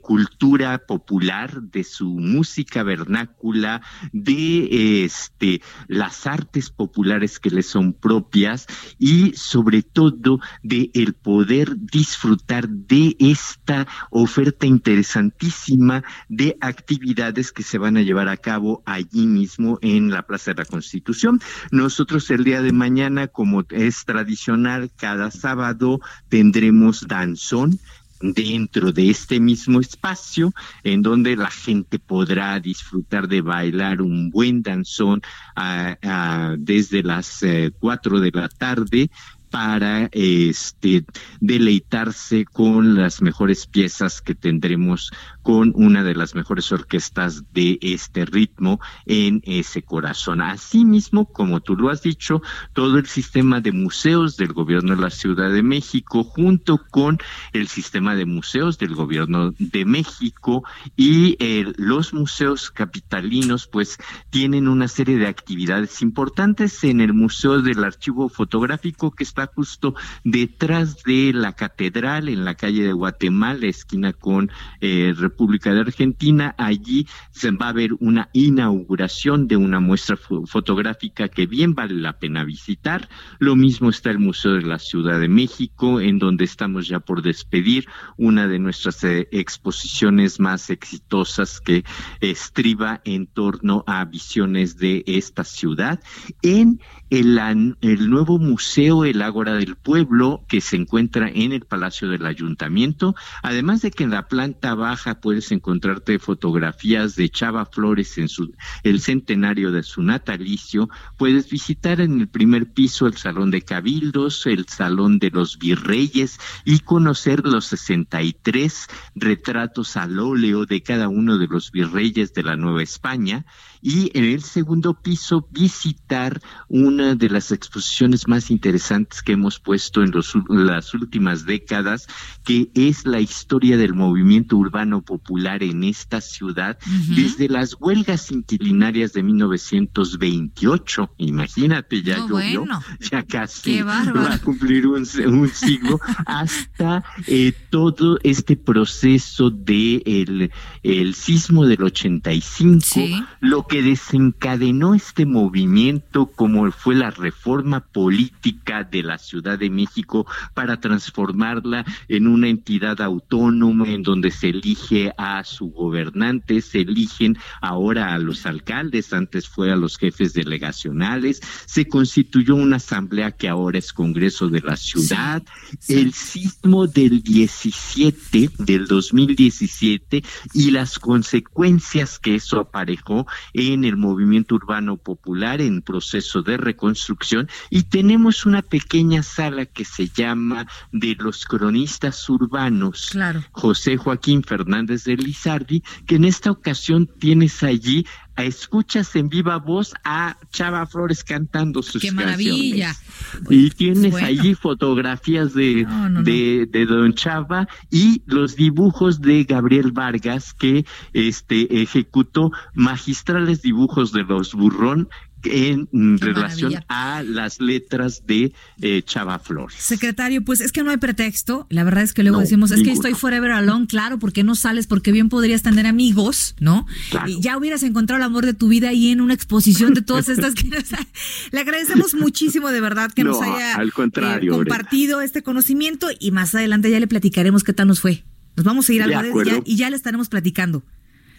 cultura 0.02 0.78
popular, 0.78 1.62
de 1.62 1.84
su 1.84 2.06
música 2.06 2.82
vernácula, 2.82 3.82
de 4.12 5.01
este, 5.04 5.62
las 5.88 6.26
artes 6.26 6.70
populares 6.70 7.38
que 7.38 7.50
le 7.50 7.62
son 7.62 7.92
propias 7.92 8.66
y 8.98 9.32
sobre 9.34 9.82
todo 9.82 10.40
de 10.62 10.90
el 10.94 11.14
poder 11.14 11.76
disfrutar 11.76 12.68
de 12.68 13.16
esta 13.18 13.86
oferta 14.10 14.66
interesantísima 14.66 16.02
de 16.28 16.56
actividades 16.60 17.52
que 17.52 17.62
se 17.62 17.78
van 17.78 17.96
a 17.96 18.02
llevar 18.02 18.28
a 18.28 18.36
cabo 18.36 18.82
allí 18.86 19.26
mismo 19.26 19.78
en 19.82 20.10
la 20.10 20.22
Plaza 20.22 20.52
de 20.52 20.62
la 20.62 20.64
Constitución. 20.64 21.40
Nosotros 21.70 22.30
el 22.30 22.44
día 22.44 22.62
de 22.62 22.72
mañana, 22.72 23.28
como 23.28 23.64
es 23.70 24.04
tradicional, 24.04 24.90
cada 24.96 25.30
sábado 25.30 26.00
tendremos 26.28 27.06
danzón 27.06 27.78
dentro 28.22 28.92
de 28.92 29.10
este 29.10 29.40
mismo 29.40 29.80
espacio 29.80 30.52
en 30.84 31.02
donde 31.02 31.36
la 31.36 31.50
gente 31.50 31.98
podrá 31.98 32.58
disfrutar 32.60 33.28
de 33.28 33.42
bailar 33.42 34.00
un 34.00 34.30
buen 34.30 34.62
danzón 34.62 35.20
ah, 35.56 35.96
ah, 36.02 36.54
desde 36.58 37.02
las 37.02 37.42
eh, 37.42 37.72
cuatro 37.78 38.20
de 38.20 38.30
la 38.32 38.48
tarde 38.48 39.10
para 39.52 40.08
este 40.12 41.04
deleitarse 41.40 42.46
con 42.46 42.94
las 42.94 43.20
mejores 43.20 43.66
piezas 43.66 44.22
que 44.22 44.34
tendremos 44.34 45.12
con 45.42 45.72
una 45.74 46.02
de 46.02 46.14
las 46.14 46.34
mejores 46.34 46.72
orquestas 46.72 47.44
de 47.52 47.78
este 47.82 48.24
ritmo 48.24 48.80
en 49.04 49.42
ese 49.44 49.82
corazón. 49.82 50.40
Asimismo, 50.40 51.26
como 51.26 51.60
tú 51.60 51.76
lo 51.76 51.90
has 51.90 52.02
dicho, 52.02 52.40
todo 52.72 52.98
el 52.98 53.06
sistema 53.06 53.60
de 53.60 53.72
museos 53.72 54.38
del 54.38 54.54
gobierno 54.54 54.96
de 54.96 55.02
la 55.02 55.10
Ciudad 55.10 55.52
de 55.52 55.62
México, 55.62 56.24
junto 56.24 56.80
con 56.90 57.18
el 57.52 57.68
sistema 57.68 58.14
de 58.14 58.24
museos 58.24 58.78
del 58.78 58.94
gobierno 58.94 59.52
de 59.58 59.84
México 59.84 60.64
y 60.96 61.36
eh, 61.40 61.70
los 61.76 62.14
museos 62.14 62.70
capitalinos, 62.70 63.66
pues 63.66 63.98
tienen 64.30 64.66
una 64.66 64.88
serie 64.88 65.18
de 65.18 65.26
actividades 65.26 66.00
importantes 66.00 66.84
en 66.84 67.02
el 67.02 67.12
Museo 67.12 67.60
del 67.60 67.84
Archivo 67.84 68.30
Fotográfico 68.30 69.10
que 69.10 69.24
está 69.24 69.41
justo 69.46 69.94
detrás 70.24 71.02
de 71.04 71.32
la 71.32 71.52
catedral 71.52 72.28
en 72.28 72.44
la 72.44 72.54
calle 72.54 72.82
de 72.84 72.92
Guatemala, 72.92 73.66
esquina 73.66 74.12
con 74.12 74.50
eh, 74.80 75.14
República 75.16 75.72
de 75.72 75.80
Argentina. 75.80 76.54
Allí 76.58 77.06
se 77.30 77.50
va 77.50 77.68
a 77.68 77.72
ver 77.72 77.92
una 78.00 78.28
inauguración 78.32 79.48
de 79.48 79.56
una 79.56 79.80
muestra 79.80 80.16
fotográfica 80.16 81.28
que 81.28 81.46
bien 81.46 81.74
vale 81.74 81.94
la 81.94 82.18
pena 82.18 82.44
visitar. 82.44 83.08
Lo 83.38 83.56
mismo 83.56 83.90
está 83.90 84.10
el 84.10 84.18
Museo 84.18 84.54
de 84.54 84.62
la 84.62 84.78
Ciudad 84.78 85.20
de 85.20 85.28
México, 85.28 86.00
en 86.00 86.18
donde 86.18 86.44
estamos 86.44 86.88
ya 86.88 87.00
por 87.00 87.22
despedir 87.22 87.86
una 88.16 88.46
de 88.46 88.58
nuestras 88.58 89.02
eh, 89.04 89.28
exposiciones 89.32 90.40
más 90.40 90.70
exitosas 90.70 91.60
que 91.60 91.84
estriba 92.20 93.00
en 93.04 93.26
torno 93.26 93.84
a 93.86 94.04
visiones 94.04 94.76
de 94.76 95.04
esta 95.06 95.44
ciudad. 95.44 96.00
En 96.42 96.80
el, 97.10 97.38
el 97.80 98.10
nuevo 98.10 98.38
museo, 98.38 99.04
el 99.04 99.22
Del 99.32 99.76
Pueblo, 99.76 100.44
que 100.46 100.60
se 100.60 100.76
encuentra 100.76 101.28
en 101.28 101.52
el 101.52 101.62
Palacio 101.62 102.08
del 102.10 102.26
Ayuntamiento, 102.26 103.14
además 103.42 103.80
de 103.80 103.90
que 103.90 104.04
en 104.04 104.10
la 104.10 104.28
planta 104.28 104.74
baja 104.74 105.20
puedes 105.20 105.50
encontrarte 105.52 106.18
fotografías 106.18 107.16
de 107.16 107.30
Chava 107.30 107.64
Flores 107.64 108.18
en 108.18 108.28
su, 108.28 108.52
el 108.82 109.00
centenario 109.00 109.72
de 109.72 109.82
su 109.82 110.02
natalicio, 110.02 110.90
puedes 111.16 111.48
visitar 111.48 112.02
en 112.02 112.20
el 112.20 112.28
primer 112.28 112.72
piso 112.72 113.06
el 113.06 113.16
Salón 113.16 113.50
de 113.50 113.62
Cabildos, 113.62 114.46
el 114.46 114.66
Salón 114.68 115.18
de 115.18 115.30
los 115.30 115.58
Virreyes 115.58 116.38
y 116.66 116.80
conocer 116.80 117.46
los 117.46 117.64
63 117.66 118.86
retratos 119.14 119.96
al 119.96 120.18
óleo 120.18 120.66
de 120.66 120.82
cada 120.82 121.08
uno 121.08 121.38
de 121.38 121.46
los 121.46 121.72
virreyes 121.72 122.34
de 122.34 122.42
la 122.42 122.56
Nueva 122.56 122.82
España 122.82 123.46
y 123.82 124.16
en 124.16 124.24
el 124.24 124.42
segundo 124.42 124.94
piso 124.94 125.48
visitar 125.50 126.40
una 126.68 127.16
de 127.16 127.28
las 127.28 127.50
exposiciones 127.50 128.28
más 128.28 128.50
interesantes 128.52 129.22
que 129.22 129.32
hemos 129.32 129.58
puesto 129.58 130.02
en 130.02 130.12
los, 130.12 130.34
las 130.48 130.94
últimas 130.94 131.44
décadas, 131.44 132.06
que 132.44 132.70
es 132.74 133.04
la 133.04 133.20
historia 133.20 133.76
del 133.76 133.94
movimiento 133.94 134.56
urbano 134.56 135.02
popular 135.02 135.64
en 135.64 135.82
esta 135.82 136.20
ciudad 136.20 136.78
desde 137.08 137.48
las 137.48 137.76
huelgas 137.80 138.30
inquilinarias 138.30 139.12
de 139.14 139.24
1928. 139.24 141.14
Imagínate, 141.18 142.02
ya 142.02 142.18
llovió, 142.18 142.64
ya 143.00 143.24
casi 143.24 143.82
va 143.82 144.34
a 144.34 144.38
cumplir 144.38 144.86
un, 144.86 145.04
siglo, 145.04 146.00
hasta 146.24 147.02
eh, 147.26 147.52
todo 147.70 148.18
este 148.22 148.56
proceso 148.56 149.50
de 149.50 150.50
el, 150.82 151.14
sismo 151.14 151.66
del 151.66 151.82
85, 151.82 153.00
lo 153.40 153.66
que 153.66 153.71
desencadenó 153.80 154.94
este 154.94 155.24
movimiento 155.24 156.26
como 156.26 156.70
fue 156.72 156.96
la 156.96 157.10
reforma 157.10 157.80
política 157.80 158.82
de 158.82 159.02
la 159.02 159.12
la 159.12 159.18
Ciudad 159.18 159.58
de 159.58 159.68
México 159.68 160.26
para 160.54 160.80
transformarla 160.80 161.84
en 162.08 162.26
una 162.26 162.48
entidad 162.48 163.02
autónoma 163.02 163.86
en 163.86 164.02
donde 164.02 164.30
se 164.30 164.48
elige 164.48 165.12
a 165.18 165.44
su 165.44 165.66
gobernante, 165.66 166.62
se 166.62 166.80
eligen 166.80 167.36
ahora 167.60 168.14
a 168.14 168.18
los 168.18 168.46
alcaldes, 168.46 169.12
antes 169.12 169.46
fue 169.46 169.70
a 169.70 169.76
los 169.76 169.98
jefes 169.98 170.32
delegacionales, 170.32 171.42
se 171.66 171.86
constituyó 171.88 172.54
una 172.54 172.76
asamblea 172.76 173.32
que 173.32 173.50
ahora 173.50 173.78
es 173.78 173.92
Congreso 173.92 174.48
de 174.48 174.62
la 174.62 174.76
Ciudad. 174.76 175.42
El 175.88 176.14
sismo 176.14 176.86
del 176.86 177.22
17, 177.22 178.48
del 178.60 178.86
2017 178.86 180.24
y 180.54 180.70
las 180.70 180.98
consecuencias 180.98 182.18
que 182.18 182.36
eso 182.36 182.60
aparejó 182.60 183.26
en 183.68 183.84
el 183.84 183.96
movimiento 183.96 184.54
urbano 184.54 184.96
popular 184.96 185.60
en 185.60 185.82
proceso 185.82 186.42
de 186.42 186.56
reconstrucción 186.56 187.48
y 187.70 187.84
tenemos 187.84 188.46
una 188.46 188.62
pequeña 188.62 189.22
sala 189.22 189.66
que 189.66 189.84
se 189.84 190.08
llama 190.08 190.66
de 190.90 191.16
los 191.18 191.44
cronistas 191.44 192.28
urbanos 192.28 193.10
Claro. 193.12 193.42
José 193.52 193.96
Joaquín 193.96 194.42
Fernández 194.42 195.04
de 195.04 195.16
Lizardi 195.16 195.82
que 196.06 196.16
en 196.16 196.24
esta 196.24 196.50
ocasión 196.50 197.08
tienes 197.18 197.62
allí 197.62 198.06
a 198.36 198.44
escuchas 198.44 199.14
en 199.16 199.28
viva 199.28 199.58
voz 199.58 199.94
a 200.04 200.36
Chava 200.50 200.86
Flores 200.86 201.22
cantando 201.24 201.82
sus 201.82 202.00
¡Qué 202.02 202.12
maravilla! 202.12 202.94
canciones. 203.32 203.50
Y 203.50 203.70
tienes 203.70 204.12
bueno. 204.12 204.26
allí 204.26 204.54
fotografías 204.54 205.54
de, 205.54 205.84
No, 205.84 206.08
no, 206.08 206.08
no. 206.10 206.22
de, 206.22 206.66
de 206.70 206.86
Don 206.86 207.14
Chava 207.14 207.68
y 207.90 208.22
los 208.26 208.56
dibujos 208.56 209.20
de 209.20 209.44
Gabriel 209.44 209.92
Vargas 209.92 210.54
que 210.54 210.84
este 211.12 211.82
ejecutó 211.82 212.52
magistrales 212.74 213.62
dibujos 213.62 214.12
de 214.12 214.22
los 214.24 214.54
burrón 214.54 215.08
en 215.44 215.86
Qué 216.18 216.24
relación 216.26 216.72
maravilla. 216.72 216.84
a 216.88 217.22
las 217.22 217.60
letras 217.60 218.22
de 218.26 218.52
eh, 218.80 219.02
Chava 219.04 219.38
Flores. 219.38 219.76
Secretario, 219.78 220.44
pues 220.44 220.60
es 220.60 220.72
que 220.72 220.82
no 220.82 220.90
hay 220.90 220.96
pretexto. 220.98 221.66
La 221.70 221.84
verdad 221.84 222.02
es 222.04 222.12
que 222.12 222.22
luego 222.22 222.36
No, 222.38 222.42
decimos, 222.42 222.70
es 222.70 222.82
que 222.82 222.92
estoy 222.92 223.14
forever 223.14 223.50
alone, 223.52 223.86
claro, 223.86 224.18
porque 224.18 224.44
no 224.44 224.54
sales, 224.54 224.86
porque 224.86 225.12
bien 225.12 225.28
podrías 225.28 225.62
tener 225.62 225.86
amigos, 225.86 226.54
¿no? 226.60 226.86
Claro. 227.10 227.28
Y 227.28 227.40
ya 227.40 227.56
hubieras 227.56 227.82
encontrado 227.82 228.18
el 228.18 228.24
amor 228.26 228.46
de 228.46 228.54
tu 228.54 228.68
vida 228.68 228.88
ahí 228.90 229.08
en 229.10 229.20
una 229.20 229.34
exposición 229.34 229.94
de 229.94 230.02
todas 230.02 230.28
estas 230.28 230.54
que 230.54 230.64
nos 230.68 230.92
ha- 230.92 231.06
Le 231.50 231.60
agradecemos 231.60 232.14
muchísimo 232.14 232.68
de 232.70 232.80
verdad 232.80 233.10
que 233.12 233.24
nos 233.24 233.40
No, 233.40 233.54
haya 233.54 233.74
al 233.76 233.92
contrario, 233.92 234.52
eh, 234.52 234.56
compartido 234.56 235.20
este 235.20 235.42
conocimiento 235.42 236.08
y 236.18 236.30
más 236.30 236.54
adelante 236.54 236.90
ya 236.90 237.00
le 237.00 237.06
platicaremos 237.06 237.64
qué 237.64 237.72
tal 237.72 237.88
nos 237.88 238.00
fue. 238.00 238.24
Nos 238.56 238.64
vamos 238.64 238.88
a 238.88 238.92
ir 238.92 239.02
Guades 239.08 239.30
acuerdo. 239.30 239.50
ya- 239.50 239.62
y 239.64 239.76
ya 239.76 239.90
le 239.90 239.96
estaremos 239.96 240.28
platicando. 240.28 240.84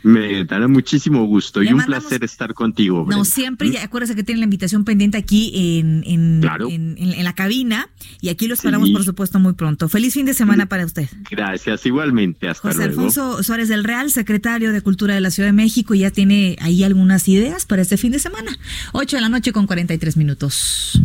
Me 0.04 0.44
dará 0.46 0.68
muchísimo 0.68 1.26
gusto 1.26 1.62
Le 1.62 1.70
y 1.70 1.74
un 1.74 1.80
mandamos- 1.80 2.04
placer 2.08 2.24
estar 2.24 2.54
contigo. 2.54 3.06
No, 3.10 3.24
siempre, 3.26 3.72
ya 3.72 3.84
acuérdese 3.84 4.16
que 4.16 4.24
tiene 4.24 4.40
la 4.40 4.46
invitación 4.46 4.84
pendiente 4.84 5.18
aquí 5.18 5.52
en, 5.80 6.04
en, 6.06 6.42
Claro. 6.42 6.70
en, 6.70 6.96
en- 6.98 7.14
en 7.14 7.24
la 7.24 7.34
cabina 7.34 7.90
y 8.22 8.30
aquí 8.30 8.48
lo 8.48 8.54
esperamos, 8.54 8.90
Sí. 8.90 8.94
por 8.94 9.04
supuesto, 9.04 9.40
muy 9.40 9.54
pronto. 9.54 9.88
Feliz 9.90 10.14
fin 10.14 10.26
de 10.26 10.34
semana 10.34 10.66
para 10.68 10.86
usted. 10.86 11.08
Gracias, 11.32 11.86
igualmente. 11.86 12.50
Hasta 12.50 12.70
José 12.70 12.86
luego. 12.88 12.92
Alfonso 13.02 13.44
Suárez 13.44 13.70
del 13.70 13.84
Real, 13.84 14.12
secretario 14.12 14.72
de 14.74 14.82
Cultura 14.82 15.14
de 15.16 15.22
la 15.22 15.32
Ciudad 15.32 15.48
de 15.50 15.54
México, 15.54 15.94
ya 15.94 16.12
tiene 16.12 16.58
ahí 16.60 16.84
algunas 16.84 17.28
ideas 17.30 17.66
para 17.66 17.82
este 17.82 17.98
fin 17.98 18.12
de 18.12 18.20
semana. 18.20 18.58
8 18.92 19.16
de 19.18 19.22
la 19.22 19.30
noche 19.30 19.52
con 19.54 19.68
43 19.68 20.18
minutos. 20.18 21.00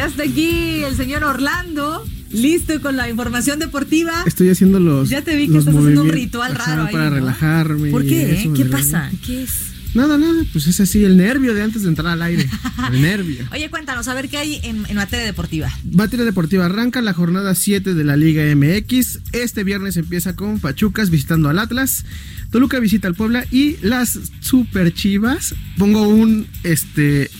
Ya 0.00 0.06
está 0.06 0.22
aquí 0.22 0.82
el 0.82 0.96
señor 0.96 1.22
Orlando, 1.24 2.02
listo 2.32 2.80
con 2.80 2.96
la 2.96 3.10
información 3.10 3.58
deportiva. 3.58 4.24
Estoy 4.24 4.48
haciendo 4.48 4.80
los. 4.80 5.10
Ya 5.10 5.20
te 5.20 5.36
vi 5.36 5.46
que 5.46 5.58
estás 5.58 5.74
haciendo 5.76 6.04
un 6.04 6.08
ritual 6.08 6.54
raro 6.54 6.86
ahí, 6.86 6.92
Para 6.94 7.10
¿no? 7.10 7.16
relajarme. 7.16 7.90
¿Por 7.90 8.06
qué? 8.06 8.32
eso 8.32 8.48
eh? 8.48 8.52
¿Qué 8.56 8.64
pasa? 8.64 9.10
¿Qué 9.26 9.42
es? 9.42 9.50
Nada, 9.92 10.16
nada, 10.16 10.42
pues 10.54 10.68
es 10.68 10.80
así, 10.80 11.04
el 11.04 11.18
nervio 11.18 11.52
de 11.52 11.60
antes 11.60 11.82
de 11.82 11.90
entrar 11.90 12.14
al 12.14 12.22
aire. 12.22 12.48
El 12.90 13.02
nervio. 13.02 13.46
Oye, 13.52 13.68
cuéntanos, 13.68 14.08
a 14.08 14.14
ver 14.14 14.30
qué 14.30 14.38
hay 14.38 14.58
en, 14.62 14.86
en 14.88 14.96
materia 14.96 15.26
deportiva. 15.26 15.70
Materia 15.92 16.24
deportiva 16.24 16.64
arranca 16.64 17.02
la 17.02 17.12
jornada 17.12 17.54
7 17.54 17.92
de 17.92 18.02
la 18.04 18.16
Liga 18.16 18.42
MX. 18.56 19.18
Este 19.32 19.64
viernes 19.64 19.98
empieza 19.98 20.34
con 20.34 20.60
Pachucas 20.60 21.10
visitando 21.10 21.50
al 21.50 21.58
Atlas. 21.58 22.06
Toluca 22.50 22.80
visita 22.80 23.06
al 23.06 23.16
Puebla 23.16 23.44
y 23.50 23.76
las 23.82 24.18
Super 24.40 24.94
Chivas. 24.94 25.54
Pongo 25.76 26.08
un 26.08 26.46
este 26.62 27.30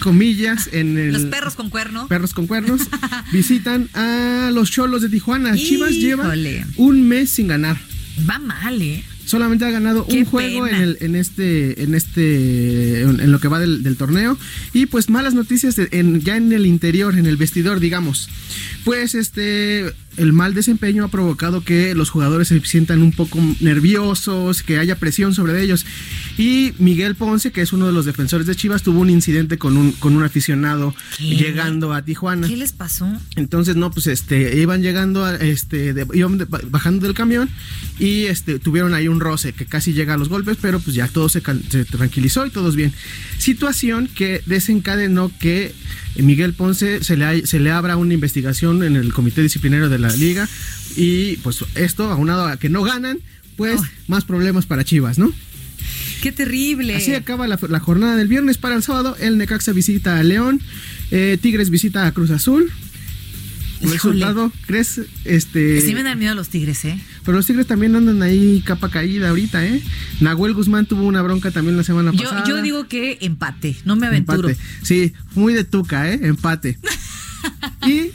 comillas 0.00 0.68
en 0.72 0.98
el 0.98 1.12
Los 1.12 1.22
perros 1.26 1.54
con 1.54 1.70
cuerno. 1.70 2.06
perros 2.08 2.34
con 2.34 2.46
cuernos 2.46 2.82
visitan 3.32 3.88
a 3.94 4.50
los 4.52 4.70
Cholos 4.70 5.02
de 5.02 5.08
Tijuana. 5.08 5.54
Chivas 5.56 5.92
lleva 5.92 6.32
un 6.76 7.08
mes 7.08 7.30
sin 7.30 7.48
ganar. 7.48 7.76
Va 8.28 8.38
mal, 8.38 8.80
¿eh? 8.82 9.04
Solamente 9.24 9.66
ha 9.66 9.70
ganado 9.70 10.06
Qué 10.06 10.20
un 10.20 10.24
juego 10.24 10.66
en, 10.66 10.74
el, 10.76 10.96
en 11.02 11.14
este, 11.14 11.82
en 11.82 11.94
este, 11.94 13.02
en, 13.02 13.30
lo 13.30 13.38
que 13.40 13.48
va 13.48 13.60
del, 13.60 13.82
del 13.82 13.96
torneo. 13.98 14.38
Y 14.72 14.86
pues 14.86 15.10
malas 15.10 15.34
noticias 15.34 15.76
de- 15.76 15.88
en, 15.92 16.22
ya 16.22 16.38
en 16.38 16.50
el 16.50 16.64
interior, 16.64 17.16
en 17.18 17.26
el 17.26 17.36
vestidor, 17.36 17.78
digamos. 17.78 18.30
Pues 18.84 19.14
este, 19.14 19.84
el 20.16 20.32
mal 20.32 20.54
desempeño 20.54 21.04
ha 21.04 21.08
provocado 21.08 21.62
que 21.62 21.94
los 21.94 22.08
jugadores 22.08 22.48
se 22.48 22.58
sientan 22.64 23.02
un 23.02 23.12
poco 23.12 23.38
nerviosos, 23.60 24.62
que 24.62 24.78
haya 24.78 24.96
presión 24.96 25.34
sobre 25.34 25.62
ellos. 25.62 25.84
Y 26.38 26.72
Miguel 26.78 27.16
Ponce, 27.16 27.50
que 27.50 27.62
es 27.62 27.72
uno 27.72 27.86
de 27.86 27.92
los 27.92 28.04
defensores 28.06 28.46
de 28.46 28.54
Chivas, 28.54 28.84
tuvo 28.84 29.00
un 29.00 29.10
incidente 29.10 29.58
con 29.58 29.76
un, 29.76 29.90
con 29.92 30.14
un 30.16 30.22
aficionado 30.22 30.94
¿Qué? 31.16 31.24
llegando 31.36 31.92
a 31.92 32.02
Tijuana. 32.02 32.46
¿Qué 32.46 32.56
les 32.56 32.70
pasó? 32.72 33.08
Entonces, 33.34 33.74
no, 33.74 33.90
pues 33.90 34.06
este, 34.06 34.56
iban 34.60 34.80
llegando, 34.80 35.24
a, 35.24 35.34
este, 35.34 35.92
de- 35.94 36.06
iban 36.14 36.38
de- 36.38 36.44
bajando 36.44 37.04
del 37.06 37.14
camión 37.16 37.50
y 37.98 38.26
este, 38.26 38.60
tuvieron 38.60 38.94
ahí 38.94 39.08
un 39.08 39.18
roce 39.18 39.52
que 39.52 39.66
casi 39.66 39.92
llega 39.92 40.14
a 40.14 40.16
los 40.16 40.28
golpes, 40.28 40.56
pero 40.62 40.78
pues 40.78 40.94
ya 40.94 41.08
todo 41.08 41.28
se, 41.28 41.40
tranquilizó 41.40 42.46
y 42.46 42.50
todos 42.50 42.76
bien. 42.76 42.92
Situación 43.38 44.08
que 44.14 44.40
desencadenó 44.46 45.32
que 45.40 45.74
Miguel 46.16 46.52
Ponce 46.54 47.02
se 47.02 47.16
le, 47.16 47.46
se 47.46 47.58
le 47.58 47.72
abra 47.72 47.96
una 47.96 48.14
investigación 48.14 48.82
en 48.84 48.94
el 48.96 49.12
comité 49.12 49.42
disciplinario 49.42 49.88
de 49.88 49.98
la 49.98 50.12
liga 50.14 50.48
y 50.96 51.36
pues 51.38 51.64
esto, 51.74 52.10
aunado 52.10 52.46
a 52.46 52.56
que 52.58 52.68
no 52.68 52.82
ganan, 52.84 53.18
pues 53.56 53.80
más 54.06 54.24
problemas 54.24 54.66
para 54.66 54.84
Chivas, 54.84 55.18
¿no? 55.18 55.32
Qué 56.22 56.32
terrible. 56.32 56.96
Así 56.96 57.14
acaba 57.14 57.46
la, 57.48 57.58
la 57.68 57.80
jornada 57.80 58.16
del 58.16 58.28
viernes 58.28 58.58
para 58.58 58.74
el 58.74 58.82
sábado. 58.82 59.16
El 59.20 59.38
Necaxa 59.38 59.72
visita 59.72 60.18
a 60.18 60.22
León. 60.22 60.60
eh, 61.10 61.38
Tigres 61.40 61.70
visita 61.70 62.06
a 62.06 62.12
Cruz 62.12 62.30
Azul. 62.30 62.70
Resultado, 63.80 64.50
¿crees? 64.66 65.00
Este. 65.24 65.80
Sí 65.80 65.94
me 65.94 66.02
dan 66.02 66.18
miedo 66.18 66.34
los 66.34 66.48
tigres, 66.48 66.84
¿eh? 66.84 66.98
Pero 67.24 67.36
los 67.36 67.46
Tigres 67.46 67.66
también 67.68 67.94
andan 67.94 68.22
ahí 68.22 68.60
capa 68.66 68.90
caída 68.90 69.28
ahorita, 69.28 69.64
¿eh? 69.64 69.80
Nahuel 70.20 70.52
Guzmán 70.54 70.86
tuvo 70.86 71.04
una 71.04 71.22
bronca 71.22 71.52
también 71.52 71.76
la 71.76 71.84
semana 71.84 72.10
Yo, 72.10 72.24
pasada. 72.24 72.44
yo 72.48 72.60
digo 72.60 72.88
que 72.88 73.18
empate, 73.20 73.76
no 73.84 73.94
me 73.94 74.08
aventuro. 74.08 74.48
Empate. 74.48 74.68
Sí, 74.82 75.12
muy 75.36 75.52
de 75.54 75.62
tuca, 75.62 76.10
¿eh? 76.12 76.18
Empate. 76.24 76.76
y, 77.86 78.10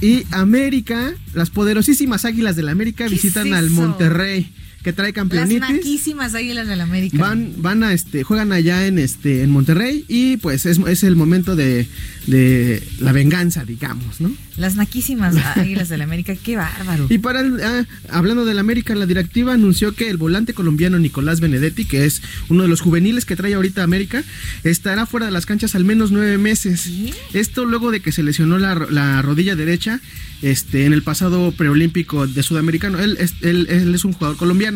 y 0.00 0.24
América, 0.30 1.12
las 1.34 1.50
poderosísimas 1.50 2.24
águilas 2.24 2.56
del 2.56 2.70
América 2.70 3.04
¿Qué 3.04 3.10
visitan 3.10 3.48
es 3.48 3.52
al? 3.52 3.68
Monterrey, 3.70 4.54
que 4.84 4.92
trae 4.92 5.08
Las 5.08 5.14
campeonitis. 5.14 5.60
naquísimas 5.60 6.34
águilas 6.34 6.68
del 6.68 6.80
América. 6.82 7.16
Van, 7.18 7.52
van 7.56 7.82
a 7.82 7.92
este, 7.92 8.22
juegan 8.22 8.52
allá 8.52 8.86
en 8.86 8.98
este, 9.00 9.42
en 9.42 9.50
Monterrey 9.50 10.04
y 10.08 10.36
pues 10.36 10.66
es, 10.66 10.78
es 10.86 11.02
el 11.02 11.16
momento 11.16 11.56
de, 11.56 11.88
de 12.26 12.82
la 13.00 13.12
venganza, 13.12 13.64
digamos, 13.64 14.20
¿no? 14.20 14.30
Las 14.56 14.76
naquísimas 14.76 15.34
águilas 15.56 15.88
del 15.88 16.02
América, 16.02 16.34
qué 16.36 16.56
bárbaro. 16.56 17.06
Y 17.08 17.18
para 17.18 17.40
el- 17.40 17.60
ah, 17.64 17.84
hablando 18.10 18.44
del 18.44 18.58
América, 18.58 18.94
la 18.94 19.06
directiva 19.06 19.54
anunció 19.54 19.94
que 19.94 20.10
el 20.10 20.16
volante 20.18 20.52
colombiano 20.54 20.98
Nicolás 20.98 21.40
Benedetti, 21.40 21.86
que 21.86 22.04
es 22.04 22.20
uno 22.50 22.62
de 22.62 22.68
los 22.68 22.80
juveniles 22.82 23.24
que 23.24 23.36
trae 23.36 23.54
ahorita 23.54 23.82
América, 23.82 24.22
estará 24.64 25.06
fuera 25.06 25.26
de 25.26 25.32
las 25.32 25.46
canchas 25.46 25.74
al 25.74 25.84
menos 25.84 26.12
nueve 26.12 26.36
meses. 26.38 26.88
Esto 27.32 27.64
luego 27.64 27.90
de 27.90 28.00
que 28.00 28.12
se 28.12 28.22
lesionó 28.22 28.58
la, 28.58 28.74
la 28.90 29.22
rodilla 29.22 29.56
derecha 29.56 30.00
este, 30.42 30.84
en 30.84 30.92
el 30.92 31.02
pasado 31.02 31.52
preolímpico 31.52 32.26
de 32.26 32.42
Sudamericano. 32.42 32.98
Él, 32.98 33.16
es- 33.18 33.34
él- 33.40 33.66
él 33.70 33.94
es 33.94 34.04
un 34.04 34.12
jugador 34.12 34.36
colombiano 34.36 34.73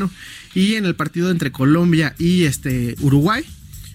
y 0.55 0.75
en 0.75 0.85
el 0.85 0.95
partido 0.95 1.31
entre 1.31 1.53
Colombia 1.53 2.15
y 2.19 2.45
este, 2.45 2.97
Uruguay 3.01 3.45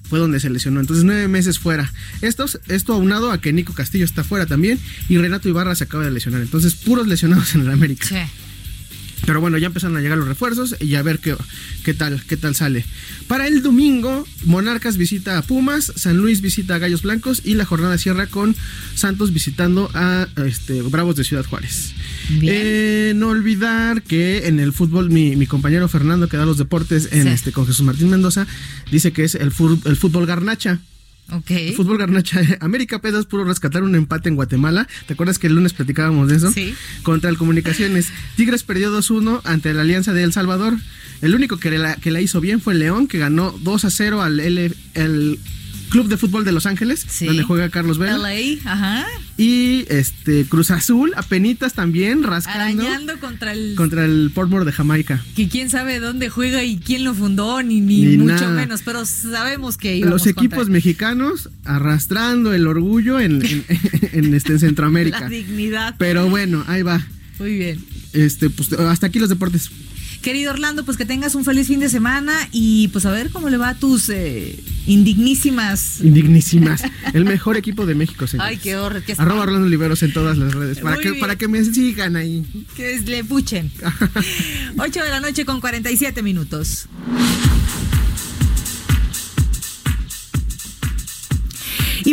fue 0.10 0.20
donde 0.20 0.40
se 0.40 0.50
lesionó. 0.50 0.80
Entonces, 0.80 1.06
nueve 1.06 1.28
meses 1.28 1.60
fuera. 1.60 1.92
Esto, 2.22 2.46
esto 2.68 2.94
aunado 2.94 3.32
a 3.32 3.42
que 3.42 3.54
Nico 3.54 3.74
Castillo 3.74 4.06
está 4.06 4.24
fuera 4.24 4.46
también 4.46 4.80
y 5.10 5.18
Renato 5.18 5.50
Ibarra 5.50 5.76
se 5.76 5.86
acaba 5.86 6.04
de 6.04 6.12
lesionar. 6.12 6.42
Entonces, 6.42 6.76
puros 6.76 7.08
lesionados 7.08 7.56
en 7.56 7.62
el 7.62 7.72
América. 7.72 8.08
Sí. 8.08 8.18
Pero 9.26 9.40
bueno, 9.40 9.58
ya 9.58 9.68
empezaron 9.68 9.96
a 9.96 10.02
llegar 10.02 10.18
los 10.18 10.28
refuerzos 10.28 10.76
y 10.82 10.96
a 10.96 11.02
ver 11.02 11.20
qué, 11.20 11.36
qué 11.86 11.94
tal, 11.94 12.22
qué 12.28 12.36
tal 12.36 12.56
sale. 12.56 12.84
Para 13.28 13.48
el 13.48 13.64
domingo, 13.64 14.28
Monarcas 14.46 14.98
visita 14.98 15.38
a 15.38 15.42
Pumas, 15.42 15.94
San 15.96 16.18
Luis 16.18 16.42
visita 16.42 16.76
a 16.76 16.78
Gallos 16.80 17.04
Blancos 17.04 17.42
y 17.46 17.54
la 17.54 17.64
jornada 17.66 17.98
cierra 17.98 18.28
con 18.28 18.54
Santos 18.96 19.32
visitando 19.34 19.90
a 19.94 20.28
este, 20.46 20.82
Bravos 20.82 21.16
de 21.16 21.24
Ciudad 21.24 21.46
Juárez. 21.46 21.94
Eh, 22.42 23.14
no 23.16 23.30
olvidar 23.30 24.04
que 24.04 24.48
en 24.48 24.60
el 24.60 24.74
fútbol, 24.74 25.10
mi, 25.10 25.36
mi 25.38 25.48
compañero 25.48 25.88
Fernando, 25.88 26.28
que 26.28 26.38
da 26.38 26.46
los 26.46 26.58
deportes 26.58 27.10
en 27.12 27.24
Sí. 27.24 27.30
este 27.30 27.52
con 27.54 27.66
Jesús 27.66 27.86
Martín 27.86 28.10
Mendoza, 28.10 28.46
dice 28.92 29.14
que 29.14 29.24
es 29.24 29.36
el, 29.36 29.52
el 29.86 29.96
fútbol 29.96 30.26
garnacha. 30.26 30.80
Ok. 31.32 31.52
Fútbol 31.76 31.98
Garnacha. 31.98 32.42
América 32.60 33.00
Pedas 33.00 33.26
pudo 33.26 33.44
rescatar 33.46 33.84
un 33.84 33.96
empate 33.96 34.30
en 34.30 34.36
Guatemala. 34.36 34.88
¿Te 35.08 35.14
acuerdas 35.14 35.40
que 35.40 35.48
el 35.48 35.56
lunes 35.56 35.74
platicábamos 35.74 36.30
de 36.30 36.36
eso? 36.36 36.52
Sí. 36.52 36.76
Contra 37.02 37.30
el 37.30 37.38
Comunicaciones. 37.38 38.10
Tigres 38.36 38.64
perdió 38.64 38.92
2-1 38.96 39.42
ante 39.46 39.74
la 39.74 39.82
Alianza 39.82 40.14
de 40.14 40.24
El 40.24 40.34
Salvador. 40.34 40.76
El 41.22 41.34
único 41.36 41.58
que 41.58 41.72
la, 41.78 41.96
que 41.96 42.12
la 42.12 42.20
hizo 42.22 42.42
bien 42.42 42.60
fue 42.62 42.76
León, 42.76 43.08
que 43.08 43.18
ganó 43.18 43.52
2 43.62 43.86
0 43.90 44.22
al 44.22 44.40
L- 44.40 44.72
el 44.94 45.40
Club 45.90 46.08
de 46.08 46.18
Fútbol 46.18 46.44
de 46.46 46.52
Los 46.52 46.66
Ángeles, 46.66 47.06
donde 47.26 47.44
juega 47.44 47.70
Carlos 47.70 47.98
Vela. 47.98 48.18
LA, 48.18 48.60
ajá. 48.66 49.06
Y 49.38 49.86
este 49.90 50.46
Cruz 50.46 50.72
Azul, 50.72 51.12
apenitas 51.16 51.74
también, 51.74 52.24
rascando 52.24 52.84
Arañando 52.84 53.20
contra 53.20 53.52
el. 53.54 53.76
contra 53.76 54.06
el 54.06 54.32
Portmore 54.34 54.66
de 54.66 54.72
Jamaica. 54.72 55.24
Que 55.36 55.48
quién 55.50 55.70
sabe 55.70 56.00
dónde 56.00 56.30
juega 56.30 56.64
y 56.64 56.78
quién 56.78 57.04
lo 57.04 57.14
fundó, 57.14 57.62
ni, 57.64 57.82
ni, 57.82 58.02
Ni 58.06 58.18
mucho 58.18 58.34
nada. 58.36 58.52
menos, 58.52 58.82
pero 58.84 59.06
sabemos 59.06 59.78
que 59.78 60.00
Los 60.00 60.26
equipos 60.28 60.58
contra 60.60 60.74
mexicanos 60.74 61.50
arrastrando 61.66 62.54
el 62.54 62.68
orgullo 62.68 63.20
en, 63.20 63.44
en- 63.46 63.66
en, 64.14 64.34
este, 64.34 64.54
en 64.54 64.60
Centroamérica. 64.60 65.22
la 65.22 65.30
dignidad. 65.30 65.96
Pero 65.98 66.30
bueno, 66.30 66.64
ahí 66.68 66.82
va. 66.82 67.06
Muy 67.40 67.58
bien. 67.58 67.84
Este, 68.14 68.50
pues 68.50 68.72
hasta 68.74 69.08
aquí 69.08 69.20
los 69.20 69.30
deportes. 69.30 69.70
Querido 70.24 70.52
Orlando, 70.52 70.86
pues 70.86 70.96
que 70.96 71.06
tengas 71.06 71.36
un 71.36 71.44
feliz 71.44 71.68
fin 71.68 71.82
de 71.82 71.90
semana 71.90 72.34
y 72.54 72.88
pues 72.88 73.06
a 73.06 73.12
ver 73.12 73.30
cómo 73.30 73.50
le 73.50 73.58
va 73.58 73.70
a 73.70 73.76
tus 73.76 74.08
eh, 74.08 74.58
indignísimas. 74.88 76.00
Indignísimas. 76.00 76.82
El 77.14 77.26
mejor 77.26 77.58
equipo 77.58 77.86
de 77.86 77.94
México, 77.94 78.26
señor. 78.26 78.46
Ay, 78.48 78.58
qué 78.58 78.78
horror. 78.78 79.04
Que, 79.04 79.16
Arroba 79.18 79.42
Orlando 79.42 79.68
Oliveros 79.68 80.02
en 80.02 80.14
todas 80.14 80.38
las 80.38 80.54
redes. 80.54 80.80
Para 80.80 80.96
Muy 80.96 81.04
que, 81.04 81.10
bien. 81.12 81.20
para 81.20 81.36
que 81.36 81.50
me 81.50 81.62
sigan 81.66 82.16
ahí. 82.16 82.46
que 82.78 83.00
le 83.02 83.26
puchen. 83.26 83.70
8 84.78 85.04
de 85.04 85.10
la 85.10 85.20
noche 85.20 85.44
con 85.44 85.60
47 85.60 86.24
minutos. 86.24 86.88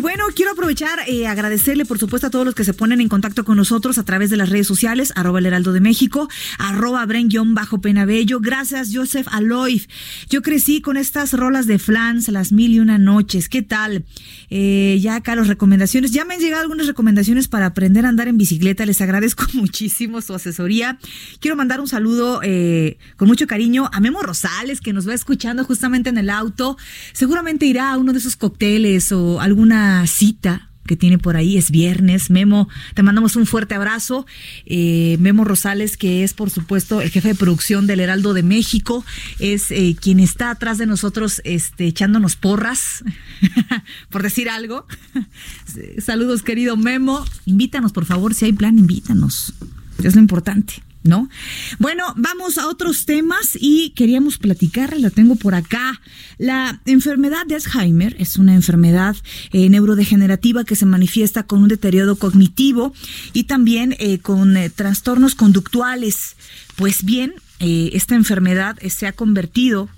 Bueno, 0.00 0.24
quiero 0.34 0.52
aprovechar, 0.52 1.00
eh, 1.08 1.26
agradecerle 1.26 1.84
por 1.84 1.98
supuesto 1.98 2.28
a 2.28 2.30
todos 2.30 2.46
los 2.46 2.54
que 2.54 2.64
se 2.64 2.72
ponen 2.72 3.02
en 3.02 3.08
contacto 3.08 3.44
con 3.44 3.58
nosotros 3.58 3.98
a 3.98 4.02
través 4.02 4.30
de 4.30 4.38
las 4.38 4.48
redes 4.48 4.66
sociales, 4.66 5.12
arroba 5.14 5.40
el 5.40 5.46
heraldo 5.46 5.72
de 5.72 5.80
México, 5.80 6.28
arroba 6.58 7.04
bren-penabello. 7.04 8.40
Gracias, 8.40 8.90
Joseph 8.94 9.26
Aloy. 9.30 9.86
Yo 10.30 10.40
crecí 10.40 10.80
con 10.80 10.96
estas 10.96 11.34
rolas 11.34 11.66
de 11.66 11.78
Flans, 11.78 12.28
las 12.28 12.50
mil 12.50 12.72
y 12.72 12.80
una 12.80 12.96
noches. 12.96 13.50
¿Qué 13.50 13.60
tal? 13.60 14.04
Eh, 14.48 14.98
ya 15.02 15.16
acá 15.16 15.36
las 15.36 15.48
recomendaciones. 15.48 16.12
Ya 16.12 16.24
me 16.24 16.34
han 16.34 16.40
llegado 16.40 16.62
algunas 16.62 16.86
recomendaciones 16.86 17.48
para 17.48 17.66
aprender 17.66 18.06
a 18.06 18.08
andar 18.08 18.28
en 18.28 18.38
bicicleta. 18.38 18.86
Les 18.86 19.02
agradezco 19.02 19.44
muchísimo 19.52 20.22
su 20.22 20.32
asesoría. 20.32 20.98
Quiero 21.40 21.56
mandar 21.56 21.78
un 21.78 21.88
saludo 21.88 22.40
eh, 22.42 22.96
con 23.16 23.28
mucho 23.28 23.46
cariño 23.46 23.90
a 23.92 24.00
Memo 24.00 24.22
Rosales, 24.22 24.80
que 24.80 24.94
nos 24.94 25.06
va 25.06 25.12
escuchando 25.12 25.62
justamente 25.64 26.08
en 26.08 26.16
el 26.16 26.30
auto. 26.30 26.78
Seguramente 27.12 27.66
irá 27.66 27.92
a 27.92 27.98
uno 27.98 28.12
de 28.12 28.18
esos 28.18 28.36
cócteles 28.36 29.12
o 29.12 29.40
alguna 29.40 29.89
cita 30.06 30.70
que 30.90 30.96
tiene 30.96 31.18
por 31.18 31.36
ahí, 31.36 31.56
es 31.56 31.70
viernes. 31.70 32.30
Memo, 32.30 32.68
te 32.94 33.04
mandamos 33.04 33.36
un 33.36 33.46
fuerte 33.46 33.76
abrazo. 33.76 34.26
Eh, 34.66 35.18
Memo 35.20 35.44
Rosales, 35.44 35.96
que 35.96 36.24
es 36.24 36.34
por 36.34 36.50
supuesto 36.50 37.00
el 37.00 37.10
jefe 37.10 37.28
de 37.28 37.34
producción 37.36 37.86
del 37.86 38.00
Heraldo 38.00 38.34
de 38.34 38.42
México, 38.42 39.04
es 39.38 39.70
eh, 39.70 39.94
quien 40.00 40.18
está 40.18 40.50
atrás 40.50 40.78
de 40.78 40.86
nosotros 40.86 41.42
este, 41.44 41.86
echándonos 41.86 42.34
porras, 42.34 43.04
por 44.10 44.24
decir 44.24 44.50
algo. 44.50 44.84
Saludos, 45.98 46.42
querido 46.42 46.76
Memo. 46.76 47.24
Invítanos, 47.46 47.92
por 47.92 48.04
favor, 48.04 48.34
si 48.34 48.46
hay 48.46 48.52
plan, 48.52 48.76
invítanos. 48.76 49.54
Es 50.02 50.16
lo 50.16 50.20
importante. 50.20 50.82
¿No? 51.02 51.30
Bueno, 51.78 52.04
vamos 52.16 52.58
a 52.58 52.68
otros 52.68 53.06
temas 53.06 53.56
y 53.58 53.90
queríamos 53.90 54.36
platicar, 54.36 54.98
la 54.98 55.08
tengo 55.08 55.34
por 55.34 55.54
acá. 55.54 55.98
La 56.36 56.82
enfermedad 56.84 57.46
de 57.46 57.54
Alzheimer 57.54 58.14
es 58.18 58.36
una 58.36 58.54
enfermedad 58.54 59.16
eh, 59.52 59.70
neurodegenerativa 59.70 60.64
que 60.64 60.76
se 60.76 60.84
manifiesta 60.84 61.44
con 61.44 61.62
un 61.62 61.68
deterioro 61.68 62.16
cognitivo 62.16 62.92
y 63.32 63.44
también 63.44 63.96
eh, 63.98 64.18
con 64.18 64.56
eh, 64.58 64.68
trastornos 64.68 65.34
conductuales. 65.34 66.36
Pues 66.76 67.02
bien, 67.04 67.34
esta 67.58 68.14
enfermedad 68.14 68.78
se 68.88 69.06
ha 69.06 69.12
convertido 69.12 69.90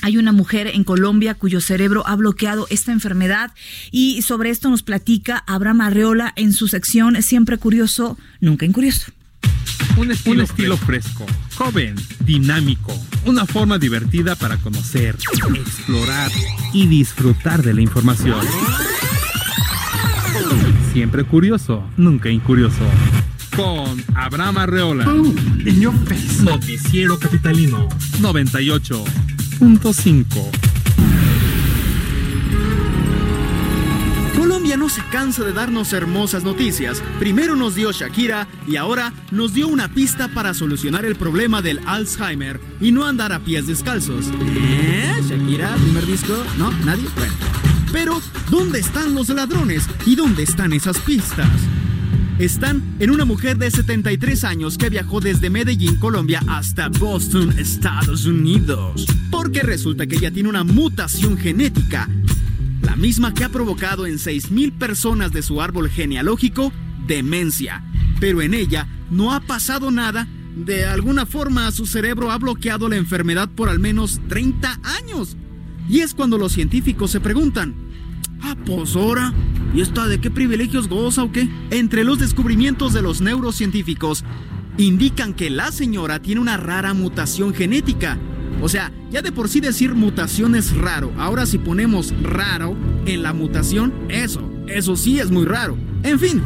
hay 0.00 0.16
una 0.16 0.32
mujer 0.32 0.68
en 0.68 0.84
Colombia 0.84 1.34
cuyo 1.34 1.60
cerebro 1.60 2.06
ha 2.06 2.14
bloqueado 2.16 2.66
esta 2.70 2.92
enfermedad 2.92 3.52
y 3.90 4.22
sobre 4.22 4.50
esto 4.50 4.70
nos 4.70 4.82
platica 4.82 5.42
Abraham 5.46 5.80
Arreola 5.80 6.32
en 6.36 6.52
su 6.52 6.68
sección 6.68 7.20
Siempre 7.22 7.58
Curioso, 7.58 8.16
Nunca 8.40 8.64
Incurioso. 8.64 9.12
Un 9.96 10.10
estilo, 10.12 10.76
fresco, 10.76 11.24
joven, 11.56 11.96
dinámico, 12.24 12.94
una 13.24 13.46
forma 13.46 13.78
divertida 13.78 14.36
para 14.36 14.58
conocer, 14.58 15.16
explorar 15.54 16.30
y 16.72 16.86
disfrutar 16.86 17.62
de 17.62 17.74
la 17.74 17.80
información. 17.80 18.38
Siempre 20.92 21.24
curioso, 21.24 21.82
nunca 21.96 22.30
incurioso. 22.30 22.84
Con 23.56 24.04
Abraham 24.14 24.58
Arreola. 24.58 25.04
Noticiero 26.42 27.18
Capitalino 27.18 27.88
98.5. 28.20 30.77
Colombia 34.38 34.76
no 34.76 34.88
se 34.88 35.02
cansa 35.10 35.42
de 35.42 35.52
darnos 35.52 35.92
hermosas 35.92 36.44
noticias. 36.44 37.02
Primero 37.18 37.56
nos 37.56 37.74
dio 37.74 37.90
Shakira 37.90 38.46
y 38.68 38.76
ahora 38.76 39.12
nos 39.32 39.52
dio 39.52 39.66
una 39.66 39.88
pista 39.88 40.28
para 40.28 40.54
solucionar 40.54 41.04
el 41.04 41.16
problema 41.16 41.60
del 41.60 41.80
Alzheimer 41.86 42.60
y 42.80 42.92
no 42.92 43.04
andar 43.04 43.32
a 43.32 43.40
pies 43.40 43.66
descalzos. 43.66 44.26
¿Eh? 44.56 45.20
¿Shakira? 45.28 45.74
¿Primer 45.74 46.06
disco? 46.06 46.40
¿No? 46.56 46.70
¿Nadie? 46.84 47.08
Bueno. 47.16 47.34
Pero, 47.92 48.22
¿dónde 48.48 48.78
están 48.78 49.12
los 49.12 49.28
ladrones? 49.28 49.88
¿Y 50.06 50.14
dónde 50.14 50.44
están 50.44 50.72
esas 50.72 50.98
pistas? 50.98 51.50
Están 52.38 52.94
en 53.00 53.10
una 53.10 53.24
mujer 53.24 53.58
de 53.58 53.68
73 53.72 54.44
años 54.44 54.78
que 54.78 54.88
viajó 54.88 55.18
desde 55.18 55.50
Medellín, 55.50 55.96
Colombia, 55.96 56.40
hasta 56.46 56.88
Boston, 56.88 57.58
Estados 57.58 58.24
Unidos. 58.24 59.04
Porque 59.32 59.62
resulta 59.62 60.06
que 60.06 60.14
ella 60.14 60.30
tiene 60.30 60.48
una 60.48 60.62
mutación 60.62 61.36
genética 61.36 62.08
misma 62.98 63.32
que 63.32 63.44
ha 63.44 63.48
provocado 63.48 64.06
en 64.06 64.14
6.000 64.14 64.72
personas 64.72 65.32
de 65.32 65.42
su 65.42 65.62
árbol 65.62 65.88
genealógico 65.88 66.72
demencia. 67.06 67.82
Pero 68.20 68.42
en 68.42 68.54
ella 68.54 68.86
no 69.10 69.32
ha 69.32 69.40
pasado 69.40 69.90
nada. 69.90 70.28
De 70.56 70.84
alguna 70.84 71.24
forma 71.24 71.70
su 71.70 71.86
cerebro 71.86 72.30
ha 72.30 72.38
bloqueado 72.38 72.88
la 72.88 72.96
enfermedad 72.96 73.48
por 73.48 73.68
al 73.68 73.78
menos 73.78 74.20
30 74.28 74.80
años. 74.82 75.36
Y 75.88 76.00
es 76.00 76.14
cuando 76.14 76.36
los 76.36 76.52
científicos 76.52 77.10
se 77.10 77.20
preguntan, 77.20 77.74
ah, 78.42 78.56
pues 78.66 78.94
ahora, 78.96 79.32
¿y 79.74 79.80
esta 79.80 80.06
de 80.06 80.20
qué 80.20 80.30
privilegios 80.30 80.88
goza 80.88 81.22
o 81.22 81.32
qué? 81.32 81.48
Entre 81.70 82.04
los 82.04 82.18
descubrimientos 82.18 82.92
de 82.92 83.02
los 83.02 83.20
neurocientíficos, 83.20 84.24
indican 84.76 85.34
que 85.34 85.50
la 85.50 85.72
señora 85.72 86.20
tiene 86.20 86.40
una 86.40 86.56
rara 86.56 86.94
mutación 86.94 87.54
genética. 87.54 88.18
O 88.60 88.68
sea, 88.68 88.92
ya 89.10 89.22
de 89.22 89.32
por 89.32 89.48
sí 89.48 89.60
decir 89.60 89.94
mutación 89.94 90.54
es 90.54 90.76
raro. 90.76 91.12
Ahora 91.16 91.46
si 91.46 91.58
ponemos 91.58 92.14
raro 92.22 92.76
en 93.06 93.22
la 93.22 93.32
mutación, 93.32 93.92
eso, 94.08 94.50
eso 94.66 94.96
sí 94.96 95.20
es 95.20 95.30
muy 95.30 95.44
raro. 95.44 95.76
En 96.02 96.18
fin, 96.18 96.42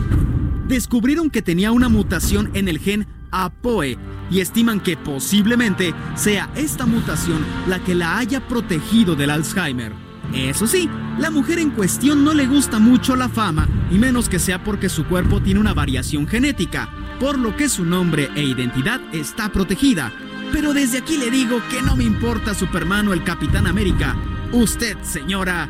descubrieron 0.68 1.30
que 1.30 1.42
tenía 1.42 1.72
una 1.72 1.88
mutación 1.88 2.50
en 2.54 2.68
el 2.68 2.78
gen 2.78 3.06
APOE 3.30 3.98
y 4.30 4.40
estiman 4.40 4.80
que 4.80 4.96
posiblemente 4.96 5.94
sea 6.14 6.50
esta 6.54 6.86
mutación 6.86 7.44
la 7.66 7.78
que 7.82 7.94
la 7.94 8.18
haya 8.18 8.46
protegido 8.46 9.14
del 9.16 9.30
Alzheimer. 9.30 10.11
Eso 10.34 10.66
sí, 10.66 10.88
la 11.18 11.30
mujer 11.30 11.58
en 11.58 11.70
cuestión 11.70 12.24
no 12.24 12.32
le 12.32 12.46
gusta 12.46 12.78
mucho 12.78 13.16
la 13.16 13.28
fama, 13.28 13.68
y 13.90 13.98
menos 13.98 14.28
que 14.28 14.38
sea 14.38 14.64
porque 14.64 14.88
su 14.88 15.04
cuerpo 15.04 15.42
tiene 15.42 15.60
una 15.60 15.74
variación 15.74 16.26
genética, 16.26 16.88
por 17.20 17.38
lo 17.38 17.56
que 17.56 17.68
su 17.68 17.84
nombre 17.84 18.30
e 18.34 18.42
identidad 18.42 19.00
está 19.12 19.50
protegida. 19.52 20.10
Pero 20.52 20.72
desde 20.72 20.98
aquí 20.98 21.18
le 21.18 21.30
digo 21.30 21.60
que 21.70 21.82
no 21.82 21.96
me 21.96 22.04
importa 22.04 22.54
Superman 22.54 23.08
o 23.08 23.12
el 23.12 23.24
Capitán 23.24 23.66
América. 23.66 24.16
Usted, 24.52 24.96
señora, 25.02 25.68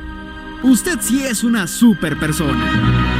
usted 0.62 0.98
sí 1.00 1.22
es 1.22 1.44
una 1.44 1.66
super 1.66 2.18
persona. 2.18 3.12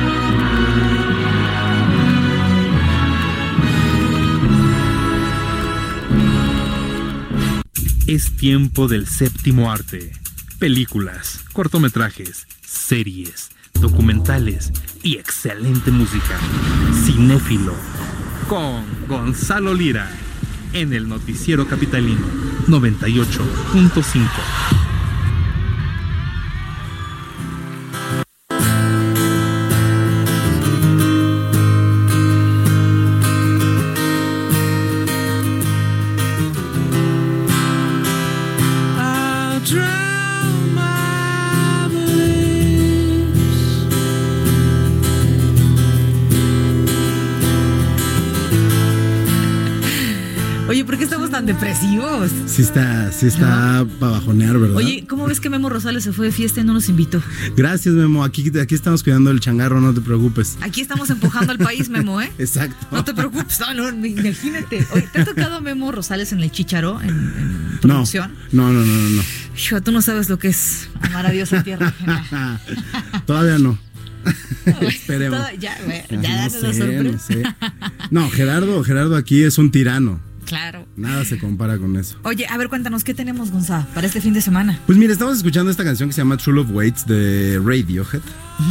Es 8.07 8.37
tiempo 8.37 8.89
del 8.89 9.07
séptimo 9.07 9.71
arte. 9.71 10.13
Películas, 10.63 11.41
cortometrajes, 11.53 12.47
series, 12.65 13.51
documentales 13.81 14.71
y 15.03 15.17
excelente 15.17 15.91
música. 15.91 16.39
Cinéfilo. 17.05 17.75
Con 18.49 18.85
Gonzalo 19.09 19.75
Lira. 19.75 20.09
En 20.73 20.93
el 20.93 21.09
Noticiero 21.09 21.67
Capitalino 21.67 22.25
98.5. 22.69 24.29
I 39.75 40.02
¿por 50.93 50.99
qué 50.99 51.05
estamos 51.05 51.31
tan 51.31 51.47
depresivos? 51.47 52.31
Sí 52.45 52.61
está, 52.61 53.11
sí 53.13 53.27
está 53.27 53.87
para 53.99 54.13
bajonear, 54.13 54.59
¿verdad? 54.59 54.77
Oye, 54.77 55.07
¿cómo 55.09 55.27
ves 55.27 55.41
que 55.41 55.49
Memo 55.49 55.71
Rosales 55.71 56.05
se 56.05 56.13
fue 56.13 56.27
de 56.27 56.33
fiesta 56.33 56.61
y 56.61 56.65
no 56.65 56.75
nos 56.75 56.91
invitó? 56.91 57.23
Gracias, 57.57 57.95
Memo. 57.95 58.23
Aquí, 58.25 58.53
aquí 58.59 58.75
estamos 58.75 59.03
cuidando 59.03 59.31
el 59.31 59.41
changarro, 59.41 59.81
no 59.81 59.95
te 59.95 60.03
preocupes. 60.03 60.59
Aquí 60.61 60.83
estamos 60.83 61.09
empujando 61.09 61.51
al 61.51 61.57
país, 61.57 61.89
Memo, 61.89 62.21
¿eh? 62.21 62.31
Exacto. 62.39 62.89
No 62.93 63.03
te 63.03 63.15
preocupes, 63.15 63.59
no, 63.61 63.73
no, 63.73 64.07
imagínate. 64.07 64.87
Oye, 64.93 65.09
¿te 65.11 65.23
ha 65.23 65.25
tocado 65.25 65.63
Memo 65.63 65.93
Rosales 65.93 66.31
en 66.33 66.41
el 66.41 66.51
Chicharo, 66.51 67.01
en, 67.01 67.09
en 67.09 67.79
producción? 67.81 68.35
No, 68.53 68.71
no, 68.71 68.81
no, 68.81 68.85
no, 68.85 69.09
no. 69.09 69.23
Hijo, 69.57 69.81
tú 69.81 69.93
no 69.93 70.03
sabes 70.03 70.29
lo 70.29 70.39
que 70.39 70.49
es 70.49 70.91
amar 71.01 71.25
a 71.25 71.31
Dios 71.31 71.55
en 71.55 71.63
tierra 71.65 71.87
ajena. 71.89 72.61
Todavía 73.27 73.57
no. 73.57 73.79
Esperemos. 74.83 75.39
Todo- 75.39 75.59
ya, 75.59 75.75
güey, 75.87 76.03
ya 76.23 76.45
no 76.45 76.51
sé, 76.51 76.75
sorpresa. 76.75 77.03
no 77.03 77.19
sé. 77.19 77.43
No, 78.11 78.29
Gerardo, 78.29 78.85
Gerardo 78.85 79.17
aquí 79.17 79.43
es 79.43 79.57
un 79.57 79.71
tirano. 79.71 80.21
Claro. 80.53 80.87
Nada 80.97 81.25
se 81.25 81.39
compara 81.39 81.79
con 81.79 81.97
eso. 81.97 82.19
Oye, 82.25 82.47
a 82.47 82.59
ver, 82.59 82.69
cuéntanos, 82.69 83.05
¿qué 83.05 83.15
tenemos, 83.15 83.51
Gonzalo, 83.51 83.87
para 83.95 84.07
este 84.07 84.21
fin 84.21 84.35
de 84.35 84.43
semana? 84.43 84.79
Pues 84.85 84.99
mira, 84.99 85.11
estamos 85.11 85.39
escuchando 85.39 85.71
esta 85.71 85.83
canción 85.83 86.11
que 86.11 86.13
se 86.13 86.21
llama 86.21 86.37
True 86.37 86.57
Love 86.57 86.71
Waits 86.73 87.07
de 87.07 87.59
Radiohead. 87.65 88.21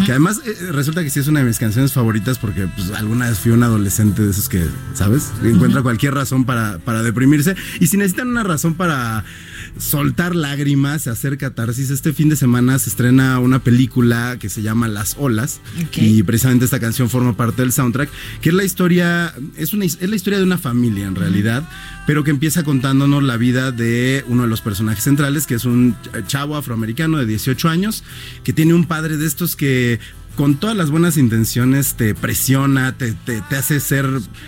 Que 0.06 0.12
además 0.12 0.42
eh, 0.46 0.72
resulta 0.72 1.02
que 1.02 1.10
sí 1.10 1.20
es 1.20 1.28
una 1.28 1.40
de 1.40 1.48
mis 1.48 1.58
canciones 1.58 1.92
favoritas 1.92 2.38
porque 2.38 2.68
pues, 2.68 2.92
alguna 2.92 3.30
vez 3.30 3.40
fui 3.40 3.52
un 3.52 3.64
adolescente 3.64 4.22
de 4.22 4.30
esos 4.30 4.48
que, 4.48 4.64
¿sabes? 4.94 5.32
Encuentra 5.44 5.82
cualquier 5.82 6.14
razón 6.14 6.46
para, 6.46 6.78
para 6.78 7.02
deprimirse. 7.02 7.56
Y 7.80 7.88
si 7.88 7.98
necesitan 7.98 8.28
una 8.28 8.44
razón 8.44 8.76
para 8.76 9.26
soltar 9.78 10.36
lágrimas, 10.36 11.08
hacer 11.08 11.38
catarsis, 11.38 11.90
este 11.90 12.14
fin 12.14 12.30
de 12.30 12.36
semana 12.36 12.78
se 12.80 12.90
estrena 12.90 13.40
una 13.40 13.60
película 13.60 14.38
que 14.40 14.50
se 14.50 14.62
llama 14.62 14.88
Las 14.88 15.16
Olas. 15.18 15.62
Y 15.96 16.24
precisamente 16.24 16.66
esta 16.66 16.80
canción 16.80 17.10
forma 17.10 17.36
parte 17.36 17.62
del 17.62 17.72
soundtrack, 17.72 18.10
que 18.42 18.50
es 18.50 18.56
la 18.56 18.64
historia, 18.64 19.34
es, 19.58 19.74
una, 19.74 19.86
es 19.86 20.02
la 20.02 20.16
historia 20.16 20.40
de 20.40 20.46
una 20.46 20.58
familia 20.58 21.08
en 21.08 21.16
realidad, 21.16 21.68
pero 22.06 22.24
que 22.24 22.32
empieza 22.32 22.64
contándonos 22.64 23.24
la 23.24 23.38
vida 23.38 23.72
de 23.72 24.24
uno 24.28 24.44
de 24.44 24.50
los 24.50 24.62
personajes 24.62 25.04
centrales, 25.04 25.48
que 25.48 25.56
es 25.56 25.66
un 25.66 25.96
chavo 26.28 26.56
afroamericano 26.56 27.18
de 27.18 27.26
18 27.26 27.70
años, 27.70 28.04
que 28.44 28.54
tiene 28.54 28.74
un 28.74 28.86
padre 28.86 29.18
de 29.18 29.26
estos 29.26 29.56
que 29.56 30.00
con 30.36 30.56
todas 30.56 30.76
las 30.76 30.90
buenas 30.90 31.18
intenciones 31.18 31.96
te 31.96 32.16
presiona, 32.16 32.94
te, 32.98 33.12
te- 33.14 33.42
te 33.42 33.56
hace 33.56 33.80
ser, 33.80 34.08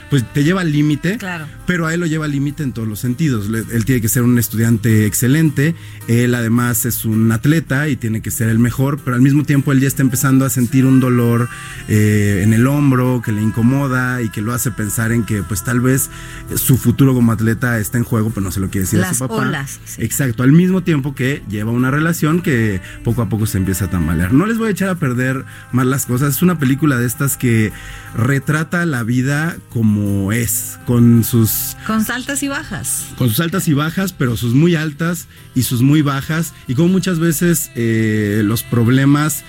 pues 0.10 0.24
te 0.34 0.44
lleva 0.44 0.62
al 0.62 0.72
límite, 0.72 1.18
Claro. 1.18 1.46
pero 1.68 1.86
a 1.86 1.94
él 1.94 2.00
lo 2.00 2.06
lleva 2.06 2.26
al 2.26 2.32
límite 2.32 2.64
en 2.64 2.72
todos 2.72 2.88
los 2.88 3.00
sentidos. 3.00 3.48
Él 3.72 3.86
tiene 3.86 4.02
que 4.02 4.10
ser 4.10 4.24
un 4.24 4.40
estudiante 4.40 5.06
excelente, 5.06 5.76
él 6.08 6.34
además 6.36 6.86
es 6.86 7.06
un 7.06 7.32
atleta 7.32 7.90
y 7.90 7.96
tiene 7.96 8.22
que 8.22 8.32
ser 8.32 8.50
el 8.50 8.60
mejor, 8.60 9.00
pero 9.04 9.16
al 9.16 9.22
mismo 9.22 9.44
tiempo 9.44 9.72
él 9.72 9.80
ya 9.82 9.88
está 9.88 10.02
empezando 10.02 10.46
a 10.46 10.50
sentir 10.50 10.86
un 10.86 11.00
dolor 11.00 11.50
eh, 11.90 12.42
en 12.44 12.54
el 12.54 12.66
hombro 12.68 13.22
que 13.24 13.32
le 13.32 13.42
incomoda 13.42 14.22
y 14.22 14.30
que 14.30 14.42
lo 14.42 14.54
hace 14.54 14.72
pensar 14.72 15.12
en 15.12 15.24
que 15.24 15.44
pues 15.44 15.64
tal 15.64 15.80
vez 15.82 16.10
su 16.56 16.78
futuro 16.78 17.14
como 17.14 17.32
atleta 17.32 17.78
está 17.80 17.98
en 17.98 18.04
juego, 18.04 18.30
pero 18.30 18.42
no 18.42 18.52
se 18.52 18.60
lo 18.60 18.70
quiere 18.70 18.86
decir 18.86 19.00
a 19.00 19.04
Las 19.08 19.18
su 19.18 19.28
papá. 19.28 19.42
olas, 19.48 19.80
sí. 19.86 20.02
Exacto, 20.04 20.44
al 20.44 20.52
mismo 20.52 20.82
tiempo 20.84 21.14
que 21.14 21.44
lleva 21.50 21.72
una 21.72 21.92
relación 21.92 22.42
que 22.42 22.82
poco 23.04 23.22
a 23.22 23.30
poco 23.30 23.46
se 23.46 23.58
empieza 23.58 23.86
a 23.86 23.90
tambalear. 23.90 24.34
No 24.34 24.46
les 24.46 24.58
voy 24.58 24.70
a 24.70 24.72
echar 24.72 24.90
a 24.90 24.96
perder 24.96 25.46
más 25.74 25.86
las 25.86 26.06
cosas, 26.06 26.36
es 26.36 26.42
una 26.42 26.60
película 26.60 26.98
de 26.98 27.06
estas 27.06 27.36
que 27.36 27.72
retrata 28.16 28.86
la 28.86 29.04
vida 29.04 29.58
como 29.70 30.32
es, 30.32 30.80
con 30.86 31.24
sus 31.24 31.76
Con 31.86 32.10
altas 32.10 32.44
y 32.44 32.48
bajas. 32.48 33.08
con 33.18 33.30
sus 33.30 33.40
altas 33.40 33.68
y 33.68 33.74
bajas, 33.74 34.14
pero 34.14 34.38
sus 34.38 34.54
muy 34.54 34.76
altas 34.76 35.28
y 35.56 35.64
sus 35.64 35.82
muy 35.82 36.02
bajas, 36.02 36.54
y 36.68 36.76
como 36.76 36.90
muchas 36.90 37.20
veces 37.20 37.72
eh, 37.76 38.42
los 38.46 38.64
problemas 38.64 39.44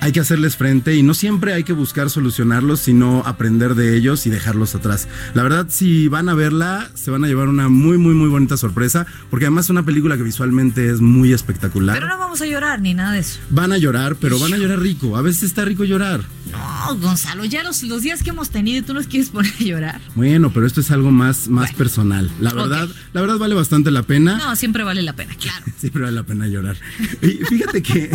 hay 0.00 0.12
que 0.12 0.20
hacerles 0.20 0.56
frente 0.56 0.96
y 0.96 1.02
no 1.02 1.14
siempre 1.14 1.52
hay 1.52 1.64
que 1.64 1.72
buscar 1.72 2.10
solucionarlos, 2.10 2.80
sino 2.80 3.22
aprender 3.26 3.74
de 3.74 3.96
ellos 3.96 4.26
y 4.26 4.30
dejarlos 4.30 4.74
atrás. 4.74 5.08
La 5.34 5.42
verdad, 5.42 5.66
si 5.68 6.08
van 6.08 6.28
a 6.28 6.34
verla, 6.34 6.90
se 6.94 7.10
van 7.10 7.24
a 7.24 7.28
llevar 7.28 7.48
una 7.48 7.68
muy, 7.68 7.98
muy, 7.98 8.14
muy 8.14 8.28
bonita 8.28 8.56
sorpresa, 8.56 9.06
porque 9.28 9.46
además 9.46 9.66
es 9.66 9.70
una 9.70 9.84
película 9.84 10.16
que 10.16 10.22
visualmente 10.22 10.90
es 10.90 11.00
muy 11.00 11.32
espectacular. 11.32 11.96
Pero 11.96 12.08
no 12.08 12.18
vamos 12.18 12.40
a 12.40 12.46
llorar 12.46 12.80
ni 12.80 12.94
nada 12.94 13.12
de 13.12 13.20
eso. 13.20 13.38
Van 13.50 13.72
a 13.72 13.78
llorar, 13.78 14.16
pero 14.16 14.38
van 14.38 14.54
a 14.54 14.56
llorar 14.56 14.80
rico. 14.80 15.16
A 15.16 15.22
veces 15.22 15.44
está 15.44 15.64
rico 15.64 15.84
llorar. 15.84 16.22
No, 16.50 16.96
Gonzalo, 16.96 17.44
ya 17.44 17.62
los, 17.62 17.82
los 17.82 18.02
días 18.02 18.22
que 18.22 18.30
hemos 18.30 18.50
tenido 18.50 18.78
y 18.78 18.82
tú 18.82 18.94
nos 18.94 19.06
quieres 19.06 19.28
poner 19.28 19.52
a 19.60 19.62
llorar. 19.62 20.00
Bueno, 20.14 20.50
pero 20.52 20.66
esto 20.66 20.80
es 20.80 20.90
algo 20.90 21.10
más, 21.10 21.48
más 21.48 21.72
personal. 21.72 22.30
La 22.40 22.52
verdad, 22.52 22.88
la 23.12 23.20
verdad 23.20 23.38
vale 23.38 23.54
bastante 23.54 23.90
la 23.90 24.02
pena. 24.02 24.38
No, 24.38 24.56
siempre 24.56 24.82
vale 24.82 25.02
la 25.02 25.14
pena, 25.14 25.34
claro. 25.40 25.64
Siempre 25.78 26.02
vale 26.02 26.16
la 26.16 26.22
pena 26.22 26.46
llorar. 26.46 26.76
Y 27.22 27.44
fíjate 27.44 27.82
que 27.82 28.10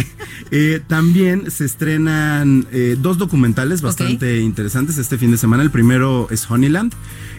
eh, 0.51 0.81
también 0.87 1.51
se 1.51 1.65
estrenan 1.85 2.65
eh, 2.71 2.95
dos 2.97 3.17
documentales 3.17 3.81
bastante 3.81 4.39
interesantes 4.39 4.97
este 4.97 5.17
fin 5.17 5.31
de 5.31 5.37
semana. 5.37 5.61
El 5.61 5.71
primero 5.71 6.29
es 6.31 6.49
Honeyland, 6.49 6.93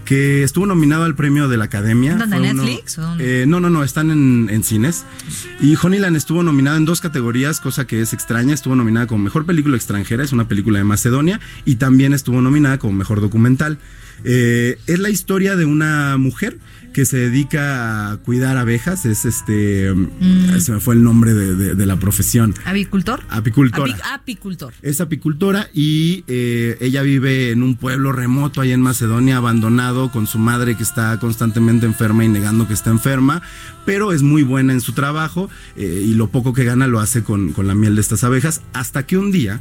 que 0.04 0.42
estuvo 0.42 0.66
nominado 0.66 1.04
al 1.04 1.14
premio 1.14 1.48
de 1.48 1.56
la 1.56 1.64
Academia. 1.64 2.16
¿Dónde, 2.16 2.36
uno- 2.38 2.62
Netflix? 2.64 2.98
Eh, 3.18 3.46
no, 3.48 3.60
no, 3.60 3.70
no, 3.70 3.82
están 3.82 4.10
en, 4.10 4.48
en 4.50 4.62
cines. 4.62 5.04
Y 5.58 5.74
Honeyland 5.82 6.16
estuvo 6.18 6.42
nominada 6.42 6.76
en 6.76 6.84
dos 6.84 7.00
categorías, 7.00 7.60
cosa 7.60 7.86
que 7.86 8.02
es 8.02 8.12
extraña. 8.12 8.52
Estuvo 8.52 8.76
nominada 8.76 9.06
como 9.06 9.24
mejor 9.24 9.46
película 9.46 9.74
extranjera, 9.76 10.22
es 10.22 10.32
una 10.32 10.46
película 10.46 10.78
de 10.78 10.84
Macedonia, 10.84 11.40
y 11.64 11.76
también 11.76 12.12
estuvo 12.12 12.42
nominada 12.42 12.76
como 12.78 12.92
mejor 12.92 13.22
documental. 13.22 13.78
Eh, 14.24 14.78
es 14.86 14.98
la 14.98 15.08
historia 15.08 15.56
de 15.56 15.64
una 15.64 16.18
mujer 16.18 16.58
que 16.96 17.04
se 17.04 17.18
dedica 17.18 18.10
a 18.10 18.16
cuidar 18.16 18.56
abejas. 18.56 19.04
Es 19.04 19.26
este. 19.26 19.92
Mm. 19.92 20.58
Se 20.60 20.72
me 20.72 20.80
fue 20.80 20.94
el 20.94 21.02
nombre 21.02 21.34
de, 21.34 21.54
de- 21.54 21.74
de 21.74 21.84
la 21.86 21.96
profesión. 21.98 22.54
¿Avicultor? 22.64 23.20
Apicultora. 23.28 23.92
Api- 23.92 24.14
apicultor. 24.14 24.72
Es 24.80 25.02
apicultora 25.02 25.68
y 25.74 26.24
eh, 26.26 26.78
ella 26.80 27.02
vive 27.02 27.50
en 27.50 27.62
un 27.62 27.76
pueblo 27.76 28.12
remoto 28.12 28.62
ahí 28.62 28.72
en 28.72 28.80
Macedonia, 28.80 29.36
abandonado, 29.36 30.10
con 30.10 30.26
su 30.26 30.38
madre 30.38 30.74
que 30.74 30.84
está 30.84 31.18
constantemente 31.20 31.84
enferma 31.84 32.24
y 32.24 32.28
negando 32.28 32.66
que 32.66 32.72
está 32.72 32.88
enferma, 32.88 33.42
pero 33.84 34.14
es 34.14 34.22
muy 34.22 34.42
buena 34.42 34.72
en 34.72 34.80
su 34.80 34.92
trabajo 34.92 35.50
eh, 35.76 36.02
y 36.02 36.14
lo 36.14 36.28
poco 36.28 36.54
que 36.54 36.64
gana 36.64 36.86
lo 36.86 36.98
hace 37.00 37.22
con, 37.22 37.52
con 37.52 37.66
la 37.66 37.74
miel 37.74 37.94
de 37.96 38.00
estas 38.00 38.24
abejas, 38.24 38.62
hasta 38.72 39.04
que 39.04 39.18
un 39.18 39.32
día 39.32 39.60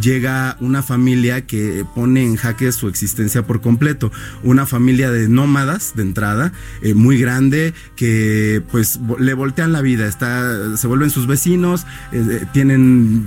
llega 0.00 0.56
una 0.60 0.82
familia 0.82 1.46
que 1.46 1.84
pone 1.94 2.24
en 2.24 2.36
jaque 2.36 2.72
su 2.72 2.88
existencia 2.88 3.46
por 3.46 3.60
completo. 3.60 4.10
Una 4.42 4.66
familia 4.66 5.10
de 5.10 5.28
nómadas 5.28 5.92
de 5.94 6.02
entrada, 6.02 6.52
eh, 6.82 6.94
muy 6.94 7.18
grande, 7.18 7.74
que 7.96 8.62
pues 8.70 8.98
le 9.18 9.34
voltean 9.34 9.72
la 9.72 9.80
vida. 9.82 10.06
Está, 10.06 10.76
se 10.76 10.86
vuelven 10.86 11.10
sus 11.10 11.26
vecinos, 11.26 11.86
eh, 12.12 12.26
eh, 12.42 12.46
tienen 12.52 12.80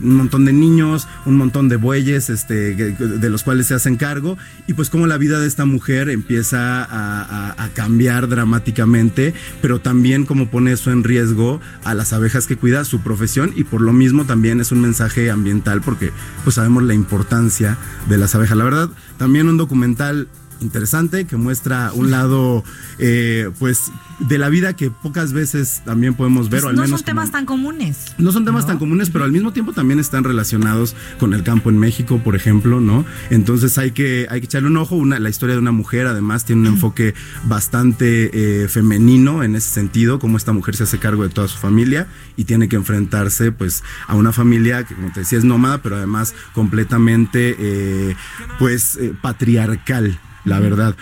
un 0.04 0.16
montón 0.16 0.46
de 0.46 0.54
niños, 0.54 1.08
un 1.26 1.38
montón 1.38 1.70
de 1.70 1.78
bueyes, 1.78 2.30
este, 2.30 2.76
de 2.76 3.30
los 3.30 3.44
cuales 3.44 3.68
se 3.68 3.74
hacen 3.74 3.96
cargo. 3.96 4.38
Y 4.68 4.74
pues 4.74 4.90
como 4.90 5.08
la 5.08 5.18
vida 5.18 5.40
de 5.40 5.48
esta 5.48 5.66
mujer 5.66 6.10
empieza 6.10 6.84
a, 6.84 7.22
a- 7.22 7.64
a 7.64 7.70
cambiar 7.70 8.28
dramáticamente, 8.28 9.34
pero 9.62 9.80
también 9.80 10.26
como 10.26 10.50
pone 10.50 10.72
eso 10.74 10.92
en 10.92 11.04
riesgo 11.04 11.60
a 11.84 11.94
las 11.94 12.14
abejas 12.14 12.48
que 12.48 12.58
cuida, 12.58 12.84
su 12.86 13.02
profesión, 13.02 13.52
y 13.56 13.64
por 13.64 13.82
lo 13.82 13.94
mismo 13.94 14.26
también 14.26 14.60
es 14.60 14.72
un 14.72 14.82
mensaje 14.82 15.32
ambiental, 15.32 15.82
porque 15.82 16.12
pues 16.44 16.57
sabemos 16.58 16.82
la 16.84 16.96
importancia 16.96 17.78
de 18.10 18.18
las 18.18 18.34
abejas. 18.34 18.58
La 18.58 18.64
verdad, 18.64 18.90
también 19.18 19.48
un 19.48 19.58
documental 19.58 20.28
interesante 20.62 21.26
que 21.26 21.38
muestra 21.38 21.92
un 21.94 22.12
lado 22.12 22.64
eh, 23.00 23.50
pues 23.60 23.92
de 24.20 24.38
la 24.38 24.50
vida 24.50 24.76
que 24.76 24.90
pocas 24.90 25.32
veces 25.32 25.82
también 25.86 26.16
podemos 26.16 26.50
ver 26.50 26.62
Pues 26.62 26.66
o 26.66 26.70
al 26.70 26.76
no 26.76 26.82
menos 26.82 27.02
son 27.02 27.06
temas 27.06 27.32
tan 27.32 27.46
comunes. 27.46 28.16
no 28.18 28.32
son 28.32 28.46
temas 28.46 28.66
tan 28.66 28.80
comunes, 28.80 29.10
pero 29.10 29.26
al 29.26 29.32
mismo 29.32 29.54
tiempo 29.54 29.74
también 29.74 30.00
están 30.00 30.24
relacionados 30.24 30.96
con 31.20 31.34
el 31.34 31.44
campo 31.44 31.70
en 31.70 31.78
México, 31.78 32.20
por 32.24 32.36
ejemplo, 32.36 32.82
¿no? 32.82 33.06
Entonces 33.30 33.78
hay 33.78 33.92
que, 33.92 34.28
hay 34.30 34.40
que 34.42 34.46
echarle 34.46 34.70
un 34.70 34.78
ojo. 34.78 34.96
Una, 34.96 35.20
la 35.20 35.30
historia 35.30 35.54
de 35.54 35.62
una 35.62 35.72
mujer, 35.72 36.08
además, 36.08 36.46
tiene 36.46 36.62
un 36.62 36.68
enfoque 36.68 37.14
bastante 37.46 38.64
eh, 38.64 38.68
femenino 38.68 39.44
en 39.44 39.56
ese 39.56 39.70
sentido, 39.70 40.20
cómo 40.20 40.38
esta 40.38 40.52
mujer 40.52 40.76
se 40.76 40.84
hace 40.84 40.98
cargo 40.98 41.24
de 41.24 41.30
toda 41.30 41.48
su 41.48 41.58
familia 41.58 42.08
y 42.36 42.46
tiene 42.46 42.68
que 42.68 42.76
enfrentarse, 42.76 43.52
pues, 43.52 43.84
a 44.08 44.16
una 44.16 44.32
familia 44.32 44.84
que, 44.84 44.96
como 44.96 45.12
te 45.12 45.22
decía, 45.22 45.38
es 45.38 45.44
nómada, 45.46 45.82
pero 45.82 45.98
además 45.98 46.34
completamente, 46.54 47.56
eh, 47.60 48.16
pues, 48.58 48.98
patriarcal, 49.22 50.20
la 50.48 50.60
verdad. 50.60 50.96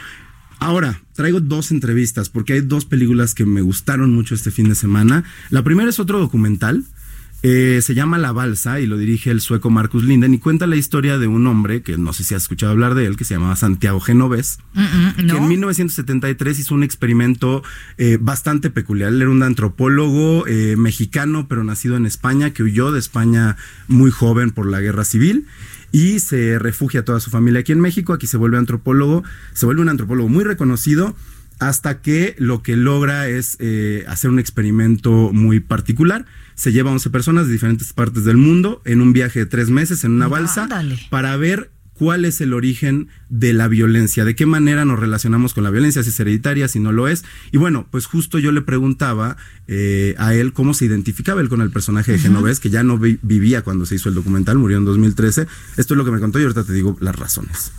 Ahora, 0.60 1.02
traigo 1.14 1.42
dos 1.42 1.72
entrevistas 1.72 2.30
porque 2.30 2.54
hay 2.54 2.62
dos 2.62 2.86
películas 2.86 3.36
que 3.36 3.46
me 3.46 3.62
gustaron 3.62 4.14
mucho 4.14 4.34
este 4.36 4.52
fin 4.52 4.70
de 4.70 4.76
semana. 4.76 5.24
La 5.50 5.64
primera 5.64 5.90
es 5.90 6.00
otro 6.00 6.20
documental. 6.20 6.84
eh, 7.44 7.82
se 7.84 7.94
llama 7.94 8.18
La 8.18 8.32
Balsa 8.32 8.80
y 8.80 8.88
lo 8.88 8.98
dirige 8.98 9.30
el 9.30 9.40
sueco 9.40 9.70
Marcus 9.70 10.04
Linden 10.04 10.34
y 10.34 10.40
cuenta 10.40 10.66
la 10.66 10.78
historia 10.78 11.20
de 11.20 11.28
un 11.28 11.46
hombre 11.46 11.84
que 11.84 11.96
no 11.96 12.12
sé 12.12 12.24
si 12.24 12.34
has 12.34 12.42
escuchado 12.44 12.72
hablar 12.72 12.96
de 12.96 13.06
él, 13.06 13.18
que 13.18 13.24
se 13.24 13.36
llamaba 13.36 13.56
Santiago 13.56 14.00
Genovés, 14.00 14.58
que 15.18 15.36
en 15.36 15.48
1973 15.48 16.58
hizo 16.58 16.74
un 16.74 16.82
experimento 16.82 17.62
eh, 18.00 18.18
bastante 18.20 18.72
peculiar. 18.72 19.10
Él 19.14 19.22
era 19.22 19.30
un 19.30 19.44
antropólogo 19.44 20.48
eh, 20.48 20.76
mexicano, 20.76 21.48
pero 21.48 21.64
nacido 21.64 21.98
en 21.98 22.08
España, 22.08 22.50
que 22.50 22.64
huyó 22.64 22.92
de 22.92 22.98
España 22.98 23.58
muy 23.88 24.10
joven 24.10 24.50
por 24.50 24.66
la 24.66 24.80
guerra 24.82 25.04
civil 25.04 25.46
y 25.92 26.20
se 26.20 26.60
refugia 26.60 27.06
toda 27.06 27.20
su 27.20 27.30
familia 27.30 27.62
aquí 27.62 27.72
en 27.72 27.80
México. 27.80 28.14
Aquí 28.14 28.28
se 28.28 28.38
vuelve 28.38 28.58
antropólogo, 28.58 29.24
se 29.54 29.66
vuelve 29.66 29.82
un 29.82 29.90
antropólogo 29.90 30.30
muy 30.30 30.44
reconocido 30.44 31.16
hasta 31.60 32.02
que 32.02 32.36
lo 32.38 32.62
que 32.64 32.76
logra 32.76 33.28
es 33.30 33.56
eh, 33.60 34.04
hacer 34.08 34.30
un 34.30 34.40
experimento 34.40 35.32
muy 35.32 35.60
particular. 35.62 36.26
Se 36.56 36.72
lleva 36.72 36.90
a 36.90 36.94
11 36.94 37.10
personas 37.10 37.48
de 37.48 37.54
diferentes 37.54 37.94
partes 37.94 38.26
del 38.26 38.38
mundo 38.38 38.82
en 38.86 39.02
un 39.02 39.14
viaje 39.14 39.40
de 39.40 39.46
tres 39.46 39.70
meses 39.70 40.04
en 40.04 40.12
una 40.12 40.28
balsa 40.28 40.64
Ándale. 40.64 41.00
para 41.10 41.36
ver 41.38 41.72
cuál 41.98 42.26
es 42.26 42.42
el 42.42 42.54
origen 42.54 43.08
de 43.30 43.54
la 43.54 43.68
violencia, 43.68 44.26
de 44.26 44.36
qué 44.36 44.46
manera 44.46 44.84
nos 44.86 45.00
relacionamos 45.00 45.54
con 45.54 45.64
la 45.64 45.70
violencia, 45.72 46.04
si 46.04 46.10
es 46.10 46.20
hereditaria, 46.20 46.68
si 46.68 46.80
no 46.80 46.92
lo 46.92 47.08
es. 47.08 47.24
Y 47.52 47.58
bueno, 47.58 47.88
pues 47.90 48.06
justo 48.06 48.38
yo 48.38 48.52
le 48.52 48.62
preguntaba 48.62 49.38
eh, 49.68 50.14
a 50.18 50.34
él 50.34 50.52
cómo 50.54 50.74
se 50.74 50.86
identificaba 50.86 51.40
él 51.42 51.50
con 51.50 51.62
el 51.62 51.72
personaje 51.72 52.12
de 52.12 52.20
Genovés, 52.20 52.60
que 52.60 52.70
ya 52.70 52.84
no 52.84 52.98
vi- 52.98 53.20
vivía 53.22 53.62
cuando 53.64 53.86
se 53.86 53.96
hizo 53.96 54.10
el 54.10 54.16
documental, 54.16 54.58
murió 54.58 54.78
en 54.78 54.86
2013. 54.86 55.48
Esto 55.78 55.94
es 55.94 55.98
lo 55.98 56.06
que 56.06 56.12
me 56.12 56.20
contó 56.20 56.40
y 56.40 56.44
ahorita 56.44 56.64
te 56.66 56.74
digo 56.74 56.98
las 57.00 57.16
razones. 57.16 57.72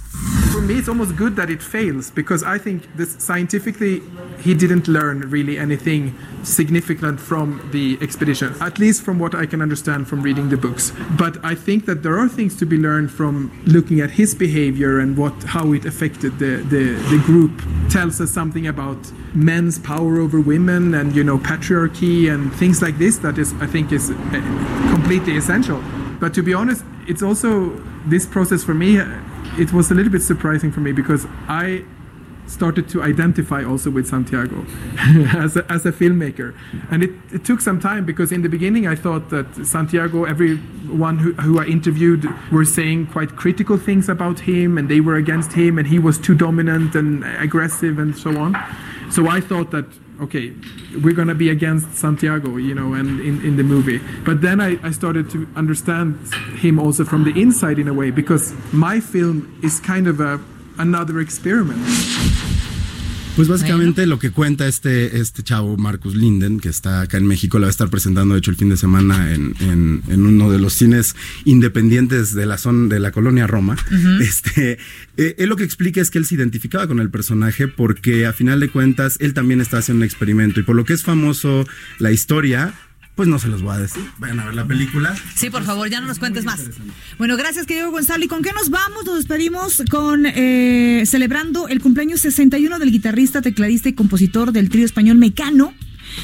Me, 0.66 0.78
it's 0.78 0.88
almost 0.88 1.14
good 1.14 1.36
that 1.36 1.48
it 1.48 1.62
fails 1.62 2.10
because 2.10 2.42
I 2.42 2.58
think 2.58 2.96
this 2.96 3.14
scientifically 3.22 4.02
he 4.40 4.52
didn't 4.52 4.88
learn 4.88 5.20
really 5.30 5.58
anything 5.58 6.12
significant 6.42 7.20
from 7.20 7.68
the 7.72 7.96
expedition, 8.00 8.52
at 8.60 8.80
least 8.80 9.02
from 9.02 9.20
what 9.20 9.32
I 9.32 9.46
can 9.46 9.62
understand 9.62 10.08
from 10.08 10.22
reading 10.22 10.48
the 10.48 10.56
books. 10.56 10.92
But 11.16 11.44
I 11.44 11.54
think 11.54 11.86
that 11.86 12.02
there 12.02 12.18
are 12.18 12.28
things 12.28 12.56
to 12.56 12.66
be 12.66 12.78
learned 12.78 13.12
from 13.12 13.52
looking 13.64 14.00
at 14.00 14.10
his 14.10 14.34
behavior 14.34 14.98
and 14.98 15.16
what 15.16 15.40
how 15.44 15.72
it 15.72 15.84
affected 15.84 16.40
the, 16.40 16.56
the, 16.68 16.94
the 17.10 17.22
group. 17.24 17.62
Tells 17.88 18.20
us 18.20 18.32
something 18.32 18.66
about 18.66 18.98
men's 19.34 19.78
power 19.78 20.18
over 20.18 20.40
women 20.40 20.94
and 20.94 21.14
you 21.14 21.22
know 21.22 21.38
patriarchy 21.38 22.28
and 22.28 22.52
things 22.54 22.82
like 22.82 22.98
this 22.98 23.18
that 23.18 23.38
is 23.38 23.54
I 23.60 23.66
think 23.68 23.92
is 23.92 24.10
uh, 24.10 24.14
completely 24.92 25.36
essential. 25.36 25.80
But 26.18 26.34
to 26.34 26.42
be 26.42 26.54
honest, 26.54 26.84
it's 27.06 27.22
also 27.22 27.70
this 28.04 28.26
process 28.26 28.64
for 28.64 28.74
me. 28.74 29.00
It 29.58 29.72
was 29.72 29.90
a 29.90 29.94
little 29.94 30.12
bit 30.12 30.22
surprising 30.22 30.70
for 30.70 30.80
me 30.80 30.92
because 30.92 31.26
I 31.48 31.84
started 32.46 32.88
to 32.90 33.02
identify 33.02 33.64
also 33.64 33.90
with 33.90 34.06
Santiago 34.06 34.64
as, 35.36 35.56
a, 35.56 35.70
as 35.70 35.84
a 35.84 35.92
filmmaker. 35.92 36.54
And 36.90 37.02
it, 37.02 37.10
it 37.32 37.44
took 37.44 37.60
some 37.60 37.80
time 37.80 38.04
because 38.04 38.32
in 38.32 38.42
the 38.42 38.48
beginning 38.48 38.86
I 38.86 38.94
thought 38.94 39.30
that 39.30 39.66
Santiago, 39.66 40.24
everyone 40.24 41.18
who, 41.18 41.32
who 41.34 41.58
I 41.58 41.64
interviewed 41.64 42.28
were 42.52 42.64
saying 42.64 43.08
quite 43.08 43.36
critical 43.36 43.76
things 43.76 44.08
about 44.08 44.40
him 44.40 44.78
and 44.78 44.88
they 44.88 45.00
were 45.00 45.16
against 45.16 45.52
him 45.52 45.78
and 45.78 45.88
he 45.88 45.98
was 45.98 46.18
too 46.18 46.34
dominant 46.34 46.94
and 46.94 47.24
aggressive 47.24 47.98
and 47.98 48.16
so 48.16 48.38
on. 48.38 48.56
So 49.10 49.28
I 49.28 49.40
thought 49.40 49.70
that, 49.70 49.86
okay, 50.20 50.52
we're 51.02 51.14
going 51.14 51.28
to 51.28 51.34
be 51.34 51.50
against 51.50 51.94
Santiago, 51.96 52.56
you 52.56 52.74
know, 52.74 52.94
and 52.94 53.20
in, 53.20 53.44
in 53.44 53.56
the 53.56 53.62
movie. 53.62 54.00
But 54.24 54.40
then 54.40 54.60
I, 54.60 54.78
I 54.86 54.90
started 54.90 55.30
to 55.30 55.46
understand 55.56 56.18
him 56.58 56.78
also 56.78 57.04
from 57.04 57.24
the 57.24 57.40
inside 57.40 57.78
in 57.78 57.88
a 57.88 57.94
way 57.94 58.10
because 58.10 58.54
my 58.72 59.00
film 59.00 59.58
is 59.62 59.80
kind 59.80 60.06
of 60.06 60.20
a, 60.20 60.40
another 60.78 61.20
experiment. 61.20 61.80
Pues 63.36 63.48
básicamente 63.48 64.06
lo 64.06 64.18
que 64.18 64.30
cuenta 64.30 64.66
este, 64.66 65.18
este 65.20 65.42
chavo, 65.42 65.76
Marcus 65.76 66.14
Linden, 66.16 66.58
que 66.58 66.70
está 66.70 67.02
acá 67.02 67.18
en 67.18 67.26
México, 67.26 67.58
la 67.58 67.64
va 67.66 67.68
a 67.68 67.70
estar 67.70 67.90
presentando, 67.90 68.32
de 68.34 68.38
hecho, 68.38 68.50
el 68.50 68.56
fin 68.56 68.70
de 68.70 68.78
semana 68.78 69.34
en, 69.34 69.54
en- 69.60 70.02
en 70.08 70.26
uno 70.26 70.50
de 70.50 70.58
los 70.58 70.72
cines 70.72 71.14
independientes 71.44 72.34
de 72.34 72.46
la 72.46 72.58
zona 72.58 72.88
de 72.88 73.00
la 73.00 73.12
colonia 73.12 73.46
Roma. 73.46 73.76
Este, 74.20 74.78
eh, 75.16 75.34
él 75.38 75.48
lo 75.48 75.56
que 75.56 75.64
explica 75.64 76.00
es 76.00 76.10
que 76.10 76.18
él 76.18 76.24
se 76.26 76.34
identificaba 76.34 76.86
con 76.86 76.98
el 77.00 77.10
personaje 77.10 77.68
porque 77.68 78.26
a 78.26 78.32
final 78.32 78.60
de 78.60 78.68
cuentas 78.70 79.16
él 79.20 79.34
también 79.34 79.60
está 79.60 79.78
haciendo 79.78 80.00
un 80.00 80.04
experimento 80.04 80.60
y 80.60 80.62
por 80.62 80.74
lo 80.76 80.84
que 80.84 80.92
es 80.94 81.02
famoso 81.02 81.66
la 81.98 82.12
historia, 82.12 82.74
pues 83.16 83.28
no 83.28 83.38
se 83.38 83.48
los 83.48 83.62
voy 83.62 83.74
a 83.74 83.78
decir. 83.78 84.04
Vayan 84.18 84.40
a 84.40 84.44
ver 84.44 84.54
la 84.54 84.66
película. 84.66 85.16
Sí, 85.34 85.48
por 85.48 85.64
favor, 85.64 85.88
ya 85.88 86.00
no 86.00 86.06
nos 86.06 86.18
cuentes 86.18 86.44
más. 86.44 86.60
Bueno, 87.18 87.36
gracias, 87.38 87.66
querido 87.66 87.90
Gonzalo. 87.90 88.22
¿Y 88.22 88.28
con 88.28 88.42
qué 88.42 88.52
nos 88.52 88.68
vamos? 88.68 89.06
Nos 89.06 89.16
despedimos 89.16 89.82
con 89.90 90.26
eh, 90.26 91.02
celebrando 91.06 91.66
el 91.66 91.80
cumpleaños 91.80 92.20
61 92.20 92.78
del 92.78 92.92
guitarrista, 92.92 93.40
tecladista 93.40 93.88
y 93.88 93.94
compositor 93.94 94.52
del 94.52 94.68
trío 94.68 94.84
español 94.84 95.16
Mecano. 95.16 95.72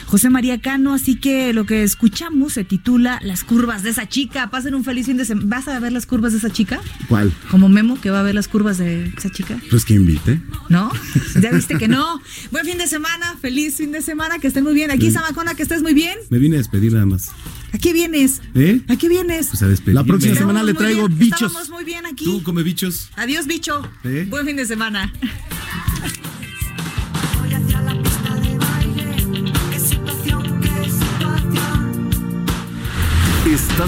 José 0.07 0.31
María 0.31 0.61
Cano, 0.61 0.95
así 0.95 1.17
que 1.17 1.53
lo 1.53 1.65
que 1.65 1.83
escuchamos 1.83 2.55
se 2.55 2.65
titula 2.65 3.19
Las 3.23 3.45
curvas 3.45 3.83
de 3.83 3.91
esa 3.91 4.09
chica. 4.09 4.51
Pasen 4.51 4.75
un 4.75 4.85
feliz 4.85 5.07
fin 5.07 5.17
de 5.17 5.25
semana. 5.25 5.47
¿Vas 5.49 5.69
a 5.69 5.79
ver 5.81 5.93
las 5.93 6.07
curvas 6.07 6.33
de 6.33 6.39
esa 6.39 6.51
chica? 6.51 6.81
¿Cuál? 7.09 7.33
Como 7.51 7.69
Memo, 7.69 8.01
que 8.01 8.11
va 8.11 8.21
a 8.21 8.23
ver 8.23 8.35
las 8.35 8.49
curvas 8.49 8.79
de 8.79 9.13
esa 9.17 9.31
chica. 9.31 9.59
Pues 9.71 9.85
que 9.85 9.95
invite. 9.95 10.41
¿No? 10.69 10.91
Ya 11.41 11.51
viste 11.51 11.77
que 11.77 11.89
no. 11.89 12.21
Buen 12.51 12.65
fin 12.65 12.79
de 12.79 12.87
semana, 12.87 13.37
feliz 13.41 13.77
fin 13.77 13.93
de 13.93 14.03
semana, 14.03 14.39
que 14.39 14.49
estén 14.49 14.65
muy 14.65 14.75
bien. 14.75 14.91
Aquí. 14.91 15.11
Samacona, 15.11 15.55
que 15.55 15.63
estés 15.63 15.83
muy 15.83 15.95
bien. 15.95 16.19
Me 16.31 16.39
vine 16.39 16.57
a 16.57 16.59
despedir 16.59 16.93
nada 16.93 17.07
más. 17.07 17.31
¿A 17.73 17.79
qué 17.79 17.93
vienes? 17.93 18.43
¿Eh? 18.55 18.81
¿A 18.89 18.97
qué 18.97 19.09
vienes? 19.09 19.49
Pues 19.49 19.63
a 19.63 19.69
despedir. 19.69 19.95
La 19.95 20.05
próxima 20.05 20.33
Estábamos 20.33 20.61
semana 20.61 20.73
le 20.73 20.79
traigo 20.79 21.09
bien, 21.09 21.19
bichos. 21.19 21.43
Estábamos 21.43 21.71
muy 21.71 21.85
bien 21.85 22.07
aquí. 22.07 22.25
Tú 22.25 22.43
come 22.43 22.63
bichos. 22.63 23.11
Adiós, 23.17 23.47
bicho. 23.47 23.83
¿Eh? 24.05 24.27
Buen 24.29 24.47
fin 24.47 24.57
de 24.57 24.67
semana. 24.67 25.13